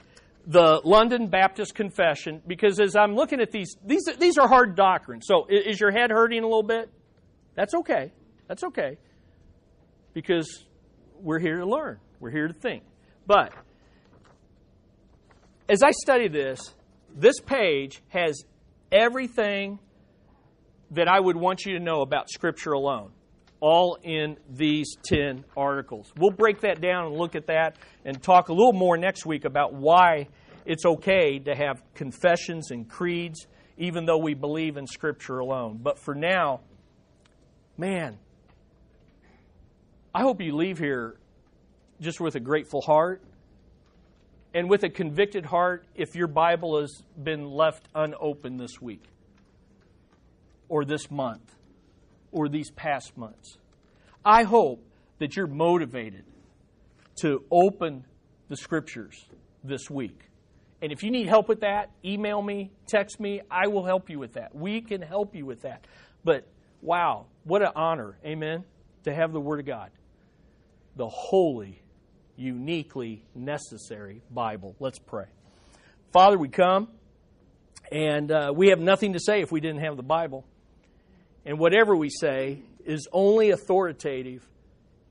the 0.46 0.82
London 0.84 1.28
Baptist 1.28 1.76
Confession, 1.76 2.42
because 2.48 2.80
as 2.80 2.96
I'm 2.96 3.16
looking 3.16 3.42
at 3.42 3.52
these, 3.52 3.76
these, 3.86 4.06
these 4.20 4.38
are 4.38 4.48
hard 4.48 4.76
doctrines. 4.76 5.26
So 5.28 5.46
is 5.50 5.80
your 5.80 5.92
head 5.92 6.10
hurting 6.10 6.44
a 6.44 6.48
little 6.48 6.64
bit? 6.64 6.90
That's 7.56 7.74
okay. 7.74 8.12
That's 8.48 8.64
okay. 8.64 8.98
Because 10.14 10.66
we're 11.20 11.40
here 11.40 11.58
to 11.58 11.66
learn, 11.66 12.00
we're 12.20 12.32
here 12.32 12.48
to 12.48 12.54
think. 12.54 12.84
But 13.26 13.52
as 15.68 15.84
I 15.84 15.92
study 15.92 16.28
this, 16.28 16.74
this 17.14 17.40
page 17.40 18.02
has 18.10 18.44
everything 18.92 19.80
that 20.92 21.08
I 21.10 21.20
would 21.20 21.36
want 21.36 21.66
you 21.66 21.74
to 21.78 21.84
know 21.84 22.02
about 22.02 22.30
Scripture 22.30 22.72
alone, 22.72 23.12
all 23.60 23.98
in 24.04 24.38
these 24.50 24.96
10 25.04 25.44
articles. 25.56 26.12
We'll 26.18 26.32
break 26.32 26.62
that 26.62 26.82
down 26.82 27.08
and 27.08 27.16
look 27.16 27.36
at 27.36 27.48
that 27.48 27.78
and 28.06 28.22
talk 28.22 28.50
a 28.50 28.54
little 28.54 28.74
more 28.74 28.98
next 28.98 29.26
week 29.26 29.46
about 29.46 29.74
why 29.74 30.28
it's 30.66 30.86
okay 30.86 31.40
to 31.40 31.56
have 31.56 31.82
confessions 31.96 32.72
and 32.72 32.88
creeds, 32.88 33.48
even 33.78 34.06
though 34.06 34.18
we 34.18 34.34
believe 34.34 34.78
in 34.78 34.86
Scripture 34.86 35.40
alone. 35.40 35.80
But 35.82 35.98
for 35.98 36.14
now, 36.14 36.62
man, 37.78 38.20
I 40.14 40.22
hope 40.22 40.42
you 40.42 40.56
leave 40.56 40.78
here 40.78 41.18
just 42.00 42.20
with 42.20 42.36
a 42.36 42.40
grateful 42.40 42.82
heart 42.82 43.22
and 44.54 44.70
with 44.70 44.84
a 44.84 44.90
convicted 44.90 45.46
heart 45.46 45.86
if 45.96 46.16
your 46.16 46.28
Bible 46.28 46.80
has 46.82 47.04
been 47.22 47.50
left 47.50 47.88
unopened 47.96 48.60
this 48.60 48.82
week 48.82 49.04
or 50.70 50.86
this 50.86 51.10
month 51.10 51.57
or 52.38 52.48
these 52.48 52.70
past 52.72 53.18
months. 53.18 53.58
I 54.24 54.44
hope 54.44 54.86
that 55.18 55.36
you're 55.36 55.48
motivated 55.48 56.24
to 57.22 57.44
open 57.50 58.06
the 58.48 58.56
scriptures 58.56 59.26
this 59.64 59.90
week. 59.90 60.20
And 60.82 60.92
if 60.92 61.02
you 61.02 61.10
need 61.10 61.28
help 61.28 61.50
with 61.50 61.62
that, 61.62 61.90
email 62.06 62.42
me, 62.42 62.72
text 62.88 63.20
me. 63.20 63.42
I 63.50 63.68
will 63.68 63.84
help 63.84 64.10
you 64.12 64.20
with 64.20 64.34
that. 64.34 64.54
We 64.54 64.82
can 64.82 65.02
help 65.02 65.36
you 65.36 65.46
with 65.46 65.64
that. 65.64 65.86
But 66.24 66.48
wow, 66.82 67.26
what 67.44 67.64
an 67.64 67.72
honor, 67.76 68.20
amen, 68.24 68.64
to 69.06 69.14
have 69.14 69.34
the 69.34 69.42
Word 69.42 69.60
of 69.60 69.66
God, 69.66 69.90
the 70.96 71.10
holy, 71.10 71.82
uniquely 72.36 73.26
necessary 73.34 74.22
Bible. 74.30 74.76
Let's 74.80 75.00
pray. 75.00 75.26
Father, 76.14 76.38
we 76.38 76.50
come, 76.50 76.90
and 77.92 78.32
uh, 78.32 78.54
we 78.56 78.70
have 78.70 78.80
nothing 78.80 79.14
to 79.14 79.20
say 79.20 79.42
if 79.42 79.52
we 79.52 79.60
didn't 79.60 79.80
have 79.82 79.98
the 79.98 80.04
Bible. 80.04 80.46
And 81.48 81.58
whatever 81.60 81.96
we 81.96 82.10
say 82.10 82.60
is 82.86 83.08
only 83.14 83.52
authoritative 83.52 84.46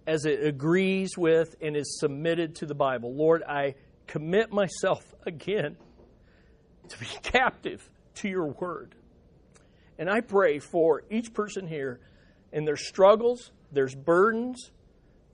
as 0.06 0.26
it 0.26 0.44
agrees 0.44 1.16
with 1.16 1.56
and 1.62 1.74
is 1.74 1.98
submitted 1.98 2.56
to 2.56 2.66
the 2.66 2.74
Bible. 2.74 3.14
Lord, 3.14 3.42
I 3.42 3.74
commit 4.06 4.52
myself 4.52 5.02
again 5.26 5.76
to 6.90 6.98
be 6.98 7.06
captive 7.22 7.88
to 8.16 8.28
your 8.28 8.48
word. 8.48 8.94
And 9.98 10.10
I 10.10 10.20
pray 10.20 10.58
for 10.58 11.04
each 11.10 11.32
person 11.32 11.66
here 11.66 12.00
in 12.52 12.66
their 12.66 12.76
struggles, 12.76 13.50
there's 13.72 13.94
burdens, 13.94 14.70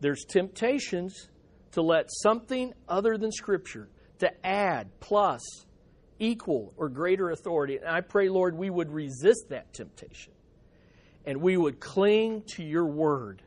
there's 0.00 0.24
temptations 0.24 1.28
to 1.72 1.82
let 1.82 2.10
something 2.22 2.74
other 2.88 3.18
than 3.18 3.32
Scripture 3.32 3.88
to 4.20 4.30
add, 4.46 4.88
plus, 5.00 5.40
equal, 6.20 6.72
or 6.76 6.88
greater 6.88 7.30
authority. 7.30 7.76
And 7.76 7.88
I 7.88 8.02
pray, 8.02 8.28
Lord, 8.28 8.56
we 8.56 8.70
would 8.70 8.90
resist 8.90 9.48
that 9.48 9.72
temptation 9.74 10.31
and 11.24 11.40
we 11.40 11.56
would 11.56 11.80
cling 11.80 12.42
to 12.56 12.62
your 12.62 12.86
word 12.86 13.42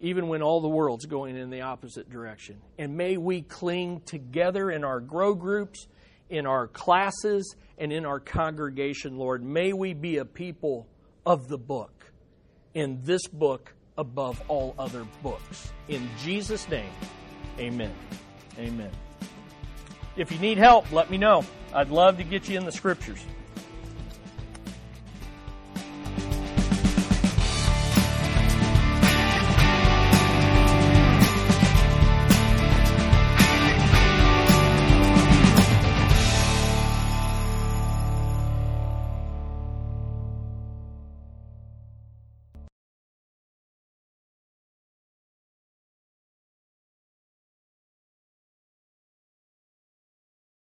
even 0.00 0.28
when 0.28 0.42
all 0.42 0.60
the 0.60 0.68
world's 0.68 1.04
going 1.04 1.36
in 1.36 1.50
the 1.50 1.60
opposite 1.60 2.08
direction. 2.10 2.56
And 2.78 2.96
may 2.96 3.16
we 3.16 3.42
cling 3.42 4.00
together 4.06 4.70
in 4.70 4.82
our 4.82 4.98
grow 4.98 5.34
groups, 5.34 5.86
in 6.30 6.46
our 6.46 6.68
classes, 6.68 7.54
and 7.78 7.92
in 7.92 8.06
our 8.06 8.18
congregation, 8.18 9.18
Lord. 9.18 9.44
May 9.44 9.72
we 9.72 9.92
be 9.92 10.16
a 10.16 10.24
people 10.24 10.88
of 11.26 11.48
the 11.48 11.58
book, 11.58 12.10
in 12.72 13.00
this 13.02 13.26
book 13.26 13.74
above 13.98 14.42
all 14.48 14.74
other 14.78 15.06
books. 15.22 15.70
In 15.88 16.08
Jesus' 16.22 16.68
name, 16.68 16.90
amen. 17.58 17.92
Amen. 18.58 18.90
If 20.16 20.32
you 20.32 20.38
need 20.38 20.56
help, 20.56 20.90
let 20.92 21.10
me 21.10 21.18
know. 21.18 21.44
I'd 21.74 21.90
love 21.90 22.16
to 22.16 22.24
get 22.24 22.48
you 22.48 22.56
in 22.56 22.64
the 22.64 22.72
scriptures. 22.72 23.22